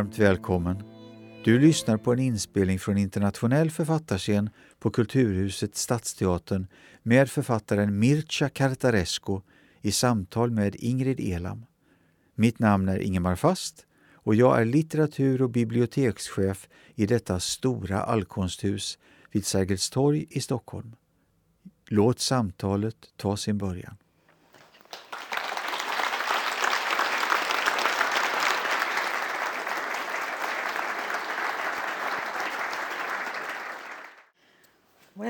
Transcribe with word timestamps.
Varmt 0.00 0.18
välkommen. 0.18 0.82
Du 1.44 1.58
lyssnar 1.58 1.96
på 1.96 2.12
en 2.12 2.18
inspelning 2.18 2.78
från 2.78 2.98
internationell 2.98 3.70
författarscen 3.70 4.50
på 4.78 4.90
Kulturhuset 4.90 5.76
Stadsteatern 5.76 6.66
med 7.02 7.30
författaren 7.30 7.98
Mircea 7.98 8.48
Cartarescu 8.48 9.40
i 9.80 9.92
samtal 9.92 10.50
med 10.50 10.76
Ingrid 10.78 11.20
Elam. 11.20 11.64
Mitt 12.34 12.58
namn 12.58 12.88
är 12.88 12.98
Ingemar 12.98 13.36
Fast 13.36 13.86
och 14.14 14.34
jag 14.34 14.60
är 14.60 14.64
litteratur 14.64 15.42
och 15.42 15.50
bibliotekschef 15.50 16.68
i 16.94 17.06
detta 17.06 17.40
stora 17.40 18.02
allkonsthus 18.02 18.98
vid 19.32 19.46
Sergels 19.46 19.90
torg 19.90 20.26
i 20.30 20.40
Stockholm. 20.40 20.96
Låt 21.88 22.20
samtalet 22.20 22.96
ta 23.16 23.36
sin 23.36 23.58
början. 23.58 23.96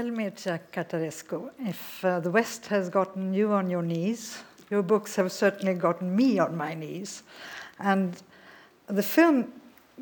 Well, 0.01 0.13
Mircea 0.13 0.59
Cartarescu, 0.73 1.51
if 1.59 2.03
uh, 2.03 2.21
the 2.21 2.31
West 2.31 2.69
has 2.69 2.89
gotten 2.89 3.35
you 3.35 3.53
on 3.53 3.69
your 3.69 3.83
knees, 3.83 4.39
your 4.71 4.83
books 4.83 5.17
have 5.17 5.31
certainly 5.31 5.75
gotten 5.75 6.17
me 6.17 6.39
on 6.39 6.57
my 6.57 6.73
knees. 6.73 7.23
And 7.79 8.17
the 8.87 9.03
film 9.03 9.53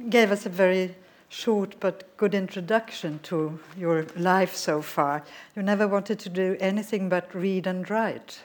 gave 0.08 0.30
us 0.30 0.46
a 0.46 0.50
very 0.50 0.94
short 1.30 1.74
but 1.80 2.16
good 2.16 2.32
introduction 2.32 3.18
to 3.24 3.58
your 3.76 4.06
life 4.16 4.54
so 4.54 4.82
far. 4.82 5.24
You 5.56 5.62
never 5.62 5.88
wanted 5.88 6.20
to 6.20 6.28
do 6.28 6.56
anything 6.60 7.08
but 7.08 7.34
read 7.34 7.66
and 7.66 7.90
write. 7.90 8.38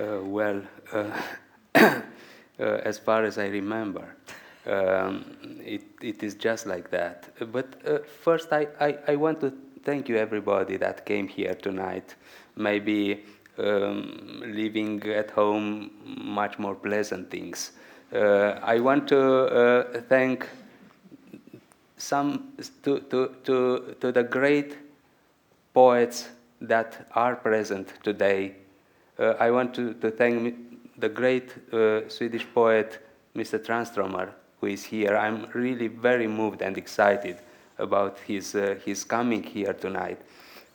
Uh, 0.00 0.20
well, 0.22 0.62
uh, 0.90 1.20
uh, 1.74 2.00
as 2.58 2.98
far 2.98 3.24
as 3.24 3.36
I 3.36 3.48
remember, 3.48 4.16
um, 4.66 5.36
it, 5.62 5.82
it 6.00 6.22
is 6.22 6.34
just 6.34 6.66
like 6.66 6.90
that. 6.92 7.28
But 7.52 7.74
uh, 7.86 7.98
first, 8.22 8.54
I, 8.54 8.68
I, 8.80 8.98
I 9.08 9.16
want 9.16 9.42
to 9.42 9.52
thank 9.84 10.08
you, 10.08 10.16
everybody 10.16 10.76
that 10.76 11.04
came 11.06 11.28
here 11.28 11.54
tonight. 11.54 12.14
Maybe 12.56 13.24
um, 13.58 14.42
living 14.46 15.02
at 15.04 15.30
home 15.30 15.90
much 16.04 16.58
more 16.58 16.74
pleasant 16.74 17.30
things. 17.30 17.72
Uh, 18.12 18.58
I 18.62 18.80
want 18.80 19.08
to 19.08 19.20
uh, 19.20 20.00
thank 20.08 20.48
some 21.96 22.52
to, 22.82 23.00
to, 23.00 23.34
to, 23.44 23.96
to 24.00 24.12
the 24.12 24.22
great 24.22 24.76
poets 25.74 26.28
that 26.60 27.08
are 27.14 27.36
present 27.36 27.92
today. 28.02 28.54
Uh, 29.18 29.34
I 29.40 29.50
want 29.50 29.74
to, 29.74 29.94
to 29.94 30.10
thank 30.10 30.56
the 30.98 31.08
great 31.08 31.52
uh, 31.72 32.08
Swedish 32.08 32.46
poet 32.54 33.04
Mr. 33.36 33.58
Transtromer, 33.58 34.30
who 34.60 34.68
is 34.68 34.84
here. 34.84 35.16
I'm 35.16 35.46
really 35.52 35.88
very 35.88 36.26
moved 36.26 36.62
and 36.62 36.76
excited 36.78 37.38
about 37.78 38.18
his, 38.20 38.54
uh, 38.54 38.76
his 38.84 39.04
coming 39.04 39.42
here 39.42 39.72
tonight. 39.72 40.20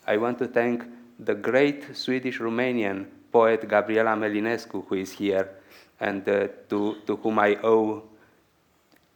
I 0.07 0.17
want 0.17 0.39
to 0.39 0.47
thank 0.47 0.83
the 1.19 1.35
great 1.35 1.95
Swedish 1.95 2.39
Romanian 2.39 3.05
poet 3.31 3.67
Gabriela 3.67 4.15
Melinescu, 4.15 4.85
who 4.87 4.95
is 4.95 5.11
here, 5.11 5.49
and 5.99 6.27
uh, 6.27 6.47
to, 6.69 6.97
to 7.07 7.15
whom 7.17 7.39
I 7.39 7.55
owe 7.63 8.03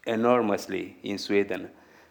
enormously 0.05 0.97
in 1.03 1.17
Sweden. 1.17 1.69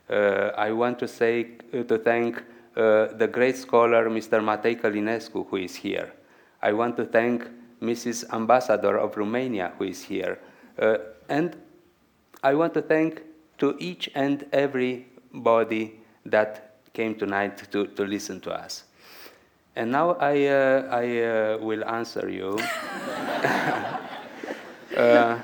Uh, 0.09 0.51
I 0.57 0.71
want 0.73 0.99
to 1.01 1.09
say 1.09 1.49
uh, 1.73 1.83
to 1.83 1.99
thank 1.99 2.43
uh, 2.77 3.07
the 3.17 3.29
great 3.31 3.57
scholar 3.57 4.09
Mr. 4.09 4.41
Matei 4.43 4.81
Călinescu, 4.81 5.47
who 5.49 5.57
is 5.57 5.75
here. 5.75 6.13
I 6.63 6.73
want 6.73 6.97
to 6.99 7.05
thank 7.07 7.49
Mrs. 7.81 8.25
Ambassador 8.33 8.99
of 8.99 9.17
Romania, 9.17 9.73
who 9.79 9.85
is 9.85 10.03
here. 10.03 10.39
Uh, 10.79 10.99
and 11.29 11.57
I 12.43 12.55
want 12.55 12.75
to 12.75 12.83
thank 12.83 13.23
to 13.59 13.77
each 13.79 14.11
and 14.15 14.45
every 14.53 15.07
body 15.43 16.01
that 16.25 16.81
came 16.93 17.15
tonight 17.15 17.71
to, 17.71 17.87
to 17.87 18.05
listen 18.05 18.41
to 18.41 18.51
us. 18.51 18.85
And 19.77 19.93
now 19.93 20.13
I, 20.13 20.47
uh, 20.47 20.89
I 20.91 21.21
uh, 21.21 21.59
will 21.61 21.85
answer 21.85 22.31
you. 22.31 22.59
uh, 24.97 25.39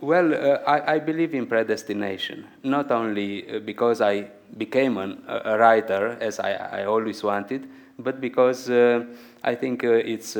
well, 0.00 0.34
uh, 0.34 0.58
I, 0.66 0.94
I, 0.94 0.98
believe 0.98 1.34
in 1.34 1.46
predestination, 1.46 2.46
not 2.62 2.90
only 2.90 3.48
uh, 3.48 3.60
because 3.60 4.02
I 4.02 4.26
became 4.58 4.98
an, 4.98 5.22
a 5.26 5.56
writer, 5.56 6.18
as 6.20 6.38
I, 6.38 6.52
I, 6.52 6.84
always 6.84 7.22
wanted, 7.22 7.66
but 7.98 8.20
because 8.20 8.68
uh, 8.68 9.06
I 9.42 9.54
think 9.54 9.84
it's, 9.84 10.36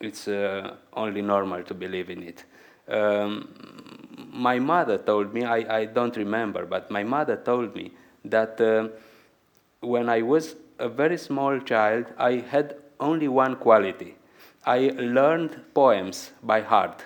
it's 0.00 0.26
only 0.94 1.22
normal 1.22 1.62
to 1.62 1.74
believe 1.74 2.10
in 2.10 2.24
it. 2.24 2.44
Um, 2.88 3.71
my 4.16 4.58
mother 4.58 4.98
told 4.98 5.32
me, 5.32 5.44
I, 5.44 5.80
I 5.80 5.84
don't 5.84 6.16
remember, 6.16 6.66
but 6.66 6.90
my 6.90 7.02
mother 7.02 7.36
told 7.36 7.74
me 7.74 7.92
that 8.24 8.60
uh, 8.60 8.88
when 9.80 10.08
I 10.08 10.22
was 10.22 10.56
a 10.78 10.88
very 10.88 11.18
small 11.18 11.58
child, 11.60 12.06
I 12.18 12.44
had 12.48 12.76
only 13.00 13.28
one 13.28 13.56
quality. 13.56 14.16
I 14.64 14.92
learned 14.96 15.60
poems 15.74 16.32
by 16.42 16.60
heart, 16.60 17.04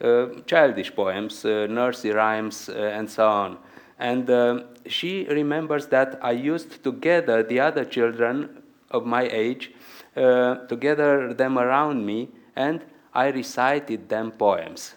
uh, 0.00 0.26
childish 0.46 0.94
poems, 0.94 1.44
uh, 1.44 1.66
nursery 1.68 2.12
rhymes, 2.12 2.68
uh, 2.68 2.72
and 2.72 3.10
so 3.10 3.28
on. 3.28 3.58
And 3.98 4.28
uh, 4.28 4.64
she 4.86 5.24
remembers 5.24 5.86
that 5.88 6.18
I 6.22 6.32
used 6.32 6.82
to 6.82 6.92
gather 6.92 7.42
the 7.42 7.60
other 7.60 7.84
children 7.84 8.62
of 8.90 9.06
my 9.06 9.28
age, 9.30 9.72
uh, 10.16 10.56
to 10.66 10.76
gather 10.76 11.34
them 11.34 11.58
around 11.58 12.04
me, 12.06 12.30
and 12.56 12.84
I 13.12 13.28
recited 13.28 14.08
them 14.08 14.32
poems 14.32 14.94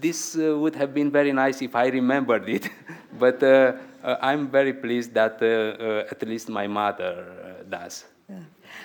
this 0.00 0.36
uh, 0.36 0.58
would 0.58 0.74
have 0.76 0.92
been 0.94 1.10
very 1.10 1.32
nice 1.32 1.62
if 1.62 1.74
I 1.74 1.88
remembered 1.88 2.48
it, 2.48 2.68
but 3.18 3.42
uh, 3.42 3.72
uh, 4.02 4.16
I'm 4.20 4.48
very 4.48 4.72
pleased 4.72 5.14
that 5.14 5.42
at 5.42 6.22
least 6.26 6.48
my 6.48 6.66
mother 6.66 7.64
does. 7.68 8.04
Yeah. 8.28 8.36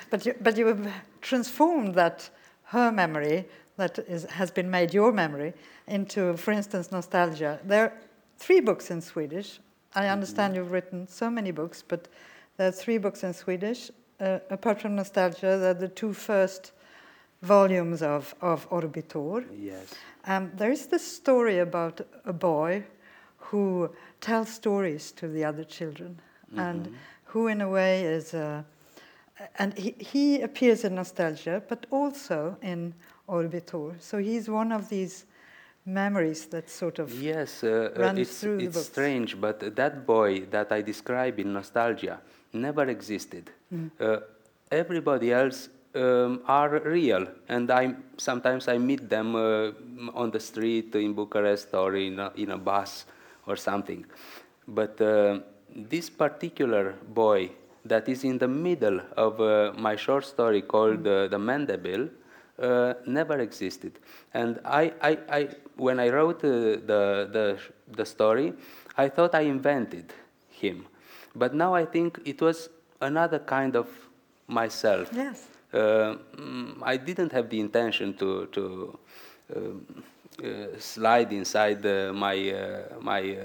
But, 0.09 0.25
you, 0.25 0.35
but 0.41 0.57
you 0.57 0.67
have 0.67 0.93
transformed 1.21 1.95
that, 1.95 2.29
her 2.65 2.91
memory, 2.91 3.45
that 3.77 3.99
is, 3.99 4.23
has 4.25 4.51
been 4.51 4.69
made 4.69 4.93
your 4.93 5.11
memory, 5.11 5.53
into, 5.87 6.35
for 6.37 6.51
instance, 6.51 6.91
nostalgia. 6.91 7.59
There 7.63 7.83
are 7.83 7.93
three 8.37 8.61
books 8.61 8.89
in 8.91 9.01
Swedish. 9.01 9.59
I 9.95 10.07
understand 10.07 10.53
mm-hmm. 10.53 10.63
you've 10.63 10.71
written 10.71 11.07
so 11.07 11.29
many 11.29 11.51
books, 11.51 11.83
but 11.87 12.07
there 12.57 12.67
are 12.67 12.71
three 12.71 12.97
books 12.97 13.23
in 13.23 13.33
Swedish. 13.33 13.91
Uh, 14.19 14.39
apart 14.49 14.81
from 14.81 14.95
nostalgia, 14.95 15.57
they're 15.57 15.73
the 15.73 15.87
two 15.87 16.13
first 16.13 16.71
volumes 17.41 18.01
of, 18.01 18.33
of 18.41 18.69
Orbitor. 18.69 19.45
Yes. 19.55 19.93
Um, 20.25 20.51
there 20.55 20.71
is 20.71 20.87
this 20.87 21.05
story 21.05 21.59
about 21.59 22.01
a 22.25 22.33
boy 22.33 22.83
who 23.37 23.89
tells 24.21 24.49
stories 24.49 25.11
to 25.13 25.27
the 25.27 25.43
other 25.43 25.63
children 25.63 26.19
mm-hmm. 26.49 26.59
and 26.59 26.95
who, 27.25 27.47
in 27.47 27.61
a 27.61 27.69
way, 27.69 28.03
is. 28.03 28.33
Uh, 28.33 28.63
and 29.59 29.77
he, 29.77 29.95
he 29.99 30.41
appears 30.41 30.83
in 30.83 30.95
Nostalgia, 30.95 31.61
but 31.67 31.85
also 31.91 32.55
in 32.61 32.93
Orbitor. 33.27 33.95
So 33.99 34.17
he's 34.17 34.49
one 34.49 34.71
of 34.71 34.89
these 34.89 35.25
memories 35.85 36.45
that 36.45 36.69
sort 36.69 36.99
of 36.99 37.13
yes, 37.21 37.63
uh, 37.63 37.91
uh 37.95 37.99
runs 37.99 38.19
it's, 38.19 38.39
through 38.39 38.59
it's 38.59 38.65
the 38.65 38.79
books. 38.79 38.87
strange, 38.87 39.41
but 39.41 39.75
that 39.75 40.05
boy 40.05 40.41
that 40.51 40.71
I 40.71 40.81
describe 40.81 41.39
in 41.39 41.51
Nostalgia 41.51 42.21
never 42.53 42.87
existed. 42.87 43.49
Mm. 43.73 43.91
Uh, 43.99 44.19
everybody 44.71 45.33
else 45.33 45.69
um, 45.95 46.41
are 46.47 46.79
real, 46.79 47.27
and 47.47 47.69
I 47.71 47.95
sometimes 48.17 48.67
I 48.67 48.77
meet 48.77 49.09
them 49.09 49.35
uh, 49.35 49.71
on 50.13 50.31
the 50.31 50.39
street 50.39 50.95
in 50.95 51.13
Bucharest 51.13 51.73
or 51.73 51.95
in 51.95 52.19
a, 52.19 52.31
in 52.35 52.51
a 52.51 52.57
bus 52.57 53.05
or 53.45 53.55
something. 53.55 54.05
But 54.67 54.99
uh, 55.01 55.39
this 55.75 56.09
particular 56.09 56.95
boy 57.07 57.51
that 57.85 58.07
is 58.07 58.23
in 58.23 58.37
the 58.37 58.47
middle 58.47 59.01
of 59.17 59.41
uh, 59.41 59.73
my 59.77 59.95
short 59.95 60.25
story 60.25 60.61
called 60.61 61.05
uh, 61.05 61.27
The 61.27 61.37
Mendebil 61.37 62.09
uh, 62.59 62.93
never 63.05 63.39
existed. 63.39 63.99
And 64.33 64.59
I, 64.63 64.93
I, 65.01 65.17
I, 65.29 65.49
when 65.75 65.99
I 65.99 66.09
wrote 66.09 66.43
uh, 66.43 66.79
the, 66.85 67.29
the, 67.31 67.59
the 67.91 68.05
story, 68.05 68.53
I 68.97 69.09
thought 69.09 69.35
I 69.35 69.41
invented 69.41 70.13
him. 70.49 70.85
But 71.35 71.53
now 71.53 71.73
I 71.73 71.85
think 71.85 72.19
it 72.25 72.41
was 72.41 72.69
another 73.01 73.39
kind 73.39 73.75
of 73.75 73.89
myself. 74.47 75.09
Yes. 75.11 75.47
Uh, 75.73 76.15
mm, 76.35 76.77
I 76.83 76.97
didn't 76.97 77.31
have 77.31 77.49
the 77.49 77.59
intention 77.59 78.13
to 78.15 78.47
to 78.47 78.99
um, 79.55 80.03
uh, 80.43 80.79
slide 80.79 81.33
inside 81.33 81.85
uh, 81.85 82.13
my 82.13 82.37
my 83.01 83.37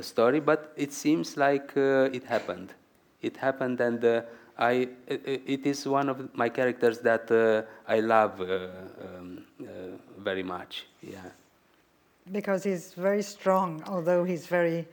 story, 0.00 0.40
but 0.40 0.72
it 0.76 0.92
seems 0.92 1.36
like 1.36 1.72
it 1.76 2.24
happened. 2.24 2.72
It 3.22 3.36
happened, 3.36 3.80
and 3.80 4.24
I 4.58 4.88
it 5.06 5.66
is 5.66 5.86
one 5.86 6.08
of 6.08 6.34
my 6.34 6.48
characters 6.48 6.98
that 7.00 7.30
I 7.88 8.00
love 8.00 8.40
um, 8.40 9.44
very 10.18 10.42
much. 10.42 10.86
Yeah 11.02 11.30
because 12.32 12.64
he's 12.64 12.94
very 12.94 13.22
strong, 13.22 13.82
although 13.86 14.24
he's 14.24 14.46
very 14.46 14.86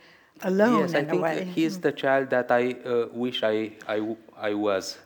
alone 0.44 0.82
yes, 0.82 0.92
in 0.92 0.96
I 0.98 1.04
think 1.06 1.20
a 1.20 1.22
way. 1.22 1.46
He's 1.46 1.80
the 1.80 1.92
child 1.92 2.30
that 2.32 2.52
I 2.52 2.76
uh, 2.86 3.08
wish 3.12 3.44
I, 3.44 3.72
I, 3.88 4.16
I 4.38 4.54
was. 4.54 4.98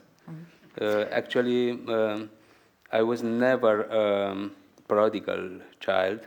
Uh, 0.80 1.06
actually, 1.12 1.72
um, 1.72 2.30
I 2.92 3.02
was 3.02 3.24
never 3.24 3.84
a 3.84 4.32
um, 4.32 4.52
prodigal 4.88 5.62
child. 5.80 6.20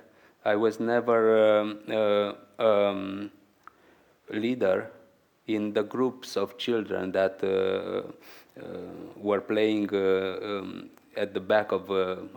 I 0.45 0.57
was 0.57 0.81
never 0.81 1.61
um, 1.61 1.79
uh, 1.91 2.33
um, 2.63 3.31
leader 4.31 4.91
in 5.47 5.73
the 5.73 5.83
groups 5.83 6.37
of 6.37 6.57
children 6.59 7.13
that 7.13 7.43
uh, 7.45 8.03
were 9.17 9.41
playing 9.41 9.95
um, 9.95 10.91
at 11.17 11.35
the 11.35 11.41
back 11.41 11.73
of 11.73 11.91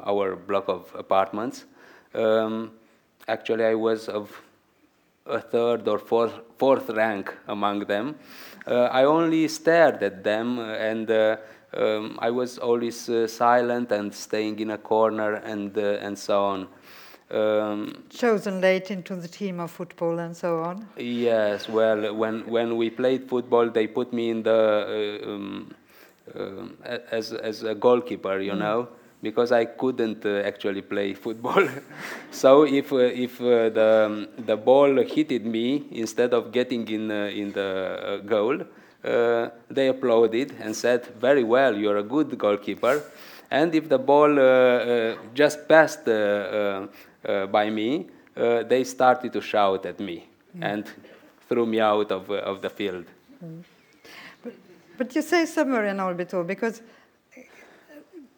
our 0.04 0.36
block 0.36 0.68
of 0.68 0.94
apartments. 0.98 1.66
Um, 2.14 2.72
actually, 3.28 3.66
I 3.66 3.76
was 3.76 4.10
of 4.10 4.42
a 5.26 5.40
third 5.40 5.88
or 5.88 6.00
fourth, 6.00 6.34
fourth 6.58 6.90
rank 6.90 7.34
among 7.48 7.80
them. 7.82 8.16
Uh, 8.68 8.84
I 8.92 9.04
only 9.06 9.48
stared 9.48 10.04
at 10.04 10.24
them 10.24 10.60
and 10.60 11.10
uh, 11.10 11.38
um, 11.74 12.18
I 12.22 12.30
was 12.30 12.58
always 12.58 13.10
uh, 13.10 13.28
silent 13.28 13.92
and 13.92 14.14
staying 14.14 14.60
in 14.60 14.72
a 14.72 14.78
corner 14.78 15.36
and, 15.36 15.76
and 15.78 16.18
so 16.18 16.44
on. 16.44 16.68
Um, 17.32 18.04
Chosen 18.10 18.60
late 18.60 18.92
into 18.92 19.16
the 19.16 19.28
team 19.28 19.62
of 19.62 19.72
football 19.72 20.20
and 20.20 20.36
so 20.36 20.64
on. 20.64 20.86
Yes, 20.98 21.70
well, 21.70 22.14
when 22.14 22.46
when 22.46 22.76
we 22.76 22.90
played 22.90 23.30
football, 23.30 23.70
they 23.70 23.88
put 23.88 24.12
me 24.12 24.32
in 24.32 24.44
the 24.44 25.22
uh, 25.24 25.30
um, 25.30 25.74
uh, 26.36 26.98
as 27.10 27.32
as 27.32 27.64
a 27.64 27.74
goalkeeper, 27.74 28.40
you 28.40 28.52
mm. 28.52 28.60
know, 28.60 28.90
because 29.22 29.54
I 29.54 29.64
couldn't 29.64 30.26
uh, 30.26 30.42
actually 30.46 30.82
play 30.82 31.14
football. 31.26 31.70
so 32.32 32.64
if 32.64 32.92
uh, 32.92 32.98
if 32.98 33.40
uh, 33.40 33.70
the 33.70 34.06
um, 34.08 34.28
the 34.46 34.58
ball 34.58 35.02
hit 35.02 35.46
me 35.46 35.88
instead 35.92 36.34
of 36.34 36.52
getting 36.52 36.86
in 36.90 37.12
uh, 37.12 37.32
in 37.34 37.54
the 37.54 38.22
goal, 38.26 38.60
they 39.02 39.88
applauded 39.88 40.54
and 40.60 40.76
said, 40.76 41.08
"Very 41.20 41.44
well, 41.44 41.76
you're 41.76 41.98
a 41.98 42.04
good 42.04 42.38
goalkeeper." 42.38 43.02
And 43.50 43.76
if 43.76 43.90
the 43.90 44.00
ball 44.00 44.36
just 45.34 45.68
passed 45.68 46.08
uh, 46.08 46.88
by 47.48 47.70
me, 47.70 48.08
uh, 48.36 48.64
they 48.64 48.84
started 48.84 49.32
to 49.34 49.42
shout 49.42 49.86
at 49.86 50.00
me 50.00 50.28
mm. 50.58 50.64
and 50.64 50.86
threw 51.48 51.66
me 51.66 51.80
out 51.80 52.12
of, 52.12 52.32
uh, 52.32 52.36
of 52.36 52.62
the 52.62 52.70
field. 52.70 53.06
Mm. 53.44 53.64
But, 54.44 54.54
but 54.98 55.16
you 55.16 55.22
say 55.22 55.46
somewhere 55.46 55.86
in 55.86 55.98
Orbitor, 55.98 56.46
because 56.48 56.82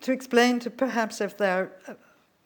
to 0.01 0.12
explain 0.12 0.59
to 0.59 0.69
perhaps 0.69 1.21
if 1.21 1.38
there 1.38 1.71
are 1.88 1.95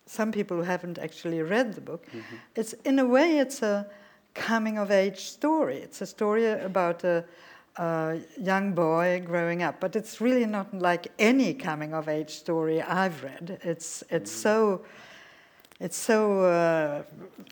some 0.06 0.32
people 0.32 0.58
who 0.58 0.64
haven't 0.64 1.00
actually 1.00 1.42
read 1.42 1.74
the 1.74 1.82
book, 1.82 2.06
mm-hmm. 2.08 2.36
it's 2.56 2.74
in 2.86 3.00
a 3.00 3.06
way 3.06 3.40
it's 3.40 3.64
a 3.64 3.88
coming 4.36 4.78
of 4.78 4.92
age 4.92 5.22
story. 5.22 5.78
It's 5.78 6.02
a 6.02 6.06
story 6.06 6.48
about 6.52 7.04
a, 7.04 7.26
a, 7.78 8.20
young 8.42 8.74
boy 8.74 9.22
growing 9.26 9.64
up, 9.64 9.80
but 9.80 9.96
it's 9.96 10.20
really 10.22 10.46
not 10.46 10.74
like 10.74 11.08
any 11.20 11.54
coming 11.54 11.94
of 11.94 12.08
age 12.10 12.32
story 12.32 12.82
I've 12.82 13.24
read. 13.24 13.60
It's 13.64 14.04
it's 14.10 14.32
mm. 14.32 14.42
so 14.44 14.86
it's 15.80 15.98
so 15.98 16.42
uh, 16.42 17.04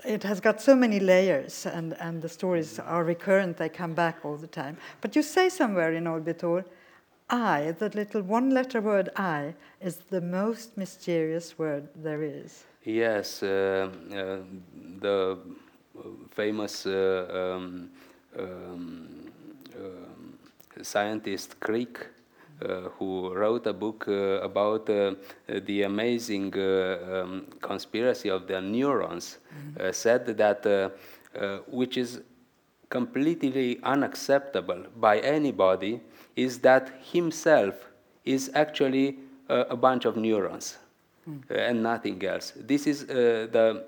it 0.03 0.23
has 0.23 0.39
got 0.39 0.61
so 0.61 0.75
many 0.75 0.99
layers 0.99 1.65
and, 1.65 1.93
and 1.99 2.21
the 2.21 2.29
stories 2.29 2.79
are 2.79 3.03
recurrent 3.03 3.57
they 3.57 3.69
come 3.69 3.93
back 3.93 4.19
all 4.23 4.37
the 4.37 4.47
time. 4.47 4.77
But 5.01 5.15
you 5.15 5.21
say 5.21 5.49
somewhere 5.49 5.93
in 5.93 6.05
Orbitor 6.05 6.65
i 7.29 7.73
the 7.79 7.89
little 7.89 8.21
one 8.21 8.51
letter 8.51 8.81
word 8.81 9.09
i 9.15 9.53
is 9.81 9.97
the 10.11 10.21
most 10.21 10.77
mysterious 10.77 11.57
word 11.57 11.87
there 11.95 12.21
is. 12.21 12.65
Yes 12.83 13.41
uh, 13.41 13.89
uh, 14.11 14.37
the 14.99 15.39
famous 16.31 16.85
uh, 16.85 17.55
um, 17.57 17.89
um, 18.37 19.07
um, 19.75 20.14
scientist 20.85 21.59
Crick 21.59 22.07
uh, 22.61 22.89
who 22.97 23.33
wrote 23.33 23.67
a 23.67 23.73
book 23.73 24.05
uh, 24.07 24.39
about 24.39 24.89
uh, 24.89 25.13
the 25.45 25.83
amazing 25.83 26.57
um, 26.57 27.47
conspiracy 27.59 28.29
of 28.29 28.47
the 28.47 28.61
neurons, 28.61 29.39
mm-hmm. 29.53 29.91
said 29.91 30.25
that 30.25 30.93
which 31.67 31.97
is 31.97 32.21
completely 32.87 33.77
unacceptable 33.83 34.85
by 34.95 35.19
anybody 35.19 35.99
is 36.37 36.59
that 36.59 36.93
himself 37.11 37.75
is 38.23 38.49
actually 38.53 39.17
a 39.49 39.75
bunch 39.75 40.05
of 40.05 40.15
neurons 40.15 40.77
mm. 41.29 41.41
and 41.49 41.83
nothing 41.83 42.23
else. 42.23 42.53
This 42.55 42.87
is 42.87 43.05
the, 43.05 43.83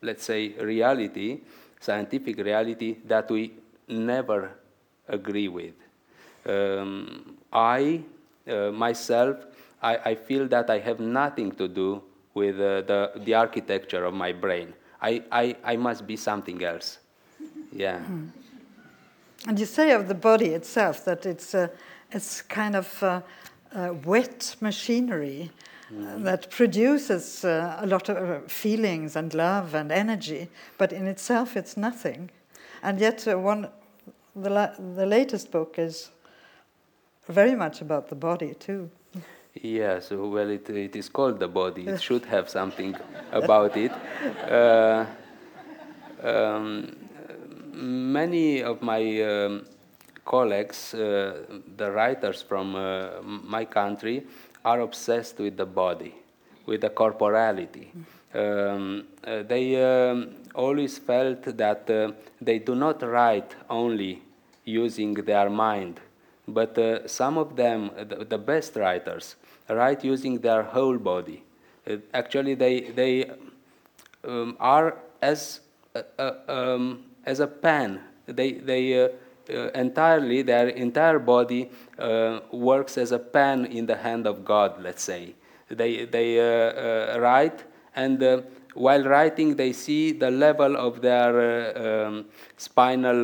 let's 0.00 0.24
say, 0.24 0.50
reality, 0.60 1.40
scientific 1.80 2.36
reality 2.38 2.98
that 3.04 3.28
we 3.28 3.54
never 3.88 4.52
agree 5.08 5.48
with. 5.48 5.74
Um, 6.46 7.36
I, 7.52 8.02
uh, 8.48 8.70
myself, 8.72 9.36
I, 9.82 9.96
I, 9.96 10.14
feel 10.14 10.48
that 10.48 10.70
I 10.70 10.78
have 10.78 10.98
nothing 11.00 11.52
to 11.52 11.68
do 11.68 12.02
with 12.34 12.56
uh, 12.56 12.82
the, 12.82 13.12
the 13.16 13.34
architecture 13.34 14.04
of 14.04 14.14
my 14.14 14.32
brain. 14.32 14.74
I, 15.00 15.22
I, 15.30 15.56
I 15.64 15.76
must 15.76 16.06
be 16.06 16.16
something 16.16 16.62
else. 16.64 16.98
Yeah. 17.72 17.98
Mm. 17.98 18.28
And 19.48 19.58
you 19.58 19.66
say 19.66 19.90
of 19.90 20.06
the 20.06 20.14
body 20.14 20.50
itself 20.50 21.04
that 21.04 21.26
it's, 21.26 21.52
uh, 21.52 21.66
it's 22.12 22.42
kind 22.42 22.76
of 22.76 23.02
uh, 23.02 23.22
uh, 23.74 23.94
wet 24.04 24.54
machinery 24.60 25.50
mm. 25.92 26.22
that 26.22 26.48
produces 26.48 27.44
uh, 27.44 27.78
a 27.80 27.86
lot 27.86 28.08
of 28.08 28.50
feelings 28.50 29.16
and 29.16 29.34
love 29.34 29.74
and 29.74 29.90
energy, 29.90 30.48
but 30.78 30.92
in 30.92 31.08
itself 31.08 31.56
it's 31.56 31.76
nothing. 31.76 32.30
And 32.84 33.00
yet, 33.00 33.26
one, 33.26 33.68
the, 34.34 34.50
la 34.50 34.68
the 34.94 35.06
latest 35.06 35.50
book 35.50 35.78
is 35.78 36.10
very 37.28 37.54
much 37.54 37.80
about 37.80 38.08
the 38.08 38.14
body 38.14 38.54
too. 38.54 38.90
Yes, 39.54 40.10
well, 40.10 40.48
it, 40.48 40.68
it 40.70 40.96
is 40.96 41.08
called 41.10 41.38
the 41.38 41.48
body. 41.48 41.86
It 41.86 42.00
should 42.06 42.24
have 42.24 42.48
something 42.48 42.96
about 43.30 43.76
it. 43.76 43.92
Uh, 44.50 45.04
um, 46.22 46.96
many 47.72 48.62
of 48.62 48.80
my 48.80 49.20
um, 49.22 49.66
colleagues, 50.24 50.94
uh, 50.94 51.44
the 51.76 51.90
writers 51.90 52.40
from 52.42 52.74
uh, 52.74 53.20
my 53.22 53.66
country, 53.66 54.26
are 54.64 54.80
obsessed 54.80 55.38
with 55.38 55.56
the 55.56 55.66
body, 55.66 56.14
with 56.64 56.80
the 56.80 56.90
corporality. 56.90 57.92
Um, 58.34 59.04
uh, 59.24 59.42
they 59.42 59.82
um, 59.82 60.36
always 60.54 60.98
felt 60.98 61.42
that 61.56 61.90
uh, 61.90 62.12
they 62.40 62.58
do 62.58 62.74
not 62.74 63.02
write 63.02 63.54
only 63.68 64.22
using 64.64 65.14
their 65.14 65.50
mind 65.50 66.00
but 66.48 66.76
uh, 66.78 67.06
some 67.06 67.38
of 67.38 67.56
them, 67.56 67.90
the, 67.96 68.24
the, 68.24 68.38
best 68.38 68.76
writers, 68.76 69.36
write 69.68 70.04
using 70.04 70.38
their 70.40 70.62
whole 70.62 70.98
body. 70.98 71.44
Uh, 71.88 71.96
actually, 72.12 72.54
they, 72.54 72.80
they 72.80 73.30
um, 74.24 74.56
are 74.60 74.98
as, 75.20 75.60
uh, 75.94 76.02
uh 76.18 76.32
um, 76.48 77.04
as 77.24 77.40
a 77.40 77.46
pen. 77.46 78.00
They, 78.26 78.52
they 78.52 79.04
uh, 79.04 79.08
uh, 79.50 79.70
entirely, 79.74 80.42
their 80.42 80.68
entire 80.68 81.18
body 81.18 81.70
works 82.50 82.98
as 82.98 83.12
a 83.12 83.18
pen 83.18 83.66
in 83.66 83.86
the 83.86 83.96
hand 83.96 84.26
of 84.26 84.44
God, 84.44 84.80
let's 84.82 85.02
say. 85.02 85.34
They, 85.68 86.04
they 86.04 86.38
write, 87.18 87.64
and 87.94 88.44
while 88.74 89.04
writing, 89.04 89.54
they 89.54 89.72
see 89.72 90.12
the 90.12 90.30
level 90.30 90.76
of 90.76 91.02
their 91.02 92.06
um, 92.06 92.24
spinal, 92.56 93.22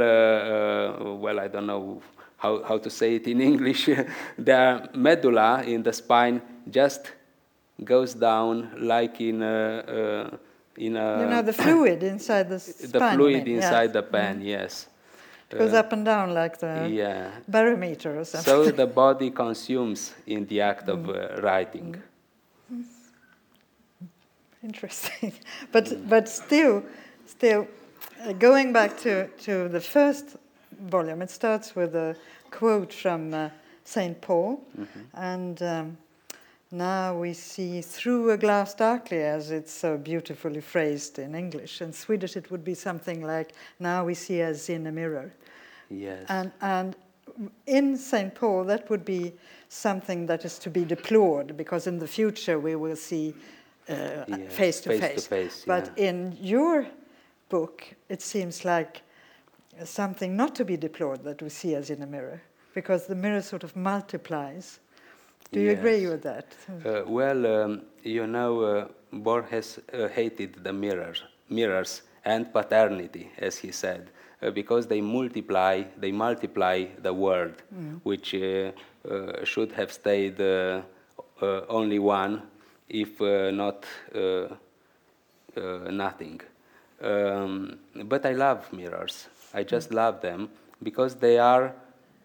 well, 1.18 1.40
I 1.40 1.48
don't 1.48 1.66
know 1.66 2.02
how, 2.38 2.62
how 2.62 2.78
to 2.78 2.88
say 2.90 3.16
it 3.16 3.26
in 3.26 3.40
English, 3.50 3.86
the 4.38 4.88
medulla 4.94 5.62
in 5.64 5.82
the 5.82 5.92
spine 5.92 6.40
just 6.70 7.12
goes 7.84 8.14
down 8.14 8.70
like 8.78 9.20
in 9.20 9.42
a, 9.42 10.30
uh, 10.32 10.36
in 10.76 10.96
a 10.96 11.20
you 11.20 11.26
know 11.26 11.42
the 11.42 11.52
fluid 11.52 12.02
inside 12.02 12.48
the 12.48 12.58
spine. 12.60 12.90
The 12.90 13.16
fluid 13.16 13.48
inside 13.48 13.92
the 13.92 14.02
pen, 14.02 14.40
mm. 14.40 14.46
yes. 14.46 14.88
It 15.50 15.58
goes 15.58 15.72
uh, 15.72 15.78
up 15.78 15.92
and 15.92 16.04
down 16.04 16.34
like 16.34 16.58
the 16.58 16.88
yeah. 16.90 17.30
barometer 17.46 18.20
or 18.20 18.24
something. 18.24 18.44
So 18.44 18.70
the 18.70 18.86
body 18.86 19.30
consumes 19.30 20.14
in 20.26 20.46
the 20.46 20.60
act 20.60 20.88
of 20.88 20.98
mm. 20.98 21.38
uh, 21.38 21.40
writing. 21.40 21.94
Mm. 21.94 22.02
Interesting, 24.62 25.32
but 25.72 26.08
but 26.08 26.28
still, 26.28 26.82
still, 27.26 27.68
uh, 28.24 28.32
going 28.32 28.72
back 28.72 28.98
to 28.98 29.28
to 29.44 29.68
the 29.68 29.80
first 29.80 30.36
volume. 30.80 31.22
It 31.22 31.30
starts 31.30 31.76
with 31.76 31.94
a 31.94 32.16
quote 32.50 32.92
from 32.92 33.34
uh, 33.34 33.50
St. 33.84 34.20
Paul, 34.20 34.60
mm-hmm. 34.76 35.00
and 35.14 35.62
um, 35.62 35.98
now 36.70 37.18
we 37.18 37.32
see 37.32 37.80
through 37.80 38.30
a 38.30 38.36
glass 38.36 38.74
darkly, 38.74 39.22
as 39.22 39.50
it's 39.50 39.72
so 39.72 39.96
beautifully 39.96 40.60
phrased 40.60 41.18
in 41.18 41.34
English. 41.34 41.80
In 41.80 41.92
Swedish, 41.92 42.36
it 42.36 42.50
would 42.50 42.64
be 42.64 42.74
something 42.74 43.22
like, 43.22 43.54
now 43.80 44.04
we 44.04 44.14
see 44.14 44.42
as 44.42 44.68
in 44.68 44.86
a 44.86 44.92
mirror. 44.92 45.32
Yes. 45.88 46.26
And, 46.28 46.52
and 46.60 46.96
in 47.66 47.96
St. 47.96 48.34
Paul, 48.34 48.64
that 48.64 48.90
would 48.90 49.04
be 49.04 49.32
something 49.70 50.26
that 50.26 50.44
is 50.44 50.58
to 50.58 50.70
be 50.70 50.84
deplored 50.84 51.56
because 51.56 51.86
in 51.86 51.98
the 51.98 52.08
future 52.08 52.58
we 52.58 52.76
will 52.76 52.96
see 52.96 53.34
uh, 53.88 54.24
yes, 54.28 54.52
face 54.52 54.80
to 54.80 54.98
face. 54.98 55.26
face 55.26 55.64
but 55.66 55.92
yeah. 55.96 56.08
in 56.08 56.36
your 56.40 56.86
book, 57.48 57.84
it 58.08 58.22
seems 58.22 58.64
like 58.64 59.02
something 59.84 60.36
not 60.36 60.54
to 60.54 60.64
be 60.64 60.76
deplored 60.76 61.22
that 61.24 61.40
we 61.42 61.48
see 61.48 61.74
as 61.74 61.90
in 61.90 62.02
a 62.02 62.06
mirror, 62.06 62.42
because 62.74 63.06
the 63.06 63.14
mirror 63.14 63.42
sort 63.42 63.64
of 63.64 63.74
multiplies 63.76 64.80
Do 65.50 65.60
you 65.60 65.70
agree 65.70 66.06
with 66.06 66.22
that? 66.22 66.46
Uh, 66.84 67.02
well, 67.06 67.46
um, 67.46 67.82
you 68.02 68.26
know, 68.26 68.60
uh, 68.60 68.88
Borges 69.12 69.78
uh, 69.78 70.08
hated 70.08 70.62
the 70.62 70.72
mirrors, 70.72 71.22
mirrors 71.48 72.02
and 72.24 72.52
paternity, 72.52 73.30
as 73.38 73.56
he 73.56 73.72
said, 73.72 74.10
uh, 74.42 74.50
because 74.50 74.86
they 74.86 75.00
multiply, 75.00 75.82
they 75.96 76.12
multiply 76.12 76.84
the 77.00 77.12
world, 77.12 77.62
which 78.02 78.34
uh, 78.34 78.72
uh, 79.08 79.44
should 79.44 79.72
have 79.72 79.90
stayed 79.90 80.38
uh, 80.40 80.82
uh, 81.40 81.62
only 81.68 81.98
one, 81.98 82.42
if 82.88 83.20
uh, 83.20 83.50
not 83.50 83.84
uh, 84.14 84.48
uh, 85.56 85.90
nothing. 85.90 86.40
Um, 87.00 87.78
but 88.04 88.26
I 88.26 88.32
love 88.32 88.72
mirrors. 88.72 89.28
I 89.54 89.62
just 89.62 89.92
love 89.92 90.20
them 90.20 90.50
because 90.82 91.14
they 91.16 91.38
are 91.38 91.74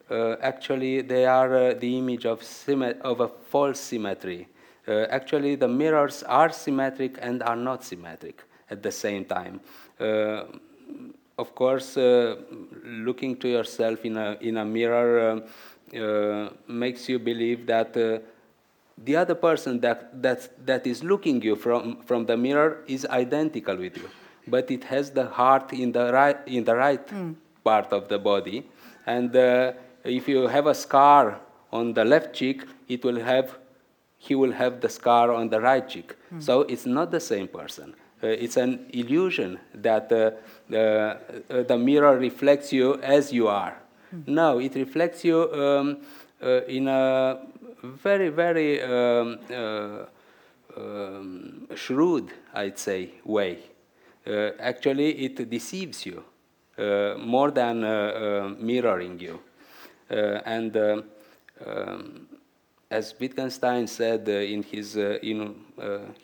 uh, 0.10 0.36
actually 0.41 1.01
they 1.01 1.25
are 1.25 1.55
uh, 1.55 1.74
the 1.74 1.98
image 1.98 2.25
of 2.25 2.43
of 3.01 3.20
a 3.20 3.27
false 3.27 3.79
symmetry. 3.79 4.48
Uh, 4.86 5.05
actually, 5.10 5.55
the 5.55 5.67
mirrors 5.67 6.24
are 6.24 6.51
symmetric 6.51 7.17
and 7.22 7.41
are 7.43 7.55
not 7.55 7.84
symmetric 7.84 8.43
at 8.70 8.84
the 8.84 8.91
same 8.91 9.24
time. 9.24 9.62
Uh, 10.00 10.43
of 11.38 11.55
course, 11.55 11.98
uh, 11.98 12.36
looking 12.84 13.38
to 13.38 13.48
yourself 13.48 14.03
in 14.05 14.17
a 14.17 14.38
in 14.41 14.58
a 14.58 14.65
mirror 14.65 15.32
um, 15.32 15.43
uh, 16.01 16.50
makes 16.67 17.08
you 17.10 17.20
believe 17.20 17.65
that. 17.67 17.96
Uh, 19.00 19.04
the 19.06 19.16
other 19.16 19.36
person 19.36 19.80
that, 19.80 20.22
that, 20.22 20.66
that 20.66 20.88
is 20.88 21.04
looking 21.04 21.42
you 21.42 21.56
from, 21.56 22.02
from 22.04 22.26
the 22.26 22.38
mirror 22.38 22.84
is 22.88 23.06
identical 23.08 23.76
with 23.76 23.98
you. 23.98 24.10
But 24.48 24.70
it 24.72 24.84
has 24.86 25.12
the 25.12 25.28
heart 25.28 25.74
in 25.74 25.92
the 25.92 26.12
right, 26.12 26.38
in 26.48 26.64
the 26.64 26.76
right 26.76 27.02
part 27.64 27.94
of 27.94 28.08
the 28.10 28.20
body. 28.20 28.70
And 29.06 29.36
uh, 29.36 29.74
if 30.04 30.28
you 30.28 30.48
have 30.48 30.68
a 30.68 30.76
scar 30.76 31.40
on 31.72 31.94
the 31.94 32.06
left 32.06 32.34
cheek 32.34 32.64
it 32.88 33.04
will 33.04 33.20
have 33.20 33.58
he 34.18 34.36
will 34.36 34.54
have 34.54 34.80
the 34.80 34.88
scar 34.88 35.34
on 35.34 35.50
the 35.50 35.60
right 35.60 35.88
cheek. 35.90 36.16
So 36.40 36.62
it's 36.62 36.86
not 36.86 37.12
the 37.12 37.20
same 37.20 37.48
person. 37.48 37.94
Uh, 38.24 38.28
it's 38.28 38.56
an 38.56 38.86
illusion 38.94 39.60
that 39.74 40.10
uh, 40.12 40.32
the, 40.70 41.18
uh, 41.50 41.64
the 41.64 41.78
mirror 41.78 42.18
reflects 42.18 42.72
you 42.72 43.02
as 43.02 43.34
you 43.34 43.50
are. 43.50 43.76
No 44.26 44.60
it 44.60 44.76
reflects 44.76 45.26
you 45.26 45.52
um, 45.54 45.98
uh, 46.42 46.62
in 46.66 46.88
a 46.88 47.40
very, 47.84 48.30
very 48.30 48.82
um, 48.82 49.40
uh, 49.52 50.06
um, 50.78 51.68
shrewd, 51.75 52.32
I'd 52.54 52.80
say, 52.80 53.12
way. 53.25 53.60
Uh, 54.25 54.52
actually, 54.60 55.25
it 55.25 55.50
deceives 55.50 56.06
you 56.06 56.24
uh, 56.78 57.16
more 57.18 57.52
than 57.52 57.84
uh, 57.84 57.88
uh, 57.88 58.54
mirroring 58.58 59.20
you. 59.20 59.40
Uh, 60.10 60.40
and 60.46 60.78
um, 61.66 62.28
as 62.90 63.13
Wittgenstein 63.20 63.88
said 63.88 64.28
in 64.28 64.63
his, 64.63 64.96
in, 64.96 65.56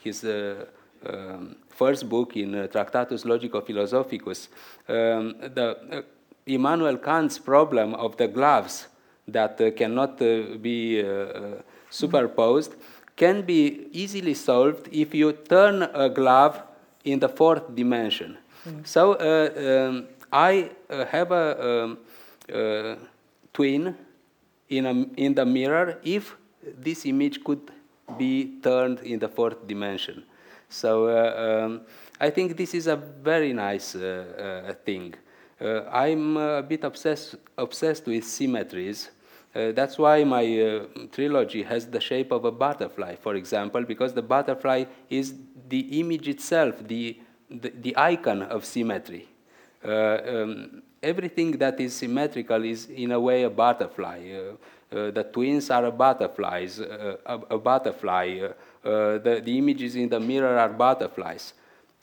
his 0.03 0.23
um, 0.23 1.55
first 1.69 2.07
book 2.07 2.37
in 2.37 2.69
Tractatus 2.71 3.23
Logico-Philosophicus, 3.25 4.49
um, 4.87 5.35
the, 5.39 6.05
Immanuel 6.45 6.97
Kant's 6.97 7.37
problem 7.37 7.93
of 7.95 8.17
the 8.17 8.27
gloves 8.27 8.87
that 9.31 9.59
uh, 9.61 9.71
cannot 9.71 10.21
uh, 10.21 10.57
be 10.61 11.01
uh, 11.01 11.61
superposed 11.89 12.75
can 13.15 13.41
be 13.41 13.87
easily 13.91 14.33
solved 14.33 14.87
if 14.91 15.13
you 15.13 15.33
turn 15.33 15.83
a 15.83 16.09
glove 16.09 16.61
in 17.03 17.19
the 17.19 17.27
fourth 17.27 17.75
dimension. 17.75 18.37
So 18.83 19.13
uh, 19.13 19.89
um, 19.89 20.07
I 20.31 20.69
uh, 20.89 21.05
have 21.05 21.31
a 21.31 21.83
um, 21.83 21.97
uh, 22.53 22.95
twin 23.53 23.95
in, 24.69 24.85
a, 24.85 24.93
in 25.17 25.33
the 25.33 25.45
mirror 25.45 25.99
if 26.03 26.35
this 26.63 27.05
image 27.05 27.43
could 27.43 27.71
be 28.17 28.59
turned 28.61 28.99
in 28.99 29.19
the 29.19 29.27
fourth 29.27 29.67
dimension. 29.67 30.23
So 30.69 31.07
uh, 31.07 31.65
um, 31.65 31.81
I 32.19 32.29
think 32.29 32.55
this 32.55 32.73
is 32.73 32.87
a 32.87 32.95
very 32.95 33.53
nice 33.53 33.95
uh, 33.95 34.65
uh, 34.69 34.73
thing. 34.85 35.15
Uh, 35.59 35.83
I'm 35.89 36.37
a 36.37 36.61
bit 36.61 36.83
obsessed, 36.83 37.35
obsessed 37.57 38.05
with 38.05 38.23
symmetries. 38.23 39.09
Uh, 39.55 39.71
that's 39.71 39.97
why 39.97 40.23
my 40.23 40.43
uh, 40.61 40.85
trilogy 41.11 41.63
has 41.63 41.87
the 41.87 41.99
shape 41.99 42.31
of 42.31 42.45
a 42.45 42.51
butterfly, 42.51 43.15
for 43.15 43.35
example, 43.35 43.83
because 43.83 44.13
the 44.13 44.21
butterfly 44.21 44.85
is 45.09 45.33
the 45.67 45.99
image 45.99 46.27
itself, 46.27 46.87
the, 46.87 47.17
the, 47.49 47.69
the 47.81 47.97
icon 47.97 48.43
of 48.43 48.63
symmetry. 48.63 49.27
Uh, 49.83 50.17
um, 50.27 50.81
everything 51.01 51.51
that 51.57 51.79
is 51.79 51.95
symmetrical 51.95 52.63
is, 52.63 52.87
in 52.87 53.11
a 53.11 53.19
way, 53.19 53.43
a 53.43 53.49
butterfly. 53.49 54.19
Uh, 54.31 54.95
uh, 54.95 55.11
the 55.11 55.23
twins 55.23 55.69
are 55.69 55.89
butterflies, 55.91 56.79
uh, 56.79 57.17
a, 57.25 57.55
a 57.55 57.57
butterfly. 57.57 58.39
The, 58.83 59.41
the 59.43 59.57
images 59.57 59.95
in 59.95 60.09
the 60.09 60.19
mirror 60.19 60.57
are 60.57 60.69
butterflies. 60.69 61.53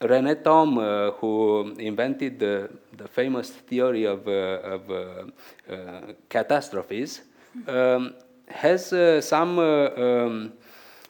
René 0.00 0.42
Thom, 0.42 0.78
uh, 0.78 1.10
who 1.12 1.74
invented 1.78 2.38
the, 2.38 2.68
the 2.96 3.08
famous 3.08 3.50
theory 3.50 4.04
of, 4.04 4.28
uh, 4.28 4.30
of 4.30 4.90
uh, 4.90 6.12
catastrophes, 6.28 7.22
um, 7.66 8.14
has 8.48 8.92
uh, 8.92 9.20
some 9.20 9.58
uh, 9.58 9.88
um, 9.96 10.52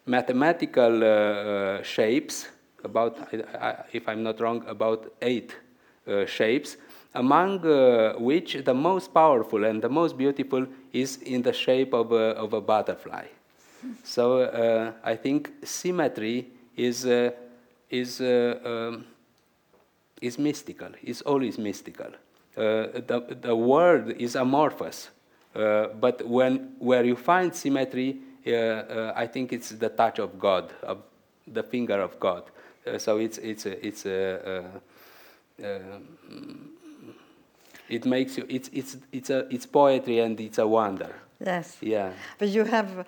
mathematical 0.06 1.04
uh, 1.04 1.82
shapes, 1.82 2.48
about, 2.84 3.18
if 3.92 4.08
I'm 4.08 4.22
not 4.22 4.40
wrong, 4.40 4.64
about 4.66 5.12
eight 5.20 5.56
shapes, 6.26 6.76
among 7.14 7.60
which 8.22 8.58
the 8.64 8.74
most 8.74 9.12
powerful 9.12 9.64
and 9.64 9.82
the 9.82 9.88
most 9.88 10.16
beautiful 10.16 10.66
is 10.92 11.16
in 11.22 11.42
the 11.42 11.52
shape 11.52 11.92
of 11.92 12.12
a, 12.12 12.36
of 12.36 12.52
a 12.52 12.60
butterfly. 12.60 13.24
So 14.04 14.42
uh, 14.42 14.92
I 15.02 15.16
think 15.16 15.52
symmetry 15.64 16.46
is, 16.76 17.06
uh, 17.06 17.30
is, 17.90 18.20
uh, 18.20 18.58
um, 18.64 19.04
is 20.20 20.38
mystical, 20.38 20.90
is 21.02 21.22
always 21.22 21.58
mystical. 21.58 22.10
The, 22.54 23.36
the 23.42 23.54
world 23.54 24.12
is 24.12 24.34
amorphous, 24.34 25.10
but 26.00 26.26
when, 26.26 26.74
where 26.78 27.04
you 27.04 27.16
find 27.16 27.54
symmetry, 27.54 28.18
uh, 28.46 28.50
uh, 28.50 29.12
I 29.16 29.26
think 29.26 29.52
it's 29.52 29.70
the 29.70 29.88
touch 29.88 30.18
of 30.18 30.38
God, 30.38 30.72
of 30.82 30.98
the 31.46 31.62
finger 31.62 32.00
of 32.00 32.18
God. 32.20 32.44
Uh, 32.86 32.98
so 32.98 33.18
it's, 33.18 33.38
it's, 33.38 33.66
it's 33.66 34.06
a, 34.06 34.64
uh, 35.62 35.98
it 37.88 38.04
makes 38.04 38.36
you, 38.36 38.46
it's, 38.48 38.70
it's, 38.72 38.96
it's, 39.12 39.30
a, 39.30 39.46
it's 39.52 39.66
poetry 39.66 40.20
and 40.20 40.40
it's 40.40 40.58
a 40.58 40.66
wonder. 40.66 41.14
Yes. 41.44 41.76
Yeah. 41.80 42.12
But 42.38 42.48
you 42.48 42.64
have 42.64 43.06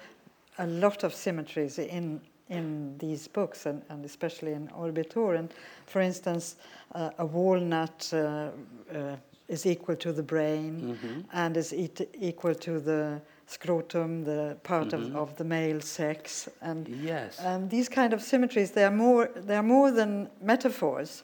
a 0.59 0.67
lot 0.67 1.05
of 1.05 1.15
symmetries 1.15 1.79
in 1.79 2.21
in 2.49 2.97
these 2.99 3.29
books, 3.29 3.67
and, 3.67 3.83
and 3.89 4.05
especially 4.05 4.53
in 4.53 4.69
Orbitor. 4.69 5.39
And 5.39 5.53
for 5.87 6.01
instance, 6.01 6.57
uh, 6.95 7.11
a 7.19 7.27
walnut 7.27 8.11
uh, 8.13 8.49
uh, 8.93 9.17
is 9.49 9.65
equal 9.67 9.97
to 9.97 10.13
the 10.13 10.23
brain 10.23 10.97
Mhm. 11.03 11.25
and 11.33 11.57
is 11.57 11.73
eat, 11.73 12.01
equal 12.21 12.55
to 12.55 12.79
the 12.81 13.21
scrotum, 13.47 14.25
the 14.25 14.57
part 14.63 14.89
Mhm. 14.89 14.93
of, 14.93 15.17
of 15.17 15.37
the 15.37 15.45
male 15.45 15.81
sex. 15.81 16.49
And, 16.61 16.87
Yes. 16.89 17.39
and 17.41 17.71
these 17.71 17.89
kind 17.89 18.13
of 18.13 18.21
symmetries, 18.23 18.73
they 18.73 18.85
are 18.85 18.95
more, 18.95 19.31
they 19.35 19.57
are 19.57 19.63
more 19.63 19.91
than 19.91 20.29
metaphors. 20.43 21.23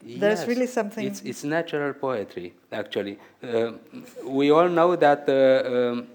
There's 0.00 0.46
really 0.46 0.66
something- 0.66 1.06
It's, 1.06 1.20
it's 1.22 1.44
natural 1.44 1.92
poetry, 1.92 2.54
actually. 2.72 3.18
Uh, 3.42 3.72
we 4.24 4.50
all 4.50 4.68
know 4.68 4.96
that, 4.96 5.28
uh, 5.28 5.70
um, 5.92 6.06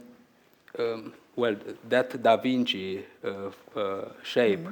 um, 0.80 1.14
well, 1.36 1.56
that 1.90 2.22
Da 2.24 2.36
Vinci 2.38 3.04
uh, 3.24 3.52
uh, 3.76 4.10
shape. 4.24 4.66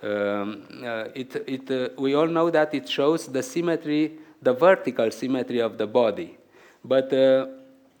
Um, 0.00 0.62
uh, 0.84 1.08
it, 1.14 1.34
it, 1.46 1.70
uh, 1.70 1.88
we 2.00 2.14
all 2.14 2.28
know 2.28 2.50
that 2.50 2.72
it 2.74 2.88
shows 2.88 3.26
the 3.26 3.42
symmetry, 3.42 4.12
the 4.42 4.52
vertical 4.52 5.10
symmetry 5.10 5.58
of 5.60 5.78
the 5.78 5.86
body, 5.86 6.36
but 6.84 7.12
uh, 7.12 7.46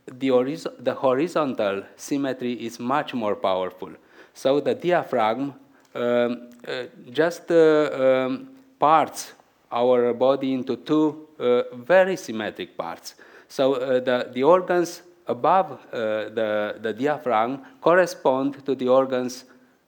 the, 0.06 0.28
horiz- 0.28 0.84
the 0.84 0.94
horizontal 0.94 1.82
symmetry 1.96 2.52
is 2.52 2.78
much 2.78 3.14
more 3.14 3.36
powerful. 3.36 3.90
So 4.34 4.60
the 4.60 4.74
diaphragm 4.74 5.54
um, 5.94 6.48
uh, 6.66 6.84
just 7.10 7.50
uh, 7.50 8.26
um, 8.26 8.48
parts 8.78 9.32
our 9.70 10.14
body 10.14 10.54
into 10.54 10.76
two 10.76 11.28
uh, 11.38 11.62
very 11.74 12.16
symmetric 12.16 12.76
parts. 12.76 13.14
So 13.48 13.74
uh, 13.74 14.00
the, 14.00 14.30
the 14.32 14.42
organs 14.42 15.02
above 15.26 15.72
uh, 15.72 16.30
the, 16.30 16.78
the 16.80 16.92
diaphragm 16.92 17.62
correspond 17.80 18.64
to 18.64 18.74
the 18.74 18.88
organs 18.88 19.44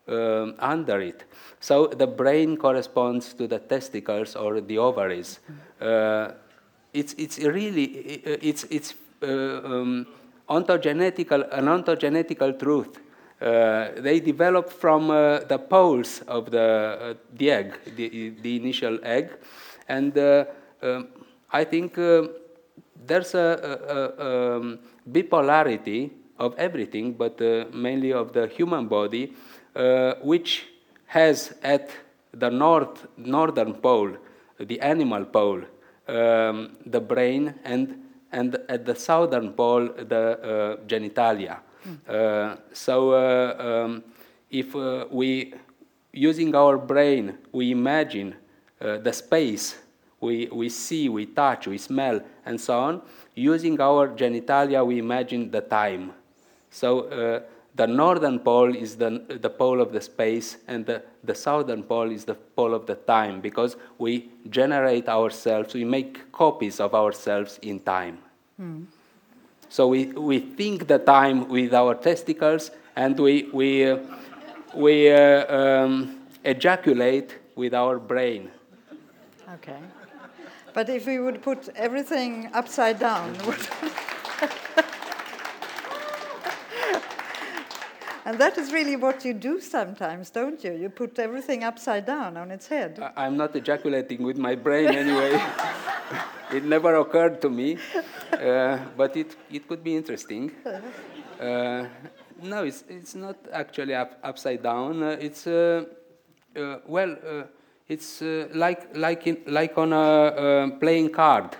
um, 0.08 0.54
under 0.58 1.00
it. 1.00 1.24
So 1.60 1.86
the 1.86 2.06
brain 2.06 2.56
corresponds 2.56 3.32
to 3.34 3.46
the 3.46 3.58
testicles 3.58 4.36
or 4.36 4.60
the 4.60 4.78
ovaries. 4.78 5.38
Uh, 5.48 5.52
it's, 5.80 7.14
it's 7.14 7.38
really, 7.38 8.20
i- 8.26 8.38
it's, 8.42 8.64
it's 8.64 8.94
uh, 9.22 9.26
um, 9.26 10.06
ontogenetical, 10.48 11.48
an 11.52 11.66
ontogenetical 11.66 12.58
truth. 12.58 12.98
Uh, 13.40 13.88
they 13.96 14.20
develop 14.20 14.70
from 14.70 15.10
uh, 15.10 15.38
the 15.40 15.58
poles 15.58 16.20
of 16.28 16.50
the, 16.50 16.60
uh, 17.00 17.14
the 17.36 17.50
egg, 17.50 17.78
the, 17.96 18.34
the 18.42 18.56
initial 18.56 18.98
egg. 19.02 19.30
And 19.88 20.16
uh, 20.18 20.44
um, 20.82 21.08
I 21.50 21.64
think 21.64 21.96
uh, 21.98 22.28
there's 23.06 23.34
a, 23.34 23.38
a, 23.88 24.24
a, 24.24 24.56
um, 24.56 24.78
bipolarity 25.10 26.10
of 26.38 26.54
everything, 26.58 27.12
but 27.14 27.40
uh, 27.40 27.64
mainly 27.72 28.12
of 28.12 28.32
the 28.32 28.46
human 28.46 28.86
body, 28.88 29.32
uh, 29.74 30.14
which 30.22 30.66
has 31.06 31.54
at 31.62 31.90
the 32.32 32.50
north, 32.50 33.06
northern 33.16 33.74
pole, 33.74 34.16
the 34.60 34.80
animal 34.80 35.24
pole, 35.24 35.62
um, 36.08 36.76
the 36.86 37.00
brain, 37.00 37.54
and, 37.64 38.02
and 38.32 38.56
at 38.68 38.84
the 38.84 38.94
southern 38.94 39.52
pole, 39.52 39.86
the 39.86 40.78
uh, 40.80 40.86
genitalia. 40.86 41.58
Mm. 42.06 42.58
so 42.72 43.14
um, 43.14 44.04
if 44.50 44.74
we, 45.10 45.54
using 46.12 46.54
our 46.54 46.76
brain, 46.76 47.38
we 47.52 47.70
imagine 47.70 48.34
the 48.78 49.12
space 49.12 49.76
we, 50.20 50.48
we 50.52 50.68
see, 50.68 51.08
we 51.08 51.26
touch, 51.26 51.66
we 51.66 51.78
smell, 51.78 52.20
and 52.44 52.60
so 52.60 52.78
on. 52.78 53.02
Using 53.34 53.80
our 53.80 54.08
genitalia, 54.08 54.86
we 54.86 54.98
imagine 54.98 55.50
the 55.50 55.62
time. 55.62 56.12
So 56.70 57.00
uh, 57.00 57.40
the 57.80 57.86
northern 57.86 58.38
pole 58.38 58.76
is 58.76 58.96
the, 58.96 59.10
the 59.40 59.48
pole 59.48 59.80
of 59.80 59.90
the 59.90 60.02
space, 60.02 60.58
and 60.68 60.84
the, 60.84 61.02
the 61.24 61.34
southern 61.34 61.82
pole 61.82 62.10
is 62.10 62.26
the 62.26 62.34
pole 62.34 62.74
of 62.74 62.84
the 62.84 62.94
time, 62.94 63.40
because 63.40 63.74
we 63.96 64.28
generate 64.50 65.08
ourselves, 65.08 65.72
we 65.72 65.82
make 65.82 66.30
copies 66.30 66.78
of 66.78 66.94
ourselves 66.94 67.58
in 67.62 67.80
time. 67.80 68.18
Mm. 68.60 68.84
So 69.70 69.88
we, 69.88 70.12
we 70.12 70.40
think 70.40 70.88
the 70.88 70.98
time 70.98 71.48
with 71.48 71.72
our 71.72 71.94
testicles, 71.94 72.70
and 72.96 73.18
we, 73.18 73.48
we, 73.50 73.86
uh, 73.86 73.96
we 74.74 75.10
uh, 75.10 75.56
um, 75.58 76.20
ejaculate 76.44 77.38
with 77.56 77.72
our 77.72 77.98
brain. 77.98 78.50
Okay. 79.54 79.80
But 80.74 80.90
if 80.90 81.06
we 81.06 81.18
would 81.18 81.40
put 81.40 81.70
everything 81.74 82.50
upside 82.52 82.98
down, 82.98 83.34
and 88.30 88.38
that 88.38 88.56
is 88.58 88.72
really 88.72 88.94
what 88.94 89.24
you 89.24 89.34
do 89.34 89.60
sometimes, 89.60 90.30
don't 90.30 90.62
you? 90.62 90.72
You 90.72 90.88
put 90.88 91.18
everything 91.18 91.64
upside 91.64 92.06
down 92.06 92.36
on 92.36 92.52
its 92.52 92.68
head. 92.68 93.00
I, 93.16 93.26
am 93.26 93.36
not 93.36 93.56
ejaculating 93.56 94.22
with 94.22 94.38
my 94.38 94.54
brain 94.54 94.86
anyway. 94.86 95.32
it 96.52 96.64
never 96.64 96.94
occurred 96.94 97.42
to 97.42 97.50
me, 97.50 97.76
uh, 98.32 98.78
but 98.96 99.16
it, 99.16 99.34
it 99.50 99.66
could 99.66 99.82
be 99.82 99.96
interesting. 99.96 100.52
Uh, 101.40 101.86
no, 102.40 102.62
it's, 102.62 102.84
it's 102.88 103.16
not 103.16 103.36
actually 103.52 103.96
up, 103.96 104.16
upside 104.22 104.62
down. 104.62 105.02
Uh, 105.02 105.16
it's, 105.20 105.48
uh, 105.48 105.84
uh, 106.54 106.76
well, 106.86 107.16
uh, 107.26 107.42
it's 107.88 108.22
uh, 108.22 108.46
like, 108.54 108.96
like, 108.96 109.26
in, 109.26 109.38
like 109.48 109.76
on 109.76 109.92
a, 109.92 109.96
uh, 109.96 110.70
playing 110.78 111.10
card. 111.10 111.56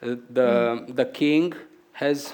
The, 0.00 0.16
mm. 0.34 0.96
the 0.96 1.04
king 1.04 1.54
has 1.92 2.32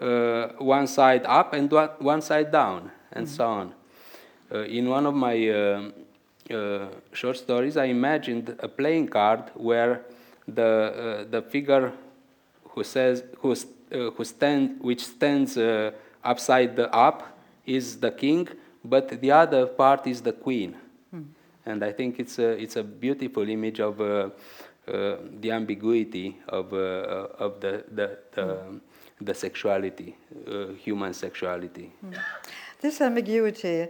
uh, 0.00 0.48
one 0.58 0.86
side 0.86 1.24
up 1.26 1.54
and 1.54 1.72
one 1.98 2.22
side 2.22 2.52
down, 2.52 2.92
and 3.16 3.26
mm. 3.26 3.30
so 3.30 3.46
on. 3.46 3.74
Uh, 4.52 4.58
in 4.64 4.88
one 4.88 5.06
of 5.06 5.14
my 5.14 5.48
uh, 5.48 6.88
short 7.12 7.36
stories, 7.36 7.76
I 7.76 7.86
imagined 7.86 8.56
a 8.60 8.68
playing 8.68 9.08
card 9.08 9.50
where 9.54 10.02
the, 10.46 11.26
the 11.30 11.42
figure 11.42 11.92
who 12.70 12.84
says, 12.84 13.24
who, 13.38 13.54
who 13.90 14.24
stand, 14.24 14.78
which 14.80 15.04
stands 15.04 15.58
upside 16.22 16.76
the 16.76 16.92
up 16.94 17.38
is 17.64 17.98
the 17.98 18.10
king, 18.10 18.48
but 18.84 19.20
the 19.20 19.32
other 19.32 19.66
part 19.66 20.06
is 20.06 20.20
the 20.20 20.32
queen. 20.32 20.76
And 21.66 21.82
I 21.82 21.92
think 21.92 22.20
it's 22.20 22.38
a, 22.38 22.50
it's 22.50 22.76
a 22.76 22.84
beautiful 22.84 23.48
image 23.48 23.80
of 23.80 24.00
uh, 24.00 24.30
uh, 24.86 25.16
the 25.40 25.50
ambiguity 25.50 26.38
of, 26.48 26.72
uh, 26.72 27.26
of 27.44 27.60
the, 27.60 27.84
the, 27.90 28.18
the, 28.32 28.80
the 29.20 29.34
sexuality, 29.34 30.16
human 30.78 31.12
sexuality. 31.12 31.90
Mm. 32.04 32.16
This 32.80 33.00
ambiguity 33.00 33.88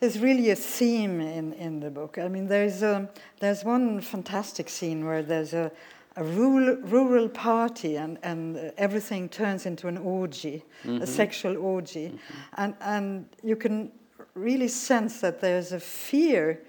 is 0.00 0.18
really 0.20 0.50
a 0.50 0.56
theme 0.56 1.20
in, 1.20 1.52
in 1.54 1.80
the 1.80 1.90
book. 1.90 2.18
I 2.18 2.28
mean, 2.28 2.46
there's, 2.46 2.82
a, 2.82 3.08
there's 3.40 3.64
one 3.64 4.00
fantastic 4.00 4.68
scene 4.68 5.06
where 5.06 5.22
there's 5.22 5.54
a, 5.54 5.70
a 6.16 6.24
rural, 6.24 6.76
rural 6.82 7.28
party 7.28 7.96
and, 7.96 8.18
and 8.22 8.72
everything 8.76 9.28
turns 9.28 9.66
into 9.66 9.88
an 9.88 9.98
orgy, 9.98 10.64
mm-hmm. 10.84 11.02
a 11.02 11.06
sexual 11.06 11.56
orgy. 11.56 12.08
Mm-hmm. 12.08 12.60
And, 12.62 12.74
and 12.80 13.26
you 13.42 13.56
can 13.56 13.92
really 14.34 14.68
sense 14.68 15.20
that 15.20 15.40
there's 15.40 15.72
a 15.72 15.80
fear 15.80 16.60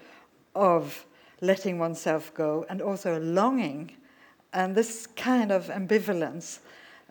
of 0.54 1.04
letting 1.40 1.78
oneself 1.78 2.32
go 2.34 2.66
and 2.68 2.82
also 2.82 3.18
a 3.18 3.20
longing. 3.20 3.92
And 4.52 4.74
this 4.74 5.06
kind 5.06 5.52
of 5.52 5.66
ambivalence. 5.66 6.60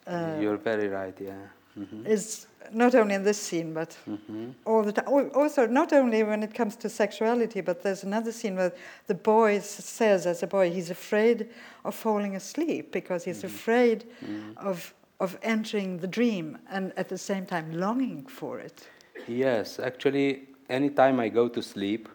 Uh, 0.08 0.38
You're 0.40 0.58
very 0.58 0.88
right, 0.88 1.16
yeah. 1.20 1.34
Mm-hmm. 1.78 2.08
Is 2.08 2.47
not 2.74 2.96
only 2.96 3.16
in 3.16 3.24
this 3.24 3.40
scene, 3.40 3.74
but 3.74 3.98
mm-hmm. 4.10 4.50
all 4.66 4.84
the 4.84 4.92
time. 4.92 5.32
Also, 5.34 5.68
not 5.68 5.94
only 5.94 6.24
when 6.24 6.44
it 6.44 6.54
comes 6.54 6.76
to 6.78 6.90
sexuality, 6.90 7.62
but 7.62 7.84
there's 7.84 8.04
another 8.04 8.32
scene 8.32 8.56
where 8.56 8.74
the 9.08 9.16
boy 9.16 9.60
says, 9.60 10.26
as 10.26 10.44
a 10.44 10.48
boy, 10.48 10.72
he's 10.72 10.90
afraid 10.90 11.50
of 11.86 11.96
falling 11.96 12.36
asleep 12.36 12.92
because 12.92 13.24
he's 13.24 13.40
mm-hmm. 13.40 13.56
afraid 13.56 14.06
mm-hmm. 14.24 14.58
of 14.58 14.94
of 15.20 15.38
entering 15.42 15.98
the 15.98 16.08
dream 16.08 16.58
and 16.70 16.94
at 16.96 17.10
the 17.10 17.18
same 17.18 17.46
time 17.46 17.72
longing 17.72 18.26
for 18.28 18.60
it. 18.60 18.88
Yes, 19.28 19.80
actually, 19.80 20.48
anytime 20.70 21.20
I 21.20 21.30
go 21.30 21.48
to 21.48 21.62
sleep, 21.62 22.08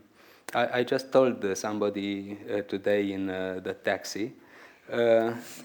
I, 0.55 0.81
I 0.81 0.85
just 0.85 1.11
told 1.11 1.45
uh, 1.45 1.55
somebody 1.55 2.39
uh, 2.49 2.63
today 2.63 3.13
in 3.13 3.29
uh, 3.29 3.61
the 3.63 3.75
taxi. 3.75 4.33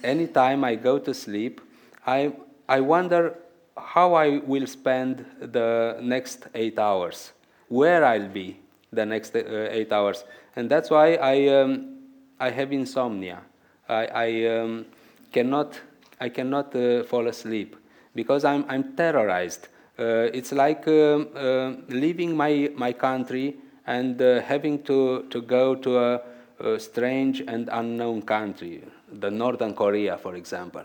anytime 0.04 0.64
I 0.64 0.76
go 0.76 1.00
to 1.00 1.14
sleep, 1.14 1.62
I, 2.06 2.32
I 2.70 2.80
wonder 2.80 3.36
how 3.78 4.14
I 4.14 4.40
will 4.40 4.68
spend 4.68 5.26
the 5.40 5.98
next 6.02 6.48
eight 6.54 6.80
hours, 6.80 7.34
where 7.68 8.04
I'll 8.04 8.30
be 8.30 8.60
the 8.92 9.06
next 9.06 9.36
eight 9.36 9.92
hours. 9.92 10.24
And 10.56 10.70
that's 10.70 10.90
why 10.90 11.16
I, 11.16 11.48
um, 11.48 11.98
I 12.40 12.50
have 12.50 12.72
insomnia. 12.72 13.42
I, 13.88 14.06
I 14.06 14.46
um, 14.48 14.86
cannot, 15.32 15.80
I 16.20 16.30
cannot 16.30 16.76
uh, 16.76 17.04
fall 17.04 17.28
asleep 17.28 17.76
because 18.16 18.44
I'm, 18.44 18.66
I'm 18.68 18.96
terrorized. 18.96 19.68
Uh, 20.00 20.30
it's 20.34 20.52
like 20.52 20.88
um, 20.88 21.30
uh, 21.36 21.72
leaving 21.90 22.36
my, 22.36 22.72
my 22.76 22.94
country 22.94 23.56
and 23.86 24.22
uh, 24.22 24.42
having 24.42 24.84
to, 24.84 25.26
to 25.30 25.42
go 25.42 25.76
to 25.76 25.98
a, 25.98 26.22
a, 26.60 26.80
strange 26.80 27.42
and 27.42 27.70
unknown 27.72 28.22
country, 28.22 28.84
the 29.12 29.32
Northern 29.32 29.74
Korea, 29.74 30.18
for 30.18 30.36
example. 30.36 30.84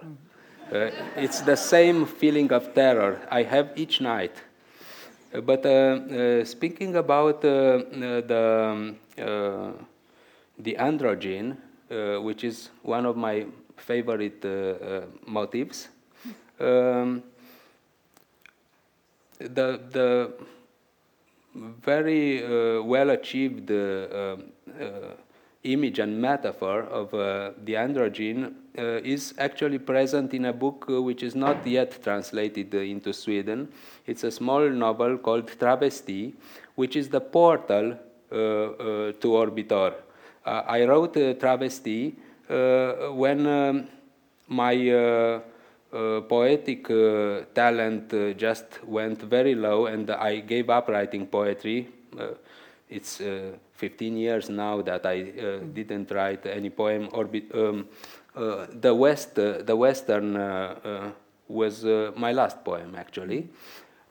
Uh, 0.73 0.91
it's 1.17 1.43
the 1.43 1.55
same 1.55 2.07
feeling 2.07 2.51
of 2.51 2.73
terror 2.73 3.21
I 3.31 3.43
have 3.43 3.73
each 3.77 4.01
night. 4.01 4.43
Uh, 5.35 5.43
but 5.43 5.67
uh, 5.67 5.69
uh, 5.69 6.45
speaking 6.47 6.97
about 6.97 7.45
uh, 7.45 7.83
the, 7.93 8.97
um, 9.19 9.87
the 10.59 10.75
androgyne, 10.79 11.59
which 12.23 12.43
is 12.45 12.71
one 12.83 13.05
of 13.05 13.19
my 13.19 13.45
favorite 13.77 14.43
motifs, 15.27 15.89
um, 16.59 17.23
the, 19.39 19.79
the 19.91 20.33
very 21.55 22.81
well 22.81 23.11
achieved 23.11 23.71
image 25.65 25.99
and 25.99 26.21
metaphor 26.21 26.83
of 26.83 27.15
uh, 27.15 27.53
the 27.65 27.75
androgyne 27.75 28.53
uh, 28.79 28.83
is 29.05 29.35
actually 29.39 29.79
present 29.79 30.35
in 30.35 30.47
a 30.47 30.53
book 30.53 30.87
uh, 30.89 31.01
which 31.01 31.23
is 31.23 31.35
not 31.35 31.65
yet 31.67 32.03
translated 32.03 32.75
into 32.75 33.13
Sweden. 33.13 33.69
It's 34.07 34.25
a 34.25 34.31
small 34.31 34.69
novel 34.69 35.19
called 35.19 35.47
Travesti, 35.47 36.33
which 36.75 36.97
is 36.97 37.09
the 37.09 37.21
portal 37.21 37.99
to 38.31 39.29
Orbitor. 39.43 39.95
I 40.47 40.85
wrote 40.87 41.15
Travesti 41.15 42.15
when 43.15 43.47
um, 43.47 43.89
my 44.49 44.75
uh, 45.93 46.23
poetic 46.23 46.91
uh, 46.91 47.43
talent 47.55 48.15
uh, 48.15 48.33
just 48.33 48.83
went 48.85 49.21
very 49.21 49.55
low, 49.55 49.85
and 49.85 50.11
I 50.11 50.39
gave 50.39 50.71
up 50.71 50.89
writing 50.89 51.27
poetry. 51.27 51.89
it's 52.89 53.21
15 53.83 54.17
years 54.17 54.49
now 54.49 54.81
that 54.83 55.05
I 55.05 55.23
didn't 55.75 56.09
write 56.13 56.47
any 56.47 56.71
poem. 56.71 57.09
Or 57.11 57.29
um, 57.53 57.89
the 58.81 58.95
West, 58.95 59.35
the 59.35 59.75
Western 59.77 60.35
was 61.49 61.85
my 62.15 62.31
last 62.31 62.65
poem, 62.65 62.95
actually. 62.97 63.49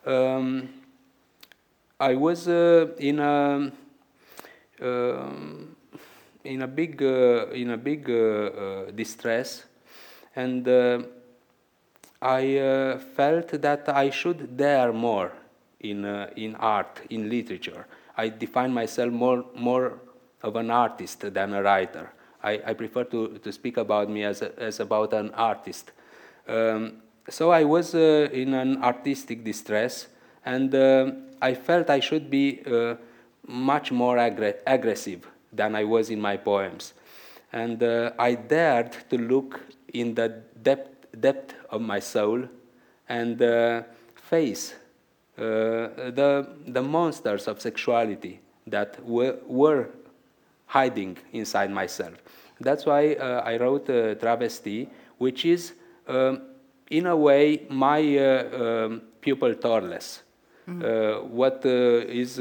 Um, 0.05 0.67
I 1.99 2.15
was 2.15 2.47
in 2.47 3.19
a 3.19 3.71
um, 4.81 5.75
in 6.43 6.61
a 6.63 6.67
big 6.67 7.01
uh, 7.01 7.47
in 7.53 7.69
a 7.69 7.77
big 7.77 8.09
uh, 8.09 8.15
uh, 8.15 8.91
distress, 8.91 9.63
and 10.35 10.67
I 12.21 12.57
uh, 12.57 12.99
felt 12.99 13.49
that 13.61 13.89
I 13.89 14.11
should 14.11 14.55
dare 14.55 14.93
more 14.93 15.31
in, 15.79 16.05
uh, 16.05 16.29
in 16.35 16.55
art, 16.55 17.01
in 17.09 17.27
literature. 17.29 17.87
I 18.17 18.29
define 18.29 18.73
myself 18.73 19.11
more, 19.11 19.45
more 19.55 19.99
of 20.41 20.55
an 20.55 20.69
artist 20.71 21.33
than 21.33 21.53
a 21.53 21.61
writer. 21.61 22.11
I, 22.43 22.61
I 22.65 22.73
prefer 22.73 23.03
to, 23.05 23.37
to 23.37 23.51
speak 23.51 23.77
about 23.77 24.09
me 24.09 24.23
as, 24.23 24.41
a, 24.41 24.57
as 24.59 24.79
about 24.79 25.13
an 25.13 25.31
artist. 25.31 25.91
Um, 26.47 27.01
so 27.29 27.51
I 27.51 27.63
was 27.63 27.93
uh, 27.93 28.29
in 28.31 28.53
an 28.53 28.83
artistic 28.83 29.43
distress, 29.43 30.07
and 30.43 30.73
uh, 30.73 31.11
I 31.41 31.53
felt 31.53 31.89
I 31.89 31.99
should 31.99 32.29
be 32.29 32.61
uh, 32.65 32.95
much 33.47 33.91
more 33.91 34.17
aggr- 34.17 34.57
aggressive 34.65 35.27
than 35.53 35.75
I 35.75 35.83
was 35.83 36.09
in 36.09 36.19
my 36.19 36.37
poems. 36.37 36.93
And 37.53 37.81
uh, 37.83 38.11
I 38.17 38.35
dared 38.35 38.95
to 39.09 39.17
look 39.17 39.59
in 39.93 40.15
the 40.15 40.29
depth, 40.61 41.07
depth 41.19 41.53
of 41.69 41.81
my 41.81 41.99
soul 41.99 42.47
and 43.09 43.41
uh, 43.41 43.83
face 44.15 44.73
the, 45.35 46.47
the 46.67 46.81
monsters 46.81 47.47
of 47.47 47.61
sexuality 47.61 48.39
that 48.67 49.03
were, 49.05 49.37
were 49.47 49.89
hiding 50.67 51.17
inside 51.33 51.71
myself. 51.71 52.13
That's 52.59 52.85
why 52.85 53.13
uh, 53.13 53.41
I 53.43 53.57
wrote 53.57 53.89
uh, 53.89 54.15
Travesti, 54.15 54.87
which 55.17 55.45
is, 55.45 55.73
um, 56.07 56.41
in 56.89 57.07
a 57.07 57.15
way, 57.15 57.65
my 57.69 58.17
uh, 58.17 58.63
um, 58.63 59.01
pupil 59.19 59.55
Torles. 59.55 60.21
Mm. 60.67 61.23
what 61.29 61.65
is 61.65 62.39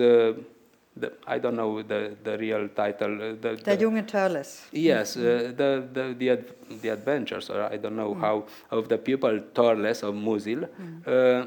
the, 1.00 1.12
I 1.26 1.38
don't 1.38 1.56
know 1.56 1.82
the, 1.82 2.16
the 2.22 2.36
real 2.38 2.68
title. 2.68 3.14
Uh, 3.14 3.28
the, 3.40 3.56
the, 3.56 3.76
the 3.76 3.76
Junge 3.76 4.06
Törles. 4.06 4.66
Yes, 4.72 5.16
mm. 5.16 5.20
uh, 5.20 5.52
the, 5.56 5.88
the, 5.92 6.14
the, 6.18 6.30
ad, 6.30 6.44
the 6.82 6.88
adventures, 6.90 7.50
or 7.50 7.62
I 7.62 7.76
don't 7.76 7.96
know 7.96 8.14
mm. 8.14 8.20
how, 8.20 8.44
of 8.70 8.88
the 8.88 8.98
pupil 8.98 9.40
Torles 9.54 10.02
of 10.02 10.14
Musil. 10.14 10.68
Mm. 10.68 11.06
Uh, 11.06 11.46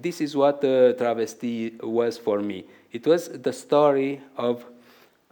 this 0.00 0.20
is 0.20 0.36
what 0.36 0.64
uh, 0.64 0.94
Travesti 0.94 1.82
was 1.82 2.18
for 2.18 2.40
me. 2.40 2.64
It 2.92 3.06
was 3.06 3.28
the 3.28 3.52
story 3.52 4.20
of 4.36 4.64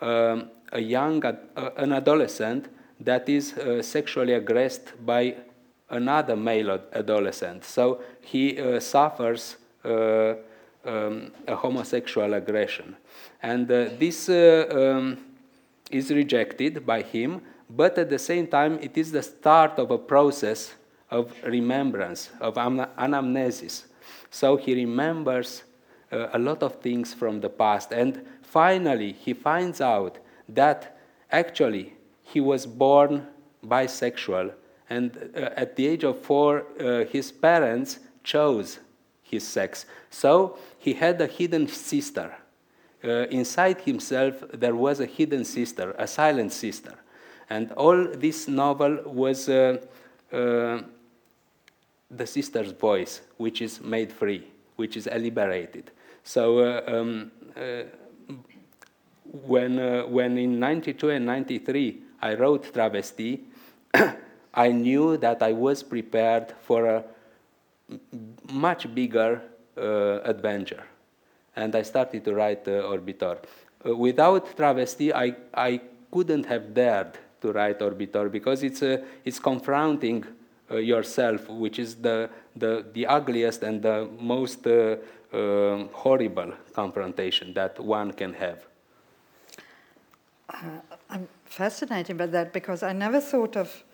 um, 0.00 0.50
a 0.72 0.80
young, 0.80 1.24
uh, 1.24 1.36
an 1.76 1.92
adolescent 1.92 2.68
that 3.00 3.28
is 3.28 3.54
uh, 3.54 3.82
sexually 3.82 4.34
aggressed 4.34 4.92
by 5.04 5.36
another 5.88 6.36
male 6.36 6.78
adolescent. 6.92 7.64
So 7.64 8.00
he 8.20 8.80
suffers 8.80 9.56
um, 10.84 11.32
a 11.46 11.56
homosexual 11.56 12.34
aggression. 12.34 12.96
And 13.42 13.70
uh, 13.70 13.90
this 13.98 14.28
uh, 14.28 14.66
um, 14.70 15.18
is 15.90 16.10
rejected 16.10 16.86
by 16.86 17.02
him, 17.02 17.42
but 17.68 17.98
at 17.98 18.10
the 18.10 18.18
same 18.18 18.46
time, 18.46 18.78
it 18.80 18.96
is 18.96 19.12
the 19.12 19.22
start 19.22 19.78
of 19.78 19.90
a 19.90 19.98
process 19.98 20.74
of 21.10 21.32
remembrance, 21.44 22.30
of 22.40 22.54
anamnesis. 22.54 23.84
So 24.30 24.56
he 24.56 24.74
remembers 24.74 25.64
uh, 26.12 26.28
a 26.32 26.38
lot 26.38 26.62
of 26.62 26.76
things 26.76 27.14
from 27.14 27.40
the 27.40 27.48
past, 27.48 27.92
and 27.92 28.24
finally, 28.42 29.12
he 29.12 29.34
finds 29.34 29.80
out 29.80 30.18
that 30.48 30.98
actually 31.30 31.94
he 32.22 32.40
was 32.40 32.66
born 32.66 33.26
bisexual, 33.64 34.52
and 34.88 35.16
uh, 35.36 35.50
at 35.56 35.76
the 35.76 35.86
age 35.86 36.04
of 36.04 36.18
four, 36.20 36.64
uh, 36.80 37.04
his 37.04 37.30
parents 37.30 38.00
chose 38.24 38.80
his 39.22 39.46
sex. 39.46 39.86
So 40.10 40.58
he 40.78 40.94
had 40.94 41.20
a 41.20 41.26
hidden 41.26 41.68
sister 41.68 42.34
uh, 43.02 43.26
inside 43.30 43.80
himself 43.80 44.44
there 44.52 44.74
was 44.74 45.00
a 45.00 45.06
hidden 45.06 45.44
sister, 45.44 45.94
a 45.98 46.06
silent 46.06 46.52
sister. 46.52 46.94
And 47.48 47.72
all 47.72 48.06
this 48.06 48.46
novel 48.46 49.02
was 49.06 49.48
uh, 49.48 49.78
uh, 50.32 50.82
the 52.10 52.26
sister's 52.26 52.72
voice, 52.72 53.20
which 53.36 53.62
is 53.62 53.80
made 53.80 54.12
free, 54.12 54.46
which 54.76 54.96
is 54.96 55.06
liberated. 55.06 55.90
So 56.24 56.58
uh, 56.58 56.82
um, 56.86 57.30
uh, 57.56 57.82
when, 59.24 59.78
uh, 59.78 60.02
when 60.06 60.38
in 60.38 60.58
92 60.58 61.10
and 61.10 61.26
93 61.26 61.98
I 62.22 62.34
wrote 62.34 62.72
Travesti, 62.72 63.40
I 64.54 64.68
knew 64.68 65.16
that 65.18 65.42
I 65.42 65.52
was 65.52 65.82
prepared 65.82 66.54
for 66.62 66.86
a 66.86 67.04
much 68.52 68.92
bigger 68.94 69.42
adventure 69.76 70.84
and 71.56 71.74
I 71.74 71.82
started 71.82 72.24
to 72.24 72.34
write 72.34 72.66
uh, 72.68 72.82
Orbitor. 72.82 73.38
Uh, 73.86 73.96
without 73.96 74.56
Travesti, 74.56 75.12
I, 75.12 75.34
I 75.54 75.80
couldn't 76.10 76.46
have 76.46 76.74
dared 76.74 77.18
to 77.40 77.52
write 77.52 77.78
Orbitor 77.80 78.30
because 78.30 78.62
it's, 78.62 78.82
uh, 78.82 78.98
it's 79.24 79.38
confronting 79.38 80.24
uh, 80.70 80.76
yourself, 80.76 81.48
which 81.48 81.78
is 81.78 81.96
the, 81.96 82.30
the, 82.56 82.84
the 82.92 83.06
ugliest 83.06 83.62
and 83.62 83.82
the 83.82 84.08
most 84.18 84.66
uh, 84.66 84.96
um, 85.32 85.88
horrible 85.92 86.52
confrontation 86.72 87.52
that 87.54 87.78
one 87.78 88.12
can 88.12 88.32
have. 88.34 88.66
Uh, 90.48 90.56
I'm 91.08 91.28
fascinated 91.44 92.16
by 92.16 92.26
that 92.26 92.52
because 92.52 92.82
I 92.82 92.92
never 92.92 93.20
thought 93.20 93.56
of 93.56 93.84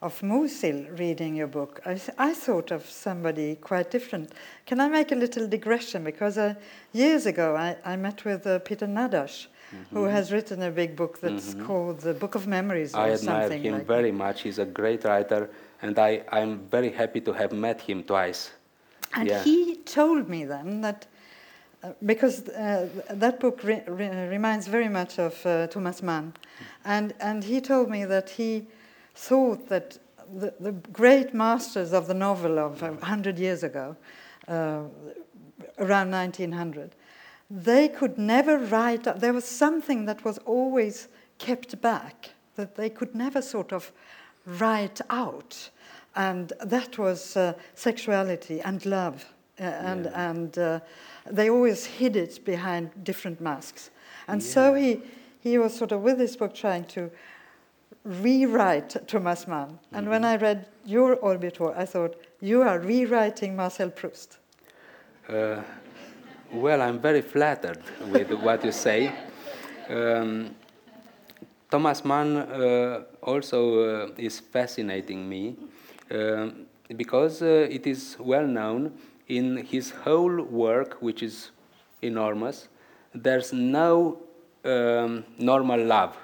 of 0.00 0.20
Musil 0.20 0.96
reading 0.98 1.34
your 1.34 1.48
book, 1.48 1.80
I, 1.84 2.00
I, 2.18 2.32
thought 2.32 2.70
of 2.70 2.88
somebody 2.88 3.56
quite 3.56 3.90
different. 3.90 4.30
Can 4.64 4.80
I 4.80 4.88
make 4.88 5.10
a 5.10 5.16
little 5.16 5.48
digression? 5.48 6.04
Because 6.04 6.38
uh, 6.38 6.54
years 6.92 7.26
ago 7.26 7.56
I, 7.56 7.76
I 7.84 7.96
met 7.96 8.24
with 8.24 8.46
uh, 8.46 8.60
Péter 8.60 8.88
Nádas, 8.88 9.48
mm-hmm. 9.74 9.96
who 9.96 10.04
has 10.04 10.30
written 10.30 10.62
a 10.62 10.70
big 10.70 10.94
book 10.94 11.20
that's 11.20 11.54
mm-hmm. 11.54 11.66
called 11.66 12.00
The 12.00 12.14
Book 12.14 12.36
of 12.36 12.46
Memories 12.46 12.94
or 12.94 13.16
something. 13.16 13.28
I 13.28 13.44
admire 13.44 13.58
him 13.58 13.72
like 13.74 13.86
very 13.86 14.12
much. 14.12 14.42
He's 14.42 14.60
a 14.60 14.64
great 14.64 15.02
writer, 15.02 15.50
and 15.82 15.98
I, 15.98 16.22
I'm 16.30 16.60
very 16.70 16.90
happy 16.90 17.20
to 17.22 17.32
have 17.32 17.52
met 17.52 17.80
him 17.80 18.02
twice. 18.02 18.50
And 19.14 19.28
yeah. 19.28 19.42
he 19.42 19.76
told 19.76 20.28
me 20.28 20.44
then 20.44 20.80
that. 20.82 21.06
Uh, 21.80 21.92
because 22.04 22.48
uh, 22.48 22.88
that 23.08 23.38
book 23.38 23.62
re- 23.62 23.84
re- 23.86 24.26
reminds 24.26 24.66
very 24.66 24.88
much 24.88 25.20
of 25.20 25.46
uh, 25.46 25.68
Thomas 25.68 26.02
Mann, 26.02 26.34
and 26.84 27.14
and 27.20 27.44
he 27.44 27.60
told 27.60 27.88
me 27.88 28.04
that 28.04 28.30
he 28.30 28.66
thought 29.14 29.68
that 29.68 29.96
the, 30.34 30.54
the 30.60 30.72
great 30.72 31.34
masters 31.34 31.92
of 31.92 32.06
the 32.06 32.14
novel 32.14 32.58
of 32.58 32.82
100 32.82 33.38
years 33.38 33.62
ago, 33.62 33.96
uh, 34.46 34.82
around 35.78 36.10
1900, 36.10 36.94
they 37.50 37.88
could 37.88 38.18
never 38.18 38.58
write, 38.58 39.04
there 39.20 39.32
was 39.32 39.44
something 39.44 40.04
that 40.04 40.24
was 40.24 40.38
always 40.38 41.08
kept 41.38 41.80
back, 41.80 42.30
that 42.56 42.76
they 42.76 42.90
could 42.90 43.14
never 43.14 43.40
sort 43.40 43.72
of 43.72 43.92
write 44.58 45.00
out. 45.10 45.70
And 46.16 46.52
that 46.64 46.98
was 46.98 47.36
uh, 47.36 47.52
sexuality 47.74 48.60
and 48.60 48.84
love. 48.86 49.24
Uh, 49.60 49.64
and 49.64 50.04
yeah. 50.04 50.30
and 50.30 50.58
uh, 50.58 50.80
they 51.30 51.50
always 51.50 51.84
hid 51.84 52.16
it 52.16 52.44
behind 52.44 52.90
different 53.04 53.40
masks. 53.40 53.90
And 54.26 54.40
yeah. 54.40 54.48
so 54.48 54.74
he, 54.74 55.00
he 55.40 55.58
was 55.58 55.76
sort 55.76 55.92
of, 55.92 56.02
with 56.02 56.18
this 56.18 56.36
book, 56.36 56.54
trying 56.54 56.84
to 56.86 57.10
rewrite 58.04 58.96
Thomas 59.06 59.46
Mann. 59.46 59.68
Mm-hmm. 59.68 59.96
And 59.96 60.08
when 60.08 60.24
I 60.24 60.36
read 60.36 60.66
your 60.84 61.16
Orbitor, 61.16 61.76
I 61.76 61.84
thought, 61.84 62.16
you 62.40 62.62
are 62.62 62.78
rewriting 62.78 63.56
Marcel 63.56 63.90
Proust. 63.90 64.38
Uh, 65.28 65.62
well, 66.52 66.80
I'm 66.80 66.98
very 67.00 67.20
flattered 67.20 67.82
with 68.10 68.30
what 68.32 68.64
you 68.64 68.72
say. 68.72 69.12
Um, 69.88 70.54
Thomas 71.70 72.04
Mann 72.04 72.36
uh, 72.36 73.02
also 73.30 73.58
uh, 73.80 74.10
is 74.16 74.40
fascinating 74.40 75.28
me 75.28 75.56
uh, 76.10 76.48
because 76.96 77.42
uh, 77.42 77.76
it 77.76 77.86
is 77.86 78.16
well 78.18 78.46
known 78.46 78.92
in 79.28 79.56
his 79.72 79.90
whole 80.04 80.42
work, 80.42 80.96
which 81.00 81.22
is 81.22 81.50
enormous, 82.00 82.68
there's 83.14 83.52
no 83.52 84.18
um, 84.64 85.24
normal 85.38 85.84
love 85.84 86.16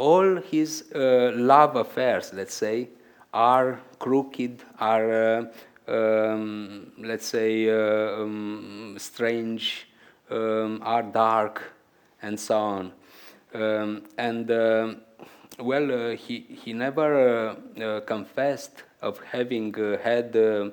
all 0.00 0.36
his 0.36 0.84
uh, 0.94 1.30
love 1.34 1.76
affairs, 1.76 2.32
let's 2.32 2.54
say, 2.54 2.88
are 3.34 3.80
crooked, 3.98 4.62
are, 4.78 5.12
uh, 5.12 5.92
um, 5.92 6.92
let's 6.98 7.26
say, 7.26 7.68
uh, 7.68 8.22
um, 8.22 8.96
strange, 8.98 9.88
um, 10.30 10.80
are 10.82 11.02
dark, 11.02 11.62
and 12.22 12.40
so 12.40 12.58
on. 12.58 12.92
Um, 13.52 14.04
and 14.16 14.50
well, 15.58 16.12
uh, 16.12 16.16
he, 16.16 16.40
he 16.40 16.72
never 16.72 17.56
uh, 17.78 17.82
uh 17.82 18.00
confessed 18.00 18.84
of 19.02 19.18
having 19.20 19.74
uh, 19.78 19.98
had 19.98 20.36
uh, 20.36 20.70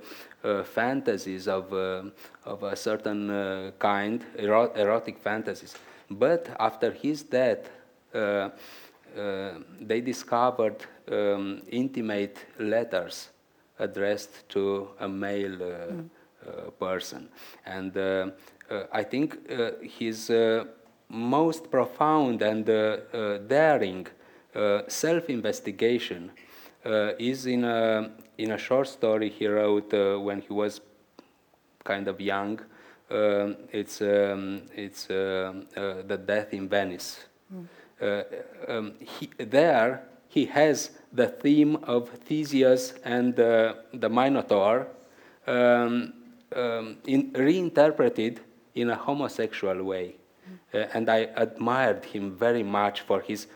fantasies 0.63 1.47
of, 1.47 1.73
of 1.73 2.63
a 2.63 2.75
certain 2.75 3.73
kind, 3.79 4.23
erotic 4.37 5.17
fantasies. 5.17 5.75
But 6.09 6.49
after 6.59 6.91
his 6.91 7.23
death, 7.23 7.69
uh, 8.13 8.49
they 9.81 10.01
discovered 10.01 10.85
um, 11.09 11.61
intimate 11.69 12.37
letters 12.59 13.29
addressed 13.79 14.47
to 14.49 14.89
a 14.99 15.07
male 15.07 15.57
mm. 15.57 16.09
person. 16.79 17.29
And 17.65 17.97
I 18.91 19.03
think 19.03 19.37
his 19.81 20.31
most 21.09 21.71
profound 21.71 22.41
and 22.41 22.65
daring 23.47 24.07
self-investigation 24.87 26.31
is 27.19 27.45
in 27.45 27.63
a, 27.63 28.11
in 28.37 28.51
a 28.51 28.57
short 28.57 28.87
story 28.87 29.29
he 29.29 29.47
wrote 29.47 29.93
when 30.23 30.41
he 30.41 30.53
was 30.53 30.81
kind 31.83 32.07
of 32.07 32.19
young. 32.19 32.59
Um, 33.09 33.55
it's 33.71 34.01
um, 34.01 34.63
it's 34.75 35.09
uh, 35.09 35.53
uh, 35.77 36.01
the 36.05 36.17
death 36.17 36.53
in 36.53 36.67
Venice, 36.67 37.23
mm. 37.53 37.65
Uh, 37.99 38.23
um, 38.67 38.93
he, 38.99 39.27
there 39.39 40.03
he 40.27 40.45
has 40.45 40.91
the 41.11 41.27
theme 41.27 41.77
of 41.83 42.09
Theseus 42.09 42.93
and 43.03 43.39
uh, 43.39 43.73
the 43.93 44.09
Minotaur 44.09 44.87
um, 45.47 46.13
um, 46.55 46.97
in, 47.07 47.31
reinterpreted 47.33 48.41
in 48.75 48.91
a 48.91 48.95
homosexual 48.95 49.83
way. 49.83 50.15
Uh, 50.73 50.77
uh, 50.77 50.87
and 50.93 51.09
I 51.09 51.29
admired 51.35 52.05
him 52.05 52.35
very 52.35 52.63
much 52.63 53.01
for 53.01 53.21
his 53.21 53.47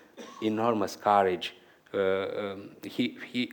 enormous 0.41 0.95
courage. 0.95 1.55
Uh, 1.93 1.97
um, 1.97 2.69
he, 2.83 3.17
he, 3.31 3.51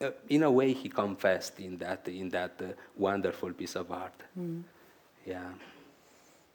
uh, 0.00 0.10
in 0.28 0.42
a 0.42 0.50
way, 0.50 0.72
he 0.72 0.88
confessed 0.88 1.60
in 1.60 1.76
that, 1.78 2.06
in 2.08 2.28
that 2.30 2.52
uh, 2.60 2.66
wonderful 2.96 3.52
piece 3.52 3.76
of 3.76 3.90
art. 3.90 4.22
Mm. 4.38 4.62
Yeah. 5.26 5.40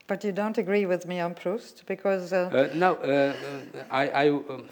But 0.06 0.24
you 0.24 0.32
don't 0.32 0.58
agree 0.58 0.84
with 0.86 1.06
me 1.06 1.20
on 1.20 1.34
Proust 1.34 1.84
because. 1.86 2.32
Uh, 2.32 2.70
no, 2.74 2.96
I, 3.90 4.08
I 4.08 4.28
um, 4.28 4.68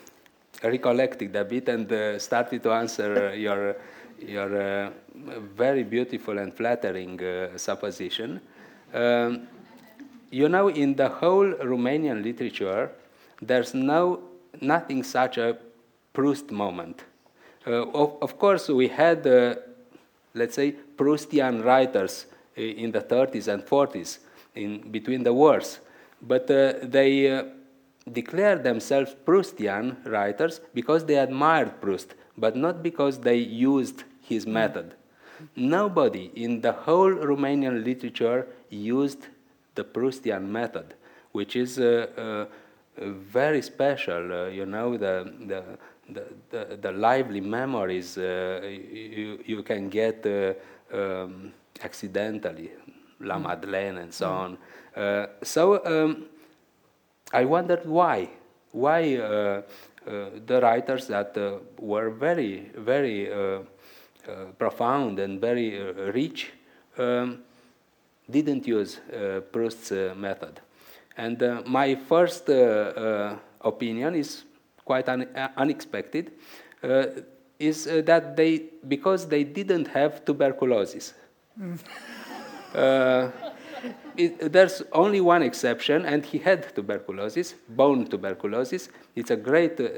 recollected 0.63 1.35
a 1.37 1.45
bit 1.45 1.69
and 1.69 2.21
started 2.21 2.63
to 2.63 2.73
answer 2.73 3.35
your, 3.47 3.77
your 4.19 4.93
very 5.55 5.85
beautiful 5.85 6.37
and 6.39 6.53
flattering 6.53 7.19
supposition. 7.57 8.41
Um, 8.93 9.49
you 10.31 10.49
know, 10.49 10.69
in 10.69 10.95
the 10.95 11.09
whole 11.09 11.47
Romanian 11.47 12.23
literature, 12.23 12.91
there's 13.43 13.75
no, 13.75 14.21
nothing 14.61 15.03
such 15.03 15.37
a 15.37 15.59
Proust 16.13 16.51
moment. 16.51 17.05
Uh, 17.67 17.87
of, 17.89 18.17
of, 18.23 18.39
course, 18.39 18.69
we 18.69 18.89
had, 18.89 19.27
uh, 19.27 19.55
let's 20.35 20.55
say, 20.55 20.75
Proustian 20.97 21.65
writers 21.65 22.27
in 22.55 22.93
the 22.93 23.01
30s 23.01 23.49
and 23.49 23.65
40s, 23.65 24.19
in 24.55 24.91
between 24.91 25.23
the 25.23 25.33
wars, 25.33 25.81
but 26.21 26.51
uh, 26.51 26.75
they 26.83 27.31
uh, 27.31 27.45
declared 28.11 28.63
themselves 28.63 29.17
Proustian 29.25 29.97
writers 30.05 30.61
because 30.75 31.07
they 31.07 31.17
admired 31.17 31.81
Proust, 31.81 32.15
but 32.37 32.57
not 32.57 32.83
because 32.83 33.21
they 33.21 33.37
used 33.37 34.05
his 34.21 34.47
method. 34.47 34.95
Nobody 35.57 36.31
in 36.35 36.61
the 36.61 36.73
whole 36.73 37.11
Romanian 37.11 37.85
literature 37.85 38.47
used 38.69 39.27
the 39.75 39.85
Proustian 39.85 40.49
method, 40.49 40.95
which 41.33 41.57
is 41.57 41.79
uh, 41.79 42.07
uh, 42.17 42.55
very 42.97 43.63
special. 43.63 44.33
Uh, 44.33 44.47
you 44.49 44.67
know, 44.67 44.97
the, 44.97 45.33
the, 45.47 45.65
the, 46.09 46.25
the, 46.51 46.77
the 46.77 46.93
lively 46.93 47.41
memories 47.41 48.17
you, 48.17 49.39
you 49.45 49.63
can 49.63 49.89
get 49.89 50.27
um, 50.93 51.53
accidentally, 51.83 52.71
La 53.21 53.37
mm. 53.37 53.43
Madeleine 53.43 53.99
and 53.99 54.13
so 54.13 54.27
mm. 54.27 54.59
on. 54.97 55.29
so 55.43 55.85
um, 55.85 56.27
I 57.33 57.45
wondered 57.45 57.87
why. 57.87 58.29
Why 58.73 59.17
uh, 59.17 59.63
uh, 60.07 60.31
the 60.47 60.61
writers 60.63 61.07
that 61.09 61.37
uh, 61.37 61.59
were 61.79 62.11
very, 62.11 62.71
very 62.77 63.31
profound 64.59 65.19
and 65.19 65.41
very 65.41 65.79
rich 66.13 66.53
um, 66.99 67.43
didn't 68.31 68.67
use 68.67 68.99
uh, 69.13 69.41
Proust's 69.53 69.93
uh, 69.93 70.15
method. 70.17 70.61
And 71.17 71.43
uh, 71.43 71.63
my 71.67 71.95
first 71.95 72.49
opinion 73.61 74.15
is 74.15 74.45
quite 74.85 75.09
un 75.09 75.27
unexpected, 75.57 76.33
is 77.59 77.85
that 77.85 78.37
they, 78.37 78.65
because 78.89 79.29
they 79.29 79.45
didn't 79.45 79.89
have 79.89 80.25
tuberculosis. 80.25 81.15
Mm. 81.61 81.79
It, 84.17 84.53
there's 84.53 84.83
only 84.93 85.21
one 85.21 85.43
exception, 85.43 86.05
and 86.07 86.25
he 86.25 86.39
had 86.39 86.75
tuberculosis, 86.75 87.55
bone 87.69 88.07
tuberculosis. 88.07 88.89
It's 89.17 89.31
a 89.31 89.37
great, 89.37 89.81
uh, 89.81 89.89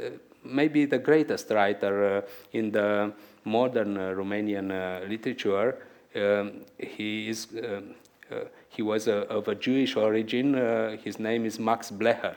maybe 0.42 0.86
the 0.86 0.98
greatest 0.98 1.50
writer 1.50 2.18
uh, 2.18 2.22
in 2.52 2.70
the 2.70 3.12
modern 3.44 3.96
uh, 3.96 4.10
Romanian 4.10 5.08
literature. 5.08 5.76
Um, 6.14 6.64
he 6.78 7.28
is 7.28 7.48
um, 7.52 7.94
uh, 8.30 8.44
he 8.74 8.82
was 8.82 9.06
a, 9.08 9.28
of 9.28 9.48
a 9.48 9.54
Jewish 9.54 9.96
origin. 9.96 10.54
Uh, 10.54 10.96
his 10.96 11.18
name 11.18 11.46
is 11.46 11.58
Max 11.58 11.90
Blecher. 11.90 12.36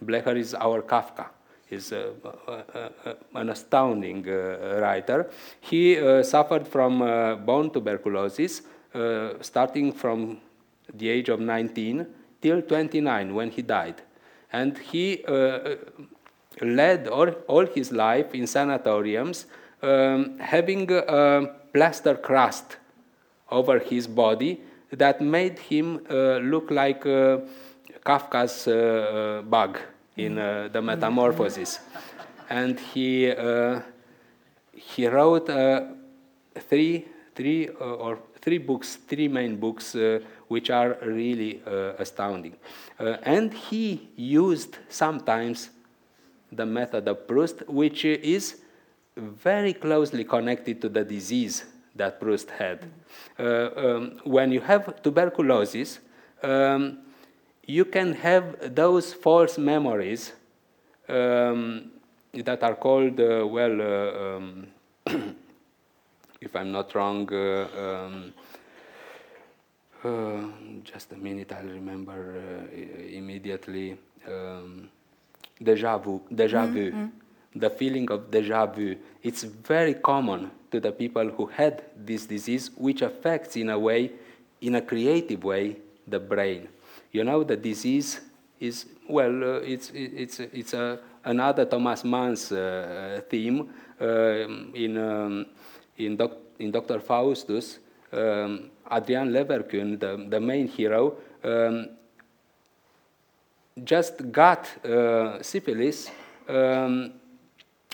Blecher 0.00 0.36
is 0.36 0.54
our 0.54 0.82
Kafka. 0.82 1.26
He's 1.68 1.92
uh, 1.92 2.12
an 3.34 3.50
astounding 3.50 4.22
writer. 4.22 5.30
He 5.60 5.96
suffered 6.22 6.66
from 6.66 7.00
bone 7.44 7.70
tuberculosis 7.70 8.62
starting 9.42 9.92
from 9.92 10.40
the 10.94 11.10
age 11.10 11.28
of 11.28 11.40
19 11.40 12.06
till 12.40 12.62
29 12.62 13.34
when 13.34 13.50
he 13.50 13.60
died. 13.60 14.00
And 14.50 14.78
he 14.78 15.22
uh, 15.26 15.76
led 16.62 17.06
all, 17.08 17.28
all, 17.46 17.66
his 17.66 17.92
life 17.92 18.34
in 18.34 18.46
sanatoriums, 18.46 19.44
um, 19.82 20.38
having 20.38 20.90
a 20.90 21.50
plaster 21.74 22.14
crust 22.14 22.78
over 23.50 23.78
his 23.78 24.06
body 24.06 24.62
that 24.92 25.20
made 25.20 25.58
him 25.58 26.00
uh, 26.10 26.38
look 26.38 26.70
like 26.70 27.04
uh, 27.06 27.38
Kafka's 28.04 28.66
uh, 28.68 29.42
bug 29.48 29.78
in 30.16 30.34
the 30.34 30.82
Metamorphosis. 30.82 31.80
And 32.50 32.80
he, 32.80 33.32
he 34.72 35.06
wrote 35.06 35.46
three, 36.68 37.06
three 37.34 37.68
or 37.68 38.18
three 38.40 38.58
books, 38.58 38.96
three 39.06 39.28
main 39.28 39.56
books, 39.56 39.94
uh, 39.94 40.20
which 40.48 40.70
are 40.70 40.96
really 41.02 41.62
uh, 41.66 41.92
astounding. 41.98 42.56
Uh, 42.98 43.16
and 43.22 43.52
he 43.52 44.08
used 44.16 44.78
sometimes 44.88 45.70
the 46.50 46.64
method 46.64 47.06
of 47.06 47.26
Proust, 47.26 47.68
which 47.68 48.04
is 48.04 48.60
very 49.16 49.74
closely 49.74 50.24
connected 50.24 50.80
to 50.80 50.88
the 50.88 51.04
disease 51.04 51.64
that 51.98 52.18
Proust 52.20 52.50
had. 52.50 52.78
Uh, 53.38 53.70
um, 53.76 54.20
when 54.24 54.50
you 54.52 54.60
have 54.60 55.02
tuberculosis, 55.02 56.00
um, 56.42 56.98
you 57.66 57.84
can 57.84 58.14
have 58.14 58.74
those 58.74 59.12
false 59.12 59.58
memories 59.58 60.32
um, 61.08 61.90
that 62.32 62.62
are 62.62 62.74
called, 62.74 63.20
uh, 63.20 63.46
well, 63.46 63.80
uh, 63.80 64.36
um, 64.36 64.66
if 66.40 66.56
I'm 66.56 66.72
not 66.72 66.94
wrong, 66.94 67.28
uh, 67.32 67.66
um, 67.84 68.34
uh, 70.04 70.80
just 70.84 71.12
a 71.12 71.16
minute, 71.16 71.52
I'll 71.52 71.66
remember 71.66 72.36
uh, 72.38 72.76
immediately. 73.10 73.98
Um, 74.26 74.90
deja 75.60 75.98
vu, 75.98 76.20
deja 76.30 76.62
mm 76.62 76.68
-hmm. 76.68 76.74
vu, 76.74 76.90
mm-hmm. 76.90 77.27
The 77.54 77.70
feeling 77.70 78.10
of 78.10 78.30
deja 78.30 78.66
vu. 78.66 78.96
It's 79.22 79.42
very 79.42 79.94
common 79.94 80.50
to 80.70 80.80
the 80.80 80.92
people 80.92 81.28
who 81.30 81.46
had 81.46 81.84
this 81.96 82.26
disease, 82.26 82.70
which 82.76 83.02
affects 83.02 83.56
in 83.56 83.70
a 83.70 83.78
way, 83.78 84.12
in 84.60 84.74
a 84.74 84.82
creative 84.82 85.44
way, 85.44 85.76
the 86.06 86.18
brain. 86.18 86.68
You 87.12 87.24
know, 87.24 87.42
the 87.44 87.56
disease 87.56 88.20
is, 88.60 88.86
well, 89.08 89.56
uh, 89.56 89.60
it's, 89.60 89.90
it's, 89.94 90.40
it's 90.40 90.74
a, 90.74 91.00
another 91.24 91.64
Thomas 91.64 92.04
Mann's 92.04 92.52
uh, 92.52 93.20
theme 93.28 93.70
uh, 94.00 94.04
in, 94.74 94.98
um, 94.98 95.46
in, 95.96 96.16
doc, 96.16 96.32
in 96.58 96.70
Dr. 96.70 97.00
Faustus. 97.00 97.78
Um, 98.12 98.70
Adrian 98.90 99.30
Leverkühn, 99.30 100.00
the, 100.00 100.26
the 100.28 100.40
main 100.40 100.66
hero, 100.66 101.16
um, 101.44 101.90
just 103.84 104.32
got 104.32 104.66
uh, 104.84 105.42
syphilis 105.42 106.10
um, 106.48 107.12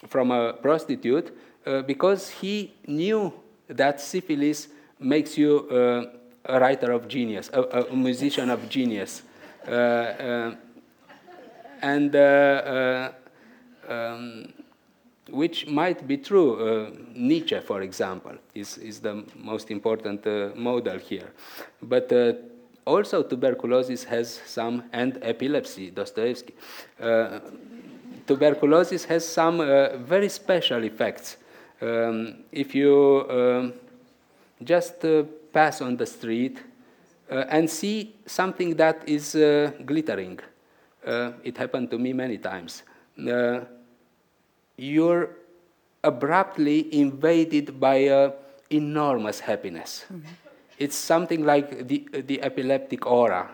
from 0.06 0.30
a 0.30 0.52
prostitute 0.52 1.36
uh, 1.66 1.82
because 1.82 2.28
he 2.28 2.72
knew 2.86 3.32
that 3.68 4.00
syphilis 4.00 4.68
makes 4.98 5.38
you 5.38 5.68
uh, 5.70 6.04
a 6.44 6.60
writer 6.60 6.92
of 6.92 7.08
genius, 7.08 7.50
a, 7.52 7.62
a 7.62 7.96
musician 7.96 8.50
of 8.50 8.68
genius. 8.68 9.22
Uh, 9.66 9.70
uh, 9.70 10.54
and 11.80 12.14
um, 13.88 14.52
which 15.30 15.66
might 15.66 16.06
be 16.06 16.18
true. 16.18 16.94
Nietzsche, 17.14 17.58
for 17.60 17.80
example, 17.82 18.32
is, 18.54 18.76
is 18.78 19.00
the 19.00 19.24
most 19.36 19.70
important 19.70 20.24
model 20.56 20.98
here. 20.98 21.30
But 21.82 22.12
also 22.86 23.22
tuberculosis 23.22 24.04
has 24.04 24.40
some, 24.46 24.84
and 24.92 25.18
epilepsy, 25.22 25.90
Dostoevsky. 25.90 26.54
Uh, 28.24 28.26
tuberculosis 28.26 29.04
has 29.04 29.26
some 29.26 29.60
uh, 29.60 29.96
very 29.96 30.28
special 30.28 30.84
effects 30.84 31.36
um, 31.80 32.44
if 32.52 32.74
you 32.74 33.26
um, 33.28 33.72
just 34.62 35.04
uh, 35.04 35.24
pass 35.52 35.80
on 35.80 35.96
the 35.96 36.06
street 36.06 36.58
uh, 37.30 37.44
and 37.48 37.68
see 37.68 38.14
something 38.26 38.76
that 38.76 39.08
is 39.08 39.34
uh, 39.34 39.72
glittering, 39.84 40.38
uh, 41.06 41.32
it 41.42 41.56
happened 41.56 41.90
to 41.90 41.98
me 41.98 42.12
many 42.12 42.38
times, 42.38 42.82
uh, 43.28 43.60
you're 44.76 45.30
abruptly 46.02 46.94
invaded 46.94 47.78
by 47.78 48.08
uh, 48.08 48.30
enormous 48.70 49.40
happiness. 49.40 50.06
Mm 50.10 50.16
-hmm. 50.16 50.32
It's 50.78 50.96
something 50.96 51.46
like 51.46 51.84
the, 51.86 52.22
the 52.26 52.40
epileptic 52.42 53.06
aura. 53.06 53.50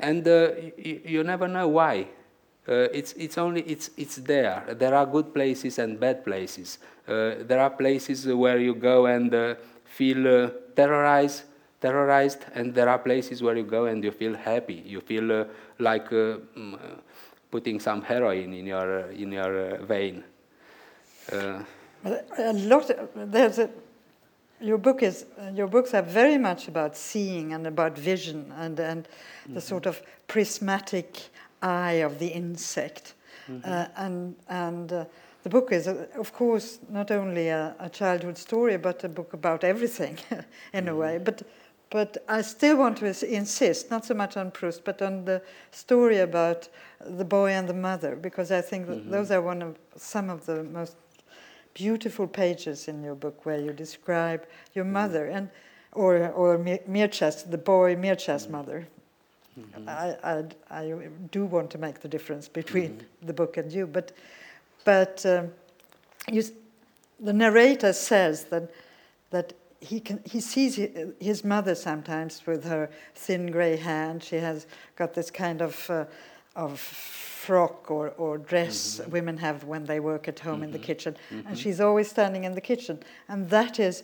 and 0.00 0.26
you, 0.26 1.00
you 1.04 1.22
never 1.22 1.48
know 1.48 1.68
why. 1.68 2.06
Uh, 2.66 2.88
it's, 2.92 3.12
it's 3.12 3.36
only 3.36 3.60
it's, 3.62 3.90
it's 3.96 4.16
there. 4.16 4.64
There 4.78 4.94
are 4.94 5.04
good 5.04 5.34
places 5.34 5.78
and 5.78 6.00
bad 6.00 6.24
places. 6.24 6.78
Uh, 7.06 7.34
there 7.40 7.60
are 7.60 7.70
places 7.70 8.26
where 8.26 8.58
you 8.58 8.74
go 8.74 9.06
and 9.06 9.34
uh, 9.34 9.54
feel 9.84 10.26
uh, 10.26 10.50
terrorized, 10.74 11.42
terrorized, 11.80 12.46
and 12.54 12.74
there 12.74 12.88
are 12.88 12.98
places 12.98 13.42
where 13.42 13.56
you 13.56 13.64
go 13.64 13.84
and 13.84 14.02
you 14.02 14.10
feel 14.10 14.34
happy. 14.34 14.82
You 14.86 15.00
feel 15.00 15.30
uh, 15.30 15.44
like 15.78 16.06
uh, 16.06 16.38
mm, 16.56 16.78
putting 17.50 17.80
some 17.80 18.00
heroin 18.00 18.54
in 18.54 18.66
your 18.66 19.10
in 19.10 19.32
your 19.32 19.76
vein. 19.84 20.24
a 21.30 22.52
lot. 22.54 22.90
There's 23.14 23.58
a 23.58 23.68
your 24.60 24.78
book 24.78 25.02
is 25.02 25.26
your 25.52 25.66
books 25.66 25.92
are 25.92 26.02
very 26.02 26.38
much 26.38 26.68
about 26.68 26.96
seeing 26.96 27.52
and 27.52 27.66
about 27.66 27.98
vision 27.98 28.52
and 28.56 28.80
and 28.80 29.04
mm-hmm. 29.04 29.54
the 29.54 29.60
sort 29.60 29.86
of 29.86 30.00
prismatic 30.26 31.20
eye 31.64 32.02
of 32.04 32.18
the 32.18 32.28
insect, 32.28 33.14
mm-hmm. 33.48 33.68
uh, 33.68 33.86
and 33.96 34.36
and. 34.48 34.92
Uh, 34.92 35.04
the 35.44 35.50
book 35.50 35.72
is, 35.72 35.86
uh, 35.86 36.06
of 36.16 36.32
course, 36.32 36.78
not 36.88 37.10
only 37.10 37.48
a, 37.48 37.76
a, 37.78 37.90
childhood 37.90 38.38
story, 38.38 38.78
but 38.78 39.04
a 39.04 39.10
book 39.10 39.34
about 39.34 39.62
everything, 39.62 40.16
in 40.30 40.86
mm-hmm. 40.86 40.88
a 40.88 40.96
way. 40.96 41.18
But, 41.18 41.42
but 41.90 42.16
I 42.28 42.40
still 42.40 42.78
want 42.78 42.96
to 42.98 43.06
insist, 43.06 43.90
not 43.90 44.06
so 44.06 44.14
much 44.14 44.38
on 44.38 44.50
Proust, 44.50 44.84
but 44.84 45.02
on 45.02 45.26
the 45.26 45.42
story 45.70 46.20
about 46.20 46.68
the 46.98 47.26
boy 47.26 47.50
and 47.50 47.68
the 47.68 47.74
mother, 47.74 48.16
because 48.16 48.50
I 48.50 48.62
think 48.62 48.86
that 48.86 49.00
mm-hmm. 49.00 49.10
those 49.10 49.30
are 49.30 49.42
one 49.42 49.60
of 49.60 49.78
some 49.96 50.30
of 50.30 50.46
the 50.46 50.64
most 50.64 50.96
beautiful 51.74 52.26
pages 52.26 52.88
in 52.88 53.02
your 53.02 53.14
book 53.14 53.44
where 53.44 53.60
you 53.60 53.72
describe 53.72 54.46
your 54.72 54.84
mm-hmm. 54.84 54.94
mother 54.94 55.26
and 55.26 55.50
or 55.92 56.28
or 56.30 56.58
Mircea, 56.58 57.50
the 57.50 57.58
boy 57.58 57.94
Mircea's 57.94 58.44
mm-hmm. 58.44 58.52
mother. 58.52 58.88
Mm-hmm. 59.58 59.88
I, 59.88 60.16
I, 60.22 60.44
I 60.70 61.08
do 61.30 61.44
want 61.44 61.70
to 61.70 61.78
make 61.78 62.00
the 62.00 62.08
difference 62.08 62.48
between 62.48 62.90
mm-hmm. 62.90 63.26
the 63.26 63.32
book 63.32 63.56
and 63.56 63.72
you, 63.72 63.86
but 63.86 64.12
but 64.84 65.24
um, 65.24 65.52
you, 66.30 66.42
the 67.20 67.32
narrator 67.32 67.92
says 67.92 68.44
that 68.44 68.70
that 69.30 69.52
he 69.80 70.00
can 70.00 70.20
he 70.24 70.40
sees 70.40 70.80
his 71.20 71.44
mother 71.44 71.74
sometimes 71.74 72.42
with 72.46 72.64
her 72.64 72.90
thin 73.14 73.50
grey 73.50 73.76
hand. 73.76 74.22
She 74.24 74.36
has 74.36 74.66
got 74.96 75.14
this 75.14 75.30
kind 75.30 75.62
of 75.62 75.90
uh, 75.90 76.04
of 76.56 76.80
frock 76.80 77.90
or, 77.90 78.10
or 78.10 78.38
dress 78.38 78.98
mm-hmm. 79.00 79.10
women 79.10 79.36
have 79.36 79.64
when 79.64 79.84
they 79.84 80.00
work 80.00 80.28
at 80.28 80.40
home 80.40 80.56
mm-hmm. 80.56 80.64
in 80.64 80.72
the 80.72 80.78
mm-hmm. 80.78 80.86
kitchen, 80.86 81.16
mm-hmm. 81.30 81.46
and 81.46 81.58
she's 81.58 81.80
always 81.80 82.08
standing 82.08 82.44
in 82.44 82.54
the 82.54 82.60
kitchen, 82.60 82.98
and 83.28 83.50
that 83.50 83.78
is 83.78 84.02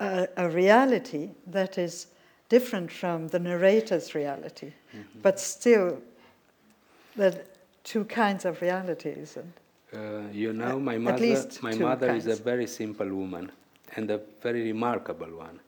a, 0.00 0.28
a 0.36 0.48
reality 0.48 1.30
that 1.46 1.76
is 1.76 2.06
different 2.48 2.90
from 2.90 3.28
the 3.28 3.38
narrator's 3.38 4.14
reality, 4.14 4.72
mm-hmm. 4.94 5.20
but 5.22 5.38
still, 5.38 6.00
the 7.16 7.40
two 7.84 8.04
kinds 8.04 8.44
of 8.44 8.60
realities. 8.62 9.36
And 9.36 9.52
uh, 9.92 10.28
you 10.32 10.52
know, 10.52 10.78
my 10.78 10.98
mother, 10.98 11.46
my 11.62 11.74
mother 11.74 12.08
kinds. 12.08 12.26
is 12.26 12.40
a 12.40 12.42
very 12.42 12.66
simple 12.66 13.08
woman 13.08 13.50
and 13.96 14.10
a 14.10 14.20
very 14.42 14.62
remarkable 14.62 15.34
one. 15.36 15.60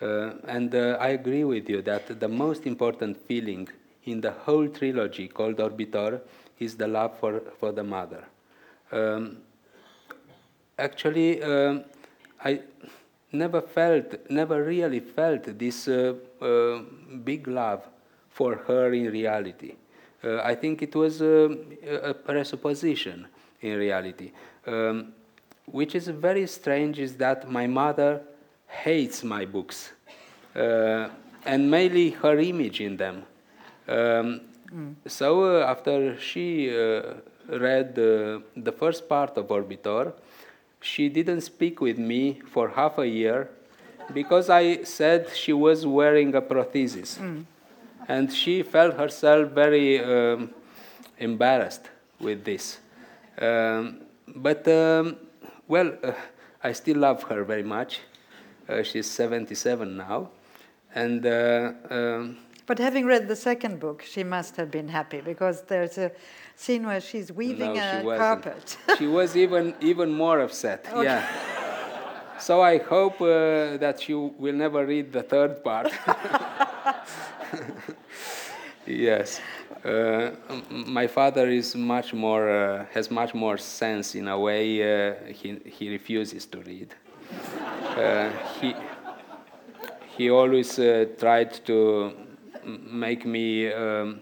Uh, 0.00 0.34
and 0.46 0.74
uh, 0.74 0.96
I 1.00 1.08
agree 1.08 1.44
with 1.44 1.68
you 1.68 1.82
that 1.82 2.20
the 2.20 2.28
most 2.28 2.66
important 2.66 3.16
feeling 3.26 3.68
in 4.04 4.20
the 4.20 4.30
whole 4.30 4.68
trilogy 4.68 5.28
called 5.28 5.56
Orbitor 5.56 6.20
is 6.58 6.76
the 6.76 6.86
love 6.86 7.18
for, 7.18 7.40
for 7.58 7.72
the 7.72 7.82
mother. 7.82 8.24
Um, 8.92 9.38
actually, 10.78 11.42
um, 11.42 11.84
I 12.44 12.60
never 13.32 13.60
felt, 13.60 14.30
never 14.30 14.64
really 14.64 15.00
felt 15.00 15.58
this 15.58 15.88
uh, 15.88 16.14
uh, 16.40 16.80
big 17.24 17.46
love 17.46 17.82
for 18.30 18.56
her 18.66 18.92
in 18.92 19.10
reality. 19.10 19.74
Uh, 20.22 20.40
I 20.42 20.54
think 20.54 20.82
it 20.82 20.94
was 20.94 21.22
uh, 21.22 21.54
a 22.02 22.14
presupposition 22.14 23.26
in 23.60 23.78
reality. 23.78 24.32
Um, 24.66 25.12
which 25.66 25.94
is 25.94 26.08
very 26.08 26.46
strange 26.46 26.98
is 26.98 27.16
that 27.16 27.50
my 27.50 27.66
mother 27.66 28.22
hates 28.66 29.22
my 29.22 29.44
books, 29.44 29.92
uh, 30.56 31.08
and 31.44 31.70
mainly 31.70 32.10
her 32.10 32.38
image 32.38 32.80
in 32.80 32.96
them. 32.96 33.22
Um, 33.86 34.40
mm. 34.72 34.94
So 35.06 35.60
uh, 35.60 35.66
after 35.66 36.18
she 36.18 36.70
read 37.48 37.94
the 37.94 38.74
first 38.78 39.08
part 39.08 39.36
of 39.36 39.48
Orbitor, 39.48 40.12
she 40.80 41.08
didn't 41.08 41.42
speak 41.42 41.80
with 41.80 41.98
me 41.98 42.40
for 42.52 42.68
half 42.68 42.98
a 42.98 43.06
year 43.06 43.50
because 44.12 44.48
I 44.48 44.84
said 44.84 45.28
she 45.34 45.52
was 45.52 45.86
wearing 45.86 46.34
a 46.34 46.42
prosthesis. 46.42 47.18
Mm. 47.18 47.44
And 48.08 48.32
she 48.32 48.62
felt 48.62 48.94
herself 48.94 49.50
very 49.50 50.02
um, 50.02 50.50
embarrassed 51.18 51.90
with 52.18 52.44
this. 52.44 52.78
Um, 53.38 54.00
but 54.26 54.66
um, 54.68 55.16
well, 55.66 55.92
uh, 56.02 56.12
I 56.64 56.72
still 56.72 56.98
love 56.98 57.22
her 57.24 57.44
very 57.44 57.62
much. 57.62 58.00
Uh, 58.68 58.82
she's 58.82 59.10
77 59.10 59.96
now. 59.96 60.30
And. 60.94 61.26
Uh, 61.26 61.72
um, 61.90 62.38
but 62.68 62.78
having 62.78 63.06
read 63.06 63.28
the 63.28 63.34
second 63.34 63.80
book, 63.80 64.02
she 64.02 64.22
must 64.22 64.54
have 64.56 64.70
been 64.70 64.88
happy 64.88 65.22
because 65.22 65.62
there's 65.62 65.96
a 65.96 66.12
scene 66.54 66.86
where 66.86 67.00
she's 67.00 67.32
weaving 67.32 67.74
no, 67.74 67.80
a 67.80 68.04
wasn't. 68.04 68.18
carpet. 68.18 68.76
she 68.98 69.06
was 69.06 69.34
even 69.36 69.74
even 69.80 70.12
more 70.12 70.40
upset. 70.40 70.86
Okay. 70.92 71.04
Yeah. 71.04 71.26
So 72.38 72.60
I 72.60 72.76
hope 72.76 73.22
uh, 73.22 73.78
that 73.78 74.06
you 74.08 74.34
will 74.38 74.54
never 74.54 74.84
read 74.84 75.12
the 75.12 75.22
third 75.22 75.64
part. 75.64 75.90
yes. 78.86 79.40
Uh, 79.82 80.32
my 80.68 81.06
father 81.06 81.48
is 81.48 81.74
much 81.74 82.12
more 82.12 82.50
uh, 82.50 82.84
has 82.92 83.10
much 83.10 83.34
more 83.34 83.56
sense 83.56 84.14
in 84.14 84.28
a 84.28 84.38
way 84.38 84.82
uh, 84.82 85.14
he, 85.32 85.58
he 85.64 85.88
refuses 85.88 86.44
to 86.46 86.58
read 86.58 86.94
uh, 87.96 88.28
he 88.60 88.74
he 90.16 90.30
always 90.30 90.78
uh, 90.80 91.06
tried 91.16 91.64
to 91.64 92.12
make 92.64 93.24
me 93.24 93.72
um, 93.72 94.20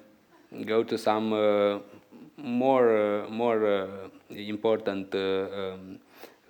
go 0.65 0.83
to 0.83 0.97
some 0.97 1.33
uh, 1.33 1.79
more 2.37 3.27
more 3.29 3.89
important 4.31 5.15
um, 5.15 5.99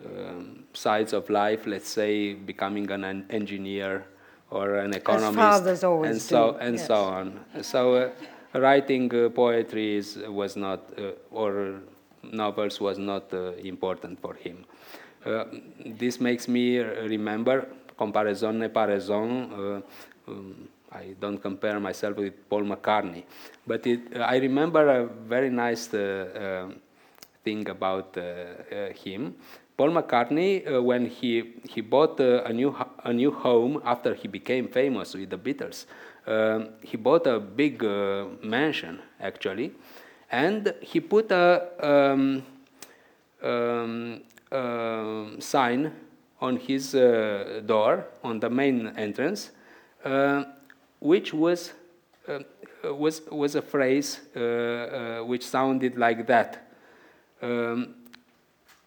um, 0.05 0.65
sides 0.73 1.13
of 1.13 1.29
life 1.31 1.67
let's 1.67 1.89
say 1.89 2.35
becoming 2.35 2.91
an 2.91 3.25
engineer 3.31 4.05
or 4.51 4.77
an 4.77 4.95
economist 4.95 5.67
and 5.67 6.21
so 6.21 6.53
do. 6.53 6.59
and 6.59 6.77
yes. 6.77 6.87
so 6.87 6.95
on 6.95 7.41
so 7.63 8.11
writing 8.59 9.13
uh, 9.15 9.29
poetry 9.29 9.97
is, 9.97 10.19
was 10.29 10.57
not, 10.57 10.81
uh, 10.99 11.13
or 11.31 11.81
novels 12.23 12.81
was 12.81 12.99
not 12.99 13.33
uh, 13.33 13.53
important 13.63 14.21
for 14.21 14.35
him. 14.35 14.65
this 15.85 16.21
makes 16.21 16.47
me 16.47 16.79
remember 16.79 17.67
comparaison 17.99 18.53
n'est 18.53 18.73
pas 18.73 18.87
raison. 18.87 19.83
Um, 20.29 20.69
I 20.97 21.15
don't 21.21 21.39
compare 21.39 21.79
myself 21.79 22.17
with 22.17 22.49
Paul 22.49 22.65
McCartney, 22.65 23.25
but 23.67 23.87
it, 23.87 24.17
I 24.17 24.37
remember 24.37 24.89
a 24.89 25.07
very 25.07 25.51
nice 25.51 25.93
uh, 25.93 26.69
uh, 26.71 26.75
thing 27.45 27.69
about 27.69 28.17
uh, 28.17 28.93
him. 28.95 29.35
Paul 29.77 29.91
McCartney, 29.91 30.83
when 30.83 31.05
he, 31.05 31.53
he 31.69 31.83
bought 31.83 32.19
a, 32.19 32.51
new, 32.51 32.75
a 33.05 33.13
new 33.13 33.31
home 33.31 33.83
after 33.85 34.15
he 34.15 34.27
became 34.27 34.69
famous 34.69 35.13
with 35.13 35.29
the 35.29 35.37
Beatles, 35.37 35.85
um, 36.27 36.71
he 36.83 36.97
bought 36.97 37.27
a 37.27 37.39
big 37.39 37.85
uh, 37.85 38.25
mansion 38.43 39.01
actually, 39.21 39.73
and 40.31 40.75
he 40.81 41.01
put 41.01 41.31
a 41.31 41.69
um, 41.81 42.43
um, 43.43 44.23
uh, 44.51 45.25
sign 45.39 45.93
on 46.41 46.57
his 46.57 46.95
uh, 46.95 47.61
door 47.65 48.07
on 48.25 48.41
the 48.41 48.51
main 48.51 48.89
entrance, 48.97 49.51
uh, 50.05 50.45
which 51.07 51.33
was 51.33 51.73
uh, 52.29 52.41
was 52.85 53.23
was 53.31 53.55
a 53.55 53.63
phrase 53.63 54.21
uh, 54.35 55.23
which 55.25 55.45
sounded 55.47 55.97
like 55.97 56.27
that. 56.27 56.51
Um, 57.43 57.95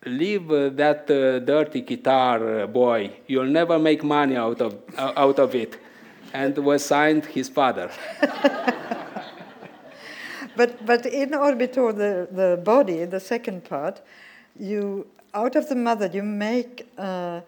leave 0.06 0.48
that 0.48 1.08
dirty 1.46 1.82
guitar, 1.82 2.68
boy. 2.68 3.12
You'll 3.28 3.54
never 3.62 3.78
make 3.80 4.04
money 4.04 4.36
out 4.38 4.62
of 4.62 4.74
out 4.98 5.40
of 5.40 5.56
it 5.56 5.80
and 6.34 6.58
was 6.58 6.86
signed 6.86 7.26
his 7.26 7.50
father. 7.50 7.92
but, 10.56 10.86
but 10.86 11.06
in 11.06 11.32
Orbitor, 11.32 11.96
the, 11.96 12.28
the 12.32 12.62
body, 12.64 13.06
the 13.06 13.20
second 13.20 13.64
part, 13.64 14.02
you, 14.60 15.08
out 15.34 15.56
of 15.56 15.70
the 15.70 15.76
mother, 15.76 16.08
you 16.08 16.24
make 16.24 16.88
uh, 16.98 17.42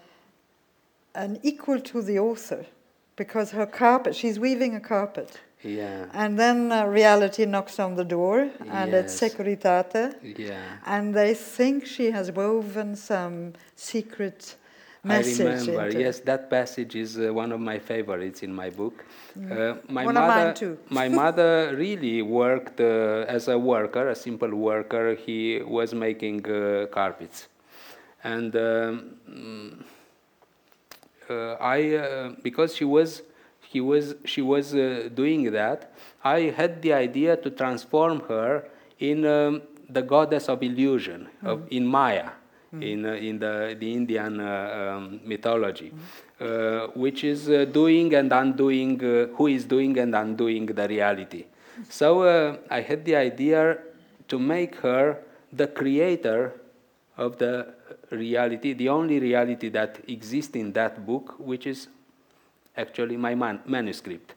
an 1.15 1.39
equal 1.43 1.79
to 1.79 2.01
the 2.01 2.19
author 2.19 2.65
because 3.23 3.47
her 3.59 3.67
carpet, 3.83 4.13
she's 4.21 4.37
weaving 4.45 4.73
a 4.81 4.83
carpet. 4.93 5.29
Yeah. 5.63 6.21
And 6.21 6.31
then 6.43 6.57
uh, 6.71 6.85
reality 7.01 7.43
knocks 7.53 7.75
on 7.85 7.91
the 8.01 8.07
door, 8.17 8.37
and 8.79 8.87
yes. 8.91 8.97
it's 9.01 9.13
Securitate. 9.21 9.99
Yeah. 10.47 10.93
And 10.93 11.05
they 11.19 11.33
think 11.35 11.75
she 11.95 12.05
has 12.17 12.27
woven 12.31 12.89
some 12.95 13.35
secret 13.75 14.39
message. 15.03 15.67
I 15.67 15.71
remember, 15.71 15.99
yes, 16.05 16.15
that 16.31 16.49
passage 16.49 16.93
is 16.95 17.11
uh, 17.19 17.31
one 17.41 17.51
of 17.55 17.59
my 17.71 17.77
favorites 17.91 18.39
in 18.47 18.51
my 18.61 18.69
book. 18.81 19.05
Mm. 19.37 19.51
Uh, 19.51 19.75
my 19.97 20.05
one 20.05 20.15
mother, 20.15 20.77
my 20.89 21.07
mother 21.23 21.53
really 21.85 22.17
worked 22.41 22.77
uh, 22.81 23.35
as 23.37 23.43
a 23.47 23.57
worker, 23.73 24.03
a 24.09 24.15
simple 24.27 24.53
worker. 24.71 25.05
He 25.27 25.61
was 25.77 25.93
making 25.93 26.39
uh, 26.49 26.87
carpets, 26.97 27.39
and 28.23 28.51
um, 28.55 29.85
I, 31.59 31.95
uh, 31.95 32.35
because 32.41 32.75
she 32.75 32.85
was, 32.85 33.21
he 33.73 33.81
was, 33.81 34.15
she 34.25 34.41
was 34.41 34.73
uh, 34.73 35.09
doing 35.13 35.51
that, 35.51 35.93
I 36.23 36.53
had 36.59 36.81
the 36.81 36.93
idea 36.93 37.37
to 37.37 37.49
transform 37.49 38.21
her 38.27 38.69
in 38.99 39.25
um, 39.25 39.61
the 39.89 40.01
goddess 40.01 40.49
of 40.49 40.63
illusion, 40.63 41.27
mm. 41.43 41.47
of, 41.47 41.67
in 41.69 41.85
Maya, 41.85 42.29
mm. 42.73 42.83
in, 42.91 43.05
uh, 43.05 43.13
in 43.13 43.39
the, 43.39 43.75
the 43.79 43.93
Indian 43.93 44.39
uh, 44.39 44.95
um, 44.95 45.19
mythology, 45.25 45.91
mm. 46.39 46.95
which 46.95 47.23
is 47.23 47.49
uh, 47.49 47.65
doing 47.65 48.13
and 48.13 48.31
undoing, 48.31 49.03
uh, 49.03 49.27
who 49.35 49.47
is 49.47 49.65
doing 49.65 49.97
and 49.97 50.15
undoing 50.15 50.65
the 50.65 50.87
reality. 50.87 51.45
So 51.89 52.59
I 52.69 52.81
had 52.81 53.05
the 53.05 53.15
idea 53.15 53.77
to 54.27 54.37
make 54.37 54.75
her 54.77 55.17
the 55.51 55.67
creator 55.67 56.53
of 57.17 57.37
the 57.37 57.73
reality, 58.11 58.73
the 58.73 58.89
only 58.89 59.19
reality 59.19 59.69
that 59.69 59.99
exists 60.07 60.55
in 60.55 60.73
that 60.73 61.05
book, 61.05 61.35
which 61.39 61.67
is 61.67 61.87
actually 62.77 63.17
my 63.17 63.35
man 63.35 63.59
manuscript. 63.65 64.33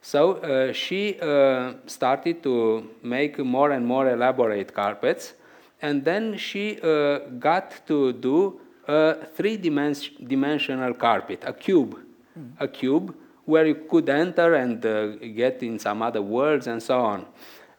So 0.00 0.34
uh, 0.34 0.72
she 0.72 1.18
uh, 1.20 1.74
started 1.86 2.42
to 2.42 2.90
make 3.02 3.38
more 3.38 3.70
and 3.70 3.86
more 3.86 4.10
elaborate 4.10 4.74
carpets, 4.74 5.34
and 5.80 6.04
then 6.04 6.36
she 6.36 6.78
uh, 6.82 7.18
got 7.38 7.86
to 7.86 8.12
do 8.12 8.60
a 8.86 9.26
three-dimensional 9.34 10.94
carpet, 10.94 11.42
a 11.46 11.52
cube, 11.54 11.98
mm. 12.38 12.50
a 12.60 12.68
cube 12.68 13.14
where 13.46 13.66
you 13.66 13.74
could 13.74 14.08
enter 14.08 14.54
and 14.54 14.84
uh, 14.84 15.06
get 15.16 15.62
in 15.62 15.78
some 15.78 16.02
other 16.02 16.22
worlds 16.22 16.66
and 16.66 16.82
so 16.82 17.00
on. 17.00 17.26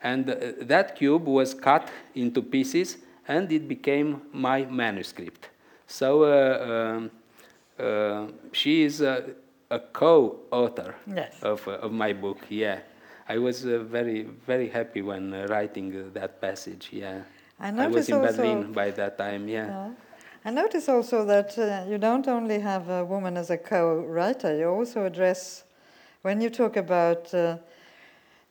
And 0.01 0.29
uh, 0.29 0.35
that 0.61 0.95
cube 0.95 1.25
was 1.25 1.53
cut 1.53 1.89
into 2.13 2.41
pieces, 2.41 2.97
and 3.27 3.51
it 3.51 3.67
became 3.67 4.21
my 4.33 4.65
manuscript. 4.65 5.49
So 5.87 6.23
uh, 6.23 7.07
um, 7.79 8.33
she 8.51 8.83
is 8.83 9.01
a 9.01 9.35
co-author 9.93 10.95
yes. 11.07 11.35
of, 11.41 11.67
uh, 11.67 11.71
of 11.71 11.91
my 11.91 12.13
book. 12.13 12.39
Yeah, 12.49 12.79
I 13.27 13.37
was 13.37 13.65
uh, 13.65 13.79
very 13.79 14.23
very 14.45 14.69
happy 14.69 15.01
when 15.01 15.33
uh, 15.33 15.47
writing 15.49 15.95
uh, 15.95 16.03
that 16.13 16.41
passage. 16.41 16.89
Yeah, 16.91 17.21
I, 17.59 17.69
I 17.69 17.87
was 17.87 18.09
in 18.09 18.21
Berlin 18.21 18.71
by 18.71 18.91
that 18.91 19.17
time. 19.17 19.47
Yeah. 19.47 19.67
yeah. 19.67 19.89
I 20.47 20.51
notice 20.51 20.87
also 20.89 21.25
that 21.25 21.57
uh, 21.57 21.89
you 21.89 21.97
don't 21.97 22.27
only 22.27 22.59
have 22.59 22.87
a 22.89 23.03
woman 23.03 23.35
as 23.35 23.49
a 23.49 23.57
co-writer. 23.57 24.55
You 24.55 24.69
also 24.69 25.05
address 25.05 25.63
when 26.21 26.39
you 26.39 26.49
talk 26.49 26.77
about 26.77 27.33
uh, 27.33 27.57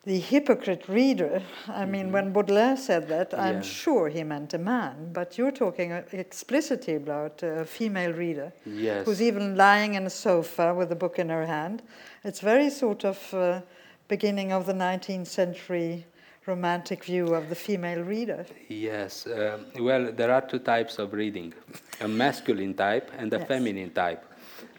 the 0.05 0.18
hypocrite 0.18 0.88
reader. 0.88 1.42
I 1.68 1.84
mean, 1.86 2.05
mm-hmm. 2.05 2.12
when 2.12 2.32
Baudelaire 2.32 2.76
said 2.76 3.09
that, 3.09 3.32
I'm 3.32 3.62
sure 3.62 4.09
he 4.09 4.22
meant 4.22 4.52
a 4.55 4.59
man, 4.59 5.11
but 5.12 5.38
you're 5.38 5.52
talking 5.52 5.92
explicitly 6.12 6.96
about 6.96 7.42
a 7.42 7.64
female 7.64 8.12
reader 8.12 8.52
yes. 8.66 9.07
who's 9.07 9.22
even 9.22 9.57
lying 9.57 9.94
in 9.94 10.07
a 10.07 10.11
sofa 10.11 10.74
with 10.74 10.92
a 10.92 10.96
book 10.96 11.18
in 11.18 11.30
her 11.30 11.46
hand. 11.46 11.82
It's 12.22 12.40
very 12.40 12.70
sort 12.70 13.05
of 13.05 13.34
uh, 13.34 13.61
beginning 14.09 14.52
of 14.52 14.66
the 14.66 14.74
19th 14.74 15.26
century 15.26 16.07
romantic 16.46 17.05
view 17.05 17.34
of 17.34 17.48
the 17.48 17.55
female 17.55 18.02
reader. 18.02 18.44
Yes. 18.68 19.26
Uh, 19.26 19.59
well, 19.80 20.12
there 20.12 20.30
are 20.30 20.42
two 20.42 20.59
types 20.59 20.98
of 20.98 21.14
reading 21.14 21.55
a 22.00 22.09
masculine 22.09 22.74
type 22.74 23.11
and 23.16 23.32
a 23.32 23.38
yes. 23.38 23.48
feminine 23.48 23.90
type. 23.90 24.24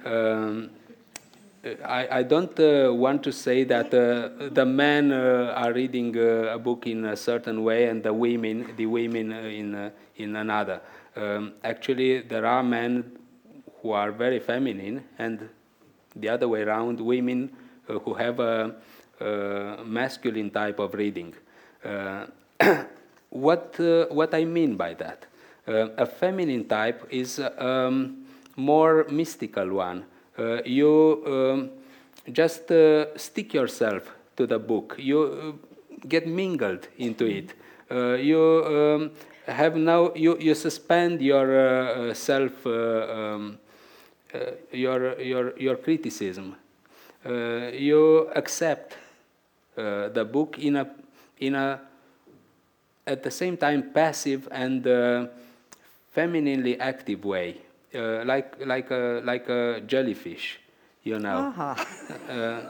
Um, 0.05 0.69
I, 1.66 2.20
I 2.20 2.24
don't 2.24 2.59
uh, 2.59 2.93
want 2.93 3.24
to 3.24 3.32
say 3.32 3.63
that 3.63 3.88
uh, 3.91 4.49
the 4.51 4.66
men 4.66 5.11
uh, 5.11 5.53
are 5.55 5.74
reading 5.74 6.16
uh, 6.16 6.53
a 6.53 6.59
book 6.59 6.86
in 6.86 7.05
a 7.05 7.16
certain 7.16 7.63
way 7.63 7.88
and 7.88 8.03
the 8.03 8.13
women, 8.13 8.74
the 8.78 8.86
women 8.86 9.34
uh, 9.34 9.39
in, 9.39 9.74
uh, 9.74 9.89
in 10.18 10.36
another. 10.36 10.82
Um, 11.16 11.53
actually, 11.63 12.22
there 12.22 12.45
are 12.45 12.61
men 12.61 13.18
who 13.82 13.91
are 13.91 14.11
very 14.11 14.39
feminine 14.39 15.05
and 15.18 15.49
the 16.16 16.30
other 16.30 16.47
way 16.47 16.61
around, 16.61 16.99
women 16.99 17.51
who 17.88 18.13
have 18.13 18.39
a, 18.39 18.76
a, 19.20 19.84
masculine 19.84 20.51
type 20.51 20.80
of 20.80 20.93
reading. 20.93 21.34
what, 23.30 23.76
what 24.09 24.34
I 24.34 24.45
mean 24.45 24.76
by 24.76 24.93
that? 24.95 25.26
a 25.68 26.05
feminine 26.05 26.68
type 26.68 27.07
is 27.09 27.39
um, 27.57 28.24
more 28.55 29.05
mystical 29.09 29.74
one 29.74 30.05
you 30.66 31.24
um, 31.26 31.70
just 32.32 32.72
uh, 32.72 33.18
stick 33.18 33.54
yourself 33.54 34.12
to 34.36 34.48
the 34.48 34.60
book. 34.60 34.96
You 34.98 35.22
uh, 35.22 36.08
get 36.08 36.28
mingled 36.28 36.88
into 36.98 37.26
it. 37.26 37.54
you 37.90 38.64
um, 38.66 39.12
have 39.48 39.76
now 39.76 40.12
you, 40.16 40.38
you 40.40 40.56
suspend 40.56 41.22
your 41.22 42.14
self 42.16 42.66
um, 42.66 43.60
your 44.72 45.22
your 45.22 45.58
your 45.58 45.76
criticism. 45.78 46.56
you 47.26 48.30
accept 48.36 48.98
the 49.76 50.28
book 50.32 50.58
in 50.60 50.76
a 50.78 50.90
in 51.40 51.56
a 51.56 51.80
at 53.08 53.24
the 53.24 53.32
same 53.32 53.56
time 53.56 53.92
passive 53.94 54.48
and 54.52 54.88
uh, 54.88 55.28
femininely 56.12 56.80
active 56.80 57.24
way 57.24 57.58
uh, 57.94 58.24
like 58.26 58.66
like 58.66 58.92
a 58.92 59.22
like 59.24 59.50
a 59.50 59.82
jellyfish, 59.82 60.60
you 61.04 61.20
know. 61.20 61.54
Uh-huh. 61.54 61.76
Uh, 62.30 62.62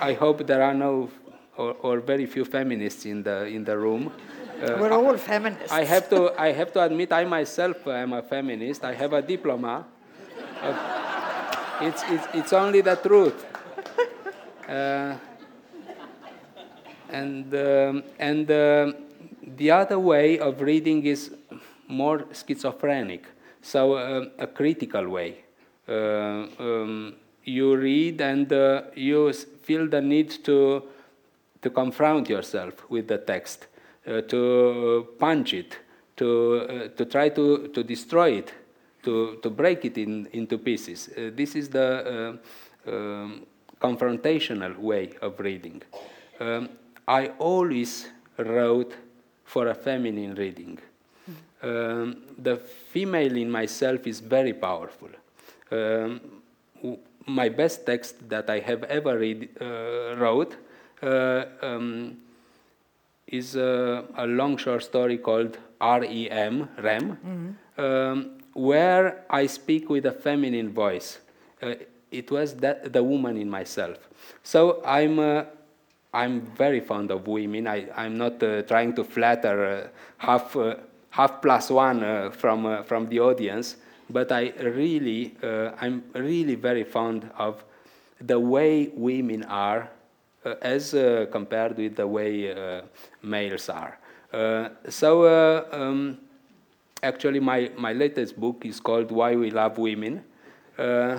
I 0.00 0.14
hope 0.14 0.46
there 0.46 0.62
are 0.62 0.74
no 0.74 1.08
or, 1.56 1.76
or, 1.82 2.00
very 2.00 2.26
few 2.26 2.44
feminists 2.44 3.06
in 3.06 3.22
the 3.22 3.46
in 3.46 3.64
the 3.64 3.78
room. 3.78 4.12
Uh, 4.60 4.76
We're 4.80 4.92
all 4.92 5.16
feminists. 5.16 5.72
I 5.72 5.84
have 5.84 6.08
to 6.10 6.32
I 6.38 6.52
have 6.52 6.72
to 6.72 6.82
admit 6.82 7.12
I 7.12 7.24
myself 7.24 7.86
am 7.86 8.12
a 8.12 8.22
feminist. 8.22 8.84
I 8.84 8.94
have 8.94 9.12
a 9.12 9.22
diploma. 9.22 9.84
it's, 11.80 12.02
it's 12.10 12.26
it's 12.34 12.52
only 12.52 12.80
the 12.80 12.96
truth. 12.96 13.44
Uh, 14.68 15.14
and 17.10 17.54
um, 17.54 18.02
and 18.18 18.50
um, 18.50 18.94
the 19.56 19.70
other 19.70 19.98
way 19.98 20.38
of 20.38 20.60
reading 20.60 21.06
is 21.06 21.30
more 21.86 22.24
schizophrenic. 22.32 23.24
So 23.66 23.98
um, 23.98 24.30
a 24.38 24.46
critical 24.46 25.08
way. 25.08 25.38
Uh, 25.88 26.46
um, 26.60 27.16
you 27.42 27.76
read 27.76 28.20
and 28.20 28.52
uh, 28.52 28.82
you 28.94 29.32
feel 29.32 29.88
the 29.88 30.00
need 30.00 30.30
to, 30.44 30.84
to 31.62 31.70
confront 31.70 32.28
yourself 32.28 32.88
with 32.88 33.08
the 33.08 33.18
text, 33.18 33.66
uh, 34.06 34.20
to 34.20 35.08
punch 35.18 35.52
it, 35.54 35.78
to, 36.16 36.92
to 36.96 37.04
try 37.06 37.28
to, 37.30 37.66
to 37.74 37.82
destroy 37.82 38.38
it, 38.38 38.54
to, 39.02 39.40
to 39.42 39.50
break 39.50 39.84
it 39.84 39.98
in, 39.98 40.28
into 40.32 40.58
pieces. 40.58 41.10
this 41.34 41.56
is 41.56 41.68
the 41.68 42.38
um, 42.86 43.46
confrontational 43.80 44.78
way 44.78 45.10
of 45.20 45.40
reading. 45.40 45.82
Um, 46.38 46.68
I 47.08 47.32
always 47.38 48.06
wrote 48.38 48.94
for 49.44 49.66
a 49.66 49.74
feminine 49.74 50.36
reading 50.36 50.78
um, 51.62 52.22
the 52.38 52.56
female 52.56 53.36
in 53.36 53.50
myself 53.50 54.06
is 54.06 54.20
very 54.20 54.52
powerful. 54.52 55.08
Um, 55.70 56.20
my 57.26 57.48
best 57.48 57.86
text 57.86 58.28
that 58.28 58.48
I 58.48 58.60
have 58.60 58.84
ever 58.84 59.18
read, 59.18 59.48
uh, 59.60 60.16
wrote 60.16 60.56
uh, 61.02 61.44
um, 61.62 62.18
is 63.26 63.56
uh, 63.56 64.02
a 64.16 64.26
long 64.26 64.56
short 64.56 64.84
story 64.84 65.18
called 65.18 65.58
REM, 65.80 66.68
REM, 66.78 67.18
mm-hmm. 67.26 67.80
um, 67.80 68.30
where 68.52 69.24
I 69.28 69.46
speak 69.46 69.90
with 69.90 70.06
a 70.06 70.12
feminine 70.12 70.72
voice. 70.72 71.18
Uh, 71.60 71.74
it 72.10 72.30
was 72.30 72.54
that, 72.56 72.92
the 72.92 73.02
woman 73.02 73.36
in 73.36 73.50
myself. 73.50 73.98
So 74.42 74.82
I'm, 74.84 75.18
uh, 75.18 75.44
I'm 76.14 76.42
very 76.42 76.80
fond 76.80 77.10
of 77.10 77.26
women. 77.26 77.66
I, 77.66 77.88
I'm 77.96 78.16
not 78.16 78.40
uh, 78.42 78.62
trying 78.62 78.94
to 78.94 79.04
flatter 79.04 79.90
half 80.18 80.56
half 81.16 81.40
plus 81.40 81.70
one 81.70 82.04
uh, 82.04 82.30
from, 82.30 82.66
uh, 82.66 82.82
from 82.82 83.08
the 83.08 83.18
audience, 83.18 83.76
but 84.10 84.30
I 84.30 84.52
really, 84.60 85.34
uh, 85.42 85.70
I'm 85.80 86.04
really 86.12 86.56
very 86.56 86.84
fond 86.84 87.30
of 87.38 87.64
the 88.20 88.38
way 88.38 88.90
women 88.94 89.42
are 89.44 89.88
as 90.62 90.92
compared 91.32 91.76
with 91.76 91.96
the 91.96 92.06
way 92.06 92.54
males 93.20 93.68
are. 93.68 93.98
so 94.88 95.10
um, 95.72 96.18
actually 97.02 97.40
my, 97.40 97.68
my 97.76 97.92
latest 97.92 98.38
book 98.38 98.64
is 98.64 98.78
called 98.78 99.10
Why 99.10 99.34
We 99.34 99.50
Love 99.50 99.76
Women. 99.76 100.22
Uh, 100.78 101.18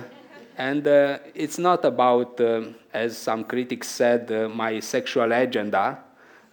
and 0.56 0.86
uh, 0.88 1.18
it's 1.34 1.58
not 1.58 1.84
about, 1.84 2.40
uh, 2.40 2.62
as 2.92 3.18
some 3.18 3.44
critics 3.44 3.88
said, 3.88 4.30
my 4.50 4.80
sexual 4.80 5.30
agenda, 5.30 5.98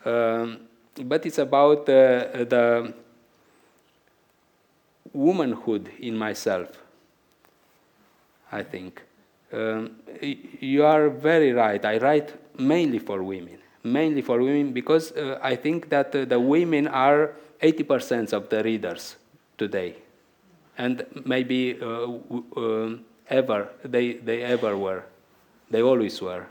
um, 0.04 0.60
but 1.06 1.26
it's 1.26 1.38
about 1.38 1.86
the 1.86 2.94
womanhood 5.16 5.90
in 6.00 6.18
myself, 6.18 6.84
I 8.52 8.64
think. 8.64 9.02
Um, 9.54 9.96
you 10.22 10.84
are 10.84 11.10
very 11.10 11.54
right. 11.54 11.84
I 11.84 11.98
write 11.98 12.34
mainly 12.60 13.00
for 13.00 13.24
women, 13.24 13.58
mainly 13.84 14.22
for 14.22 14.40
women 14.40 14.74
because 14.74 15.12
uh, 15.14 15.40
I 15.42 15.56
think 15.56 15.90
that 15.90 16.14
uh, 16.16 16.26
the 16.26 16.40
women 16.40 16.88
are 16.88 17.34
80% 17.62 18.34
of 18.34 18.50
the 18.50 18.64
readers 18.64 19.16
today, 19.58 19.96
and 20.78 21.06
maybe 21.26 21.80
uh, 21.82 21.86
um, 22.58 23.06
ever 23.30 23.70
they 23.84 24.14
they 24.14 24.44
ever 24.44 24.76
were, 24.78 25.04
they 25.72 25.82
always 25.82 26.22
were. 26.22 26.46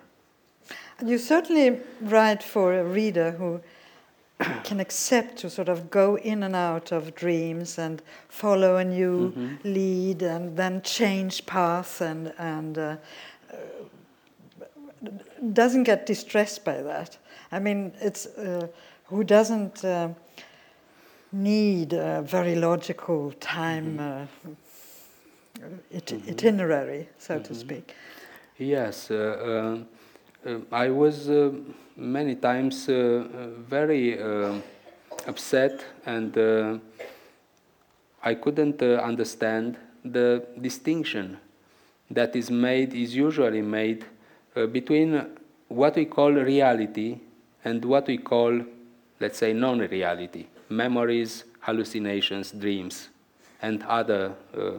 you 1.05 1.19
certainly 1.19 1.81
write 2.01 2.43
for 2.43 2.73
a 2.73 2.85
reader 2.85 3.33
who 3.33 3.61
can 4.65 4.81
accept 4.81 5.39
to 5.39 5.51
sort 5.51 5.69
of 5.69 5.91
go 5.91 6.17
in 6.19 6.43
and 6.43 6.57
out 6.57 6.93
of 6.93 7.15
dreams 7.15 7.79
and 7.79 8.03
follow 8.29 8.77
a 8.77 8.85
new 8.85 9.31
mm-hmm. 9.31 9.57
lead 9.65 10.23
and 10.23 10.57
then 10.57 10.83
change 10.83 11.47
path 11.47 12.01
and 12.01 12.33
and 12.39 12.79
uh, 12.79 12.97
doesn't 15.53 15.85
get 15.85 16.07
distressed 16.07 16.65
by 16.65 16.83
that. 16.83 17.19
I 17.53 17.59
mean, 17.59 17.93
it's 18.01 18.27
uh, 18.27 18.69
who 19.05 19.25
doesn't 19.25 19.85
uh, 19.85 20.09
need 21.33 21.93
a 21.93 22.23
very 22.23 22.55
logical 22.55 23.33
time 23.41 23.99
mm-hmm. 23.99 24.51
Uh, 24.51 24.57
it- 25.91 26.07
mm-hmm. 26.07 26.31
itinerary, 26.31 27.09
so 27.19 27.39
to 27.39 27.43
mm-hmm. 27.45 27.55
speak. 27.55 27.95
Yes, 28.59 29.11
uh, 29.11 29.15
uh, 29.15 29.79
Uh, 30.45 30.59
I 30.71 30.91
was 30.91 31.31
uh, 31.31 31.53
many 31.97 32.35
times 32.35 32.89
uh, 32.89 33.25
very 33.69 34.19
upset 35.27 35.85
and 36.05 36.81
I 38.23 38.35
couldn't 38.35 38.83
understand 38.83 39.77
the 40.05 40.45
distinction 40.61 41.39
that 42.11 42.37
is 42.37 42.51
made, 42.51 42.95
is 42.95 43.15
usually 43.17 43.63
made 43.63 44.05
between 44.73 45.27
what 45.69 45.97
we 45.97 46.05
call 46.05 46.33
reality 46.33 47.21
and 47.65 47.85
what 47.85 48.07
we 48.07 48.19
call, 48.19 48.61
let's 49.21 49.39
say, 49.39 49.53
non 49.53 49.79
reality 49.79 50.47
memories, 50.69 51.45
hallucinations, 51.61 52.53
dreams, 52.53 53.09
and 53.63 53.83
other 53.85 54.35
uh, 54.57 54.73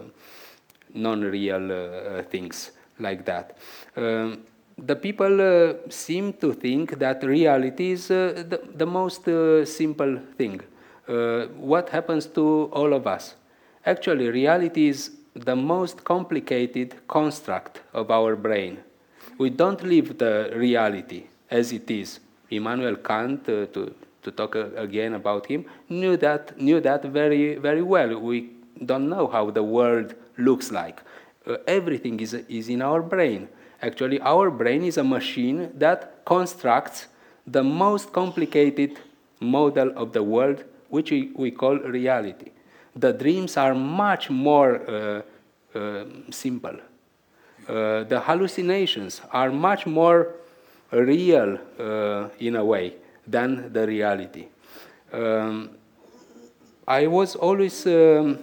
non 0.94 1.22
real 1.22 1.72
uh, 1.72 2.24
things 2.24 2.72
like 3.00 3.26
that. 3.26 3.58
Um, 3.96 4.44
the 4.78 4.96
people 4.96 5.42
uh, 5.42 5.74
seem 5.90 6.34
to 6.34 6.54
think 6.54 7.00
that 7.00 7.24
reality 7.24 7.92
is 7.92 8.12
uh, 8.12 8.44
the, 8.48 8.62
the, 8.76 8.86
most 8.86 9.28
uh, 9.28 9.66
simple 9.66 10.20
thing. 10.38 10.60
Uh, 11.08 11.46
what 11.58 11.90
happens 11.90 12.26
to 12.26 12.70
all 12.74 12.94
of 12.94 13.08
us? 13.08 13.36
Actually, 13.86 14.30
reality 14.30 14.90
is 14.90 15.12
the 15.34 15.56
most 15.56 16.04
complicated 16.04 16.96
construct 17.08 17.82
of 17.94 18.12
our 18.12 18.36
brain. 18.36 18.80
We 19.38 19.50
don't 19.50 19.82
live 19.84 20.18
the 20.18 20.52
reality 20.56 21.26
as 21.50 21.72
it 21.72 21.90
is. 21.90 22.20
Immanuel 22.50 22.96
Kant, 22.98 23.48
uh, 23.48 23.68
to, 23.68 23.94
to 24.24 24.32
talk 24.32 24.56
uh, 24.56 24.68
again 24.76 25.14
about 25.14 25.46
him, 25.46 25.66
knew 25.90 26.18
that, 26.18 26.60
knew 26.60 26.82
that 26.82 27.04
very, 27.06 27.56
very 27.56 27.82
well. 27.82 28.20
We 28.20 28.52
don't 28.86 29.10
know 29.10 29.28
how 29.28 29.52
the 29.52 29.64
world 29.64 30.16
looks 30.38 30.72
like 30.72 31.02
everything 31.68 32.20
is, 32.20 32.34
is 32.34 32.70
in 32.70 32.82
our 32.82 33.02
brain. 33.02 33.48
Actually, 33.82 34.20
our 34.22 34.50
brain 34.50 34.84
is 34.84 34.98
a 34.98 35.04
machine 35.04 35.72
that 35.76 36.24
constructs 36.26 37.08
the 37.46 37.64
most 37.64 38.12
complicated 38.12 39.00
model 39.40 39.92
of 39.96 40.14
the 40.14 40.24
world, 40.24 40.64
which 40.90 41.12
we, 41.12 41.32
we 41.36 41.52
call 41.52 41.78
reality. 41.78 42.52
The 42.96 43.12
dreams 43.12 43.58
are 43.58 43.76
much 43.76 44.30
more 44.30 44.82
uh, 44.90 45.22
uh, 45.78 46.06
simple. 46.32 46.78
Uh, 47.68 48.04
the 48.04 48.22
hallucinations 48.22 49.22
are 49.32 49.52
much 49.52 49.86
more 49.86 50.36
real 50.92 51.58
uh, 51.80 52.30
in 52.40 52.56
a 52.56 52.64
way 52.64 52.94
than 53.28 53.74
the 53.74 53.86
reality. 53.86 54.46
Um, 55.12 55.72
I 56.88 57.08
was 57.08 57.36
always 57.36 57.86
um, 57.88 58.40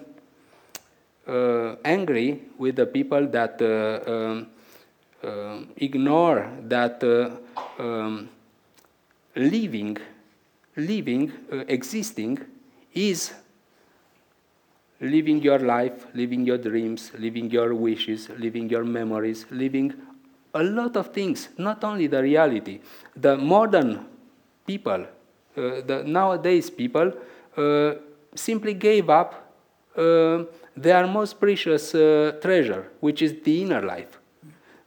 uh, 1.27 1.77
angry 1.85 2.43
with 2.59 2.77
the 2.77 2.87
people 2.87 3.27
that 3.29 3.63
uh, 3.63 4.11
um, 4.11 4.49
ignore 5.77 6.51
that 6.63 7.03
um, 7.79 8.29
living, 9.35 9.97
living, 10.77 11.33
existing 11.69 12.39
is 12.95 13.33
living 15.01 15.43
your 15.43 15.59
life, 15.59 16.07
living 16.15 16.45
your 16.45 16.59
dreams, 16.59 17.11
living 17.19 17.51
your 17.51 17.75
wishes, 17.75 18.29
living 18.39 18.69
your 18.69 18.85
memories, 18.85 19.47
living 19.51 19.93
a 20.55 20.63
lot 20.63 20.97
of 20.97 21.13
things, 21.13 21.49
not 21.59 21.83
only 21.85 22.07
the 22.07 22.23
reality. 22.23 22.81
The 23.17 23.37
modern 23.37 24.07
people, 24.67 25.03
uh, 25.03 25.07
the 25.57 26.05
nowadays 26.07 26.71
people, 26.71 27.13
uh, 27.57 27.95
simply 28.35 28.75
gave 28.75 29.11
up 29.11 29.55
uh, 29.97 30.45
their 30.77 31.07
most 31.07 31.41
precious 31.41 31.95
uh, 31.95 32.39
treasure, 32.41 32.89
which 33.01 33.23
is 33.23 33.35
the 33.43 33.63
inner 33.63 33.83
life. 33.83 34.19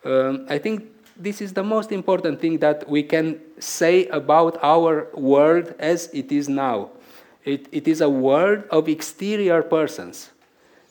Um, 0.06 0.46
I 0.48 0.60
think 0.60 0.86
this 1.18 1.42
is 1.42 1.54
the 1.54 1.64
most 1.64 1.92
important 1.92 2.40
thing 2.40 2.60
that 2.60 2.88
we 2.88 3.02
can 3.02 3.40
say 3.60 4.06
about 4.08 4.58
our 4.62 5.08
world 5.16 5.74
as 5.80 6.10
it 6.14 6.32
is 6.32 6.48
now. 6.48 6.92
It, 7.44 7.68
it 7.72 7.88
is 7.88 8.02
a 8.02 8.10
world 8.10 8.64
of 8.70 8.88
exterior 8.88 9.64
persons, 9.64 10.30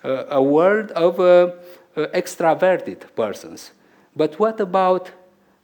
uh, 0.05 0.25
a 0.29 0.43
world 0.43 0.91
of 0.93 1.21
uh, 1.21 1.53
uh, 1.97 2.07
extraverted 2.13 3.07
persons. 3.15 3.71
But 4.17 4.39
what 4.39 4.61
about 4.61 5.11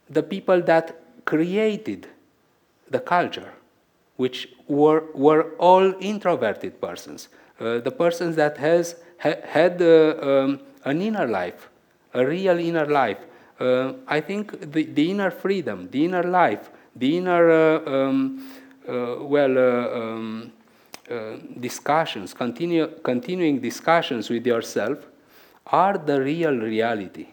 the 0.09 0.23
people 0.23 0.61
that 0.61 1.01
created 1.25 2.07
the 2.89 2.99
culture, 2.99 3.53
which 4.17 4.49
were, 4.67 5.05
were 5.13 5.51
all 5.57 5.93
introverted 5.99 6.79
persons? 6.79 7.29
Uh, 7.59 7.79
the 7.79 7.91
persons 7.91 8.35
that 8.35 8.57
has 8.57 8.95
ha 9.19 9.35
had 9.45 9.81
uh, 9.81 10.15
um, 10.21 10.59
an 10.83 11.01
inner 11.01 11.27
life, 11.27 11.69
a 12.13 12.25
real 12.25 12.57
inner 12.57 12.85
life. 12.85 13.19
Uh, 13.61 13.93
I 14.07 14.21
think 14.21 14.71
the, 14.71 14.85
the 14.85 15.11
inner 15.11 15.29
freedom, 15.29 15.87
the 15.91 16.05
inner 16.05 16.23
life, 16.23 16.71
the 16.95 17.17
inner, 17.17 17.51
uh, 17.51 17.85
um, 17.85 18.51
well, 18.87 19.57
um, 19.57 20.51
discussions, 21.59 22.33
continue, 22.33 22.87
continuing 23.03 23.59
discussions 23.59 24.31
with 24.31 24.47
yourself 24.47 25.05
are 25.67 25.99
the 25.99 26.19
real 26.19 26.57
reality. 26.57 27.27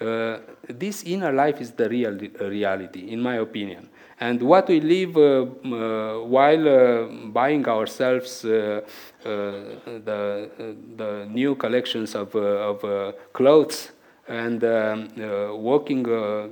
Uh, 0.00 0.38
this 0.68 1.02
inner 1.02 1.32
life 1.32 1.60
is 1.60 1.72
the 1.72 1.86
real 1.86 2.18
reality, 2.40 3.10
in 3.10 3.20
my 3.20 3.36
opinion. 3.36 3.90
And 4.20 4.40
what 4.40 4.68
we 4.68 4.80
live 4.80 5.18
uh, 5.18 5.42
uh, 5.42 6.24
while 6.24 6.68
uh, 6.68 7.06
buying 7.26 7.68
ourselves 7.68 8.40
the, 8.40 8.84
the 9.22 11.28
new 11.30 11.54
collections 11.56 12.14
of, 12.14 12.34
of 12.34 13.14
clothes 13.34 13.90
and 14.28 14.62
um, 14.64 15.08
walking 15.62 16.02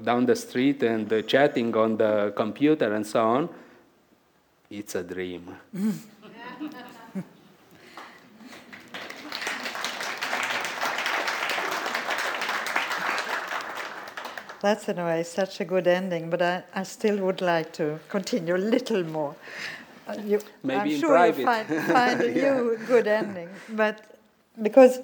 down 0.03 0.27
the 0.27 0.37
street 0.37 0.83
and 0.83 1.27
chatting 1.27 1.75
on 1.77 1.97
the 1.97 2.33
computer 2.37 2.93
and 2.93 3.07
so 3.07 3.25
on, 3.27 3.49
it's 4.71 4.95
a 4.95 5.03
dream. 5.03 5.55
That's 14.61 14.89
in 14.91 14.99
a 14.99 15.05
way 15.07 15.23
such 15.23 15.61
a 15.61 15.65
good 15.65 15.87
ending, 15.87 16.29
but 16.29 16.43
I, 16.43 16.63
I 16.75 16.83
still 16.83 17.17
would 17.25 17.41
like 17.41 17.73
to 17.75 17.99
continue 18.11 18.57
a 18.57 18.59
little 18.59 19.03
more. 19.05 19.35
Uh, 20.07 20.17
you, 20.23 20.41
Maybe 20.63 20.81
I'm 20.81 20.87
in 20.89 21.01
sure 21.01 21.09
private. 21.11 21.39
you'll 21.39 21.47
find, 21.47 21.69
find 21.87 22.21
a 22.21 22.31
new 22.43 22.79
good 22.87 23.07
ending, 23.07 23.49
but 23.71 24.05
because 24.61 24.99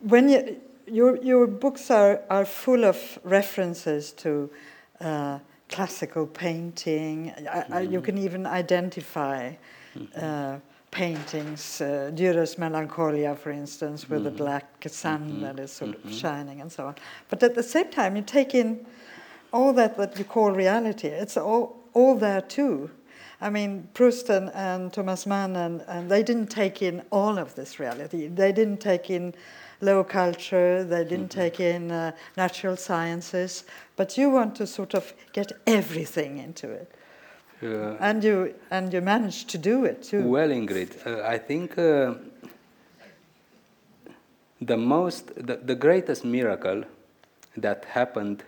when 0.00 0.28
you, 0.28 0.60
your, 0.86 1.16
your 1.22 1.46
books 1.46 1.90
are, 1.90 2.22
are 2.28 2.44
full 2.44 2.84
of 2.84 3.18
references 3.24 4.12
to 4.12 4.50
uh, 5.00 5.38
classical 5.68 6.26
painting, 6.26 7.32
mm-hmm. 7.36 7.92
you 7.92 8.00
can 8.00 8.18
even 8.18 8.46
identify. 8.46 9.54
Mm-hmm. 9.96 10.24
Uh, 10.24 10.58
paintings, 10.90 11.80
uh, 11.80 12.10
Dürer's 12.14 12.58
Melancholia, 12.58 13.36
for 13.36 13.50
instance, 13.50 14.08
with 14.08 14.20
mm-hmm. 14.20 14.24
the 14.24 14.30
black 14.30 14.84
sun 14.88 15.30
mm-hmm. 15.30 15.42
that 15.42 15.58
is 15.60 15.72
sort 15.72 15.92
mm-hmm. 15.92 16.08
of 16.08 16.14
shining 16.14 16.60
and 16.60 16.70
so 16.70 16.86
on. 16.86 16.96
But 17.28 17.42
at 17.42 17.54
the 17.54 17.62
same 17.62 17.90
time, 17.90 18.16
you 18.16 18.22
take 18.22 18.54
in 18.54 18.84
all 19.52 19.72
that 19.74 19.96
that 19.96 20.18
you 20.18 20.24
call 20.24 20.50
reality. 20.50 21.08
It's 21.08 21.36
all, 21.36 21.76
all 21.92 22.16
there 22.16 22.40
too. 22.40 22.90
I 23.40 23.50
mean, 23.50 23.88
Proust 23.94 24.28
and, 24.28 24.50
and 24.52 24.92
Thomas 24.92 25.26
Mann, 25.26 25.56
and, 25.56 25.82
and 25.86 26.10
they 26.10 26.22
didn't 26.22 26.48
take 26.48 26.82
in 26.82 27.02
all 27.10 27.38
of 27.38 27.54
this 27.54 27.80
reality. 27.80 28.26
They 28.26 28.52
didn't 28.52 28.80
take 28.80 29.10
in 29.10 29.34
low 29.80 30.04
culture, 30.04 30.84
they 30.84 31.04
didn't 31.04 31.30
mm-hmm. 31.30 31.40
take 31.40 31.60
in 31.60 31.90
uh, 31.90 32.12
natural 32.36 32.76
sciences, 32.76 33.64
but 33.96 34.16
you 34.18 34.30
want 34.30 34.54
to 34.56 34.66
sort 34.66 34.94
of 34.94 35.12
get 35.32 35.52
everything 35.66 36.38
into 36.38 36.70
it. 36.70 36.94
Uh, 37.62 37.96
and 38.00 38.24
you 38.24 38.54
and 38.70 38.92
you 38.92 39.02
managed 39.02 39.50
to 39.50 39.58
do 39.58 39.84
it 39.84 40.02
too. 40.02 40.22
Well, 40.22 40.48
Ingrid, 40.48 41.06
uh, 41.06 41.26
I 41.26 41.36
think 41.36 41.76
uh, 41.76 42.14
the 44.60 44.76
most, 44.76 45.34
the, 45.34 45.56
the 45.56 45.74
greatest 45.74 46.24
miracle 46.24 46.84
that 47.56 47.84
happened 47.84 48.44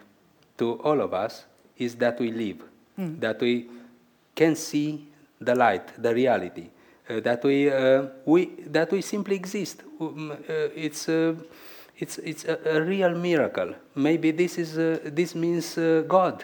to 0.58 0.74
all 0.82 1.00
of 1.00 1.12
us 1.12 1.44
is 1.76 1.96
that 1.96 2.18
we 2.20 2.30
live, 2.30 2.62
mm. 2.98 3.20
that 3.20 3.40
we 3.40 3.68
can 4.34 4.56
see 4.56 5.08
the 5.40 5.54
light, 5.54 5.90
the 6.00 6.14
reality, 6.14 6.68
that 7.08 7.44
we 7.44 7.70
uh, 7.70 8.06
we 8.24 8.46
that 8.66 8.90
we 8.92 9.02
simply 9.02 9.36
exist. 9.36 9.82
Um, 10.00 10.30
uh, 10.30 10.36
it's 10.74 11.08
It's, 11.98 12.18
it's 12.18 12.44
a, 12.46 12.58
a 12.78 12.82
real 12.82 13.14
miracle. 13.14 13.74
Maybe 13.94 14.32
this, 14.32 14.58
is, 14.58 14.76
uh, 14.76 14.98
this 15.04 15.34
means 15.36 15.78
uh, 15.78 16.02
God, 16.08 16.42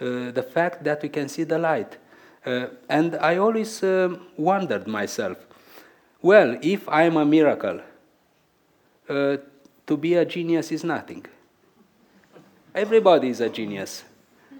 uh, 0.00 0.30
the 0.30 0.44
fact 0.54 0.84
that 0.84 1.02
we 1.02 1.08
can 1.08 1.28
see 1.28 1.44
the 1.44 1.58
light. 1.58 1.96
Uh, 2.46 2.66
and 2.88 3.16
I 3.16 3.38
always 3.38 3.82
wondered 4.36 4.86
myself 4.86 5.38
well, 6.22 6.56
if 6.62 6.88
I'm 6.88 7.16
a 7.16 7.24
miracle, 7.24 7.80
uh, 9.08 9.36
to 9.86 9.96
be 9.96 10.14
a 10.14 10.24
genius 10.24 10.70
is 10.70 10.84
nothing. 10.84 11.26
Everybody 12.72 13.28
is 13.28 13.40
a 13.40 13.48
genius. 13.48 14.04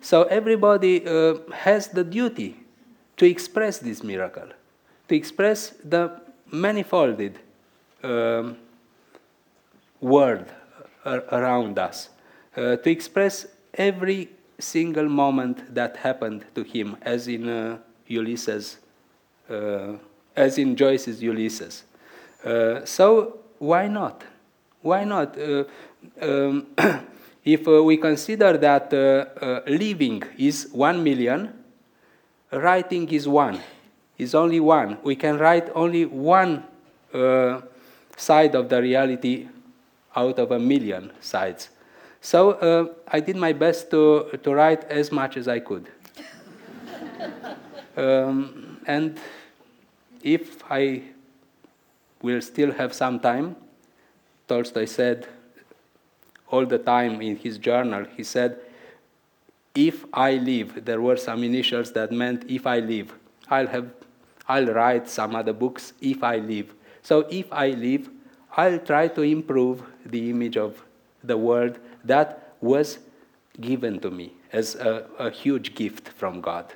So 0.01 0.25
everybody 0.25 1.07
uh, 1.07 1.35
has 1.53 1.87
the 1.89 2.03
duty 2.03 2.57
to 3.17 3.27
express 3.27 3.79
this 3.79 4.03
miracle, 4.03 4.49
to 5.13 5.17
express 5.17 5.75
the 5.85 6.11
manifolded 6.51 7.35
um, 8.03 8.57
world 10.01 10.47
around 11.05 11.79
us, 11.79 12.09
uh, 12.57 12.77
to 12.77 12.91
express 12.91 13.47
every 13.75 14.31
single 14.59 15.07
moment 15.11 15.75
that 15.75 15.99
happened 15.99 16.47
to 16.55 16.63
him, 16.63 16.97
as 17.03 17.29
in 17.29 17.47
uh, 17.47 17.77
Ulysses, 18.07 18.79
uh, 19.51 19.93
as 20.35 20.57
in 20.57 20.75
Joyce's 20.75 21.23
Ulysses. 21.23 21.85
Uh, 22.43 22.83
so 22.87 23.41
why 23.59 23.89
not? 23.89 24.25
Why 24.81 25.05
not? 25.05 25.39
Uh, 25.39 25.65
um, 26.23 26.69
if 27.45 27.69
uh, 27.69 27.85
we 27.85 27.99
consider 27.99 28.57
that 28.57 28.91
living 29.69 30.23
is 30.39 30.69
one 30.73 31.05
million, 31.05 31.53
writing 32.51 33.07
is 33.11 33.29
one, 33.29 33.61
is 34.23 34.35
only 34.35 34.61
one. 34.61 34.99
We 35.03 35.17
can 35.17 35.39
write 35.39 35.69
only 35.75 36.05
one 36.07 36.65
side 38.17 38.55
of 38.55 38.69
the 38.69 38.81
reality 38.81 39.49
out 40.15 40.39
of 40.39 40.51
a 40.53 40.59
million 40.59 41.11
sides. 41.21 41.71
So 42.21 42.53
uh, 42.53 42.95
I 43.09 43.21
did 43.21 43.37
my 43.37 43.53
best 43.53 43.91
to, 43.91 44.39
to 44.43 44.55
write 44.55 44.85
as 44.85 45.11
much 45.11 45.37
as 45.37 45.49
I 45.49 45.59
could. 45.59 45.89
um, 47.97 48.81
and 48.87 49.19
if 50.23 50.63
I 50.71 51.03
will 52.23 52.41
still 52.41 52.73
have 52.73 52.95
some 52.95 53.19
time, 53.19 53.57
Tolstoy 54.47 54.85
said 54.85 55.27
all 56.49 56.67
the 56.67 56.79
time 56.79 57.21
in 57.21 57.37
his 57.37 57.59
journal, 57.59 58.07
he 58.17 58.23
said, 58.23 58.61
if 59.75 60.05
I 60.13 60.35
live, 60.35 60.85
there 60.85 61.01
were 61.01 61.17
some 61.17 61.43
initials 61.43 61.93
that 61.93 62.13
meant 62.13 62.45
if 62.49 62.67
I 62.67 62.79
live, 62.79 63.15
I'll 63.49 63.67
have, 63.67 63.89
I'll 64.49 64.67
write 64.67 65.09
some 65.09 65.35
other 65.37 65.53
books 65.53 65.93
if 66.01 66.23
I 66.23 66.37
live. 66.37 66.75
So 67.03 67.27
if 67.31 67.53
I 67.53 67.71
live, 67.71 68.11
I'll 68.57 68.79
try 68.79 69.09
to 69.09 69.23
improve 69.23 69.83
the 70.05 70.31
image 70.31 70.57
of 70.57 70.83
the 71.25 71.37
world 71.37 71.79
that 72.05 72.55
was 72.61 72.99
given 73.61 73.99
to 74.01 74.11
me 74.11 74.33
as 74.53 74.75
a, 74.75 75.07
a 75.19 75.31
huge 75.31 75.75
gift 75.75 76.09
from 76.09 76.41
God, 76.41 76.73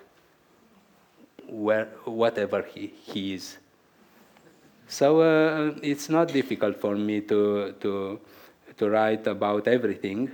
where, 1.47 1.87
whatever 2.05 2.63
he, 2.63 2.93
he 3.03 3.35
is. 3.35 3.59
So 4.89 5.21
uh, 5.21 5.75
it's 5.83 6.09
not 6.09 6.29
difficult 6.29 6.81
for 6.81 6.95
me 6.95 7.21
to, 7.23 7.75
to, 7.81 8.21
to 8.77 8.91
write 8.91 9.27
about 9.27 9.67
everything. 9.67 10.31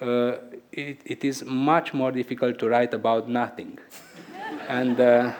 Uh, 0.00 0.36
it, 0.72 1.00
it 1.04 1.24
is 1.24 1.44
much 1.44 1.92
more 1.92 2.12
difficult 2.12 2.58
to 2.60 2.68
write 2.68 2.94
about 2.94 3.28
nothing. 3.28 3.78
and 4.68 4.98
uh, 5.00 5.32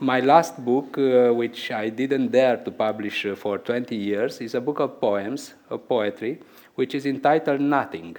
my 0.00 0.20
last 0.20 0.62
book, 0.64 0.98
uh, 0.98 1.32
which 1.32 1.70
I 1.70 1.88
didn't 1.88 2.28
dare 2.28 2.58
to 2.58 2.70
publish 2.70 3.26
uh, 3.26 3.34
for 3.34 3.58
20 3.58 3.96
years, 3.96 4.40
is 4.40 4.54
a 4.54 4.60
book 4.60 4.80
of 4.80 5.00
poems, 5.00 5.54
of 5.70 5.88
poetry, 5.88 6.40
which 6.74 6.94
is 6.94 7.06
entitled 7.06 7.60
Nothing. 7.60 8.16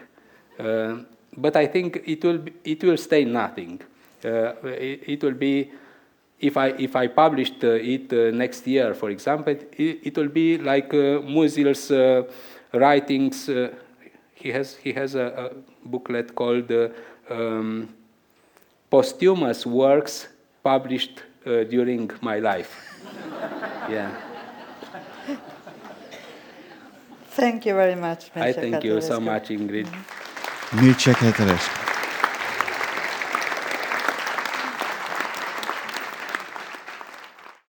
Uh, 0.60 0.98
but 1.36 1.56
I 1.56 1.68
think 1.68 2.02
it 2.06 2.24
will, 2.24 2.40
be, 2.40 2.54
it 2.64 2.84
will 2.84 2.98
stay 2.98 3.24
nothing. 3.24 3.80
Uh, 4.26 4.54
it, 4.64 5.04
it, 5.08 5.24
will 5.24 5.34
be, 5.36 5.72
if 6.40 6.58
I, 6.58 6.70
if 6.70 6.96
I 6.96 7.08
published 7.08 7.64
uh, 7.64 7.74
it 7.74 8.12
uh, 8.12 8.36
next 8.36 8.66
year, 8.66 8.96
for 8.96 9.12
example, 9.12 9.54
it, 9.54 10.00
it 10.04 10.18
will 10.18 10.30
be 10.30 10.58
like 10.58 10.92
Musil's 10.92 11.92
writings. 12.74 13.50
he, 14.34 14.52
has, 14.52 14.76
he 14.78 14.94
has 14.94 15.14
a, 15.14 15.52
a 15.52 15.88
booklet 15.88 16.34
called 16.34 16.72
um, 17.30 17.94
Posthumous 18.90 19.66
Works 19.66 20.28
Published 20.64 21.22
uh, 21.48 21.64
during 21.64 22.12
my 22.22 22.40
life. 22.40 22.72
yeah. 23.90 24.12
Thank 27.32 27.66
you 27.66 27.74
very 27.74 27.96
much. 27.96 28.32
I 28.36 28.52
thank 28.52 28.84
you 28.84 29.00
so 29.02 29.20
much, 29.20 29.50
Ingrid. 29.50 29.88
Mircea 30.72 31.14
Cartarescu. 31.14 31.87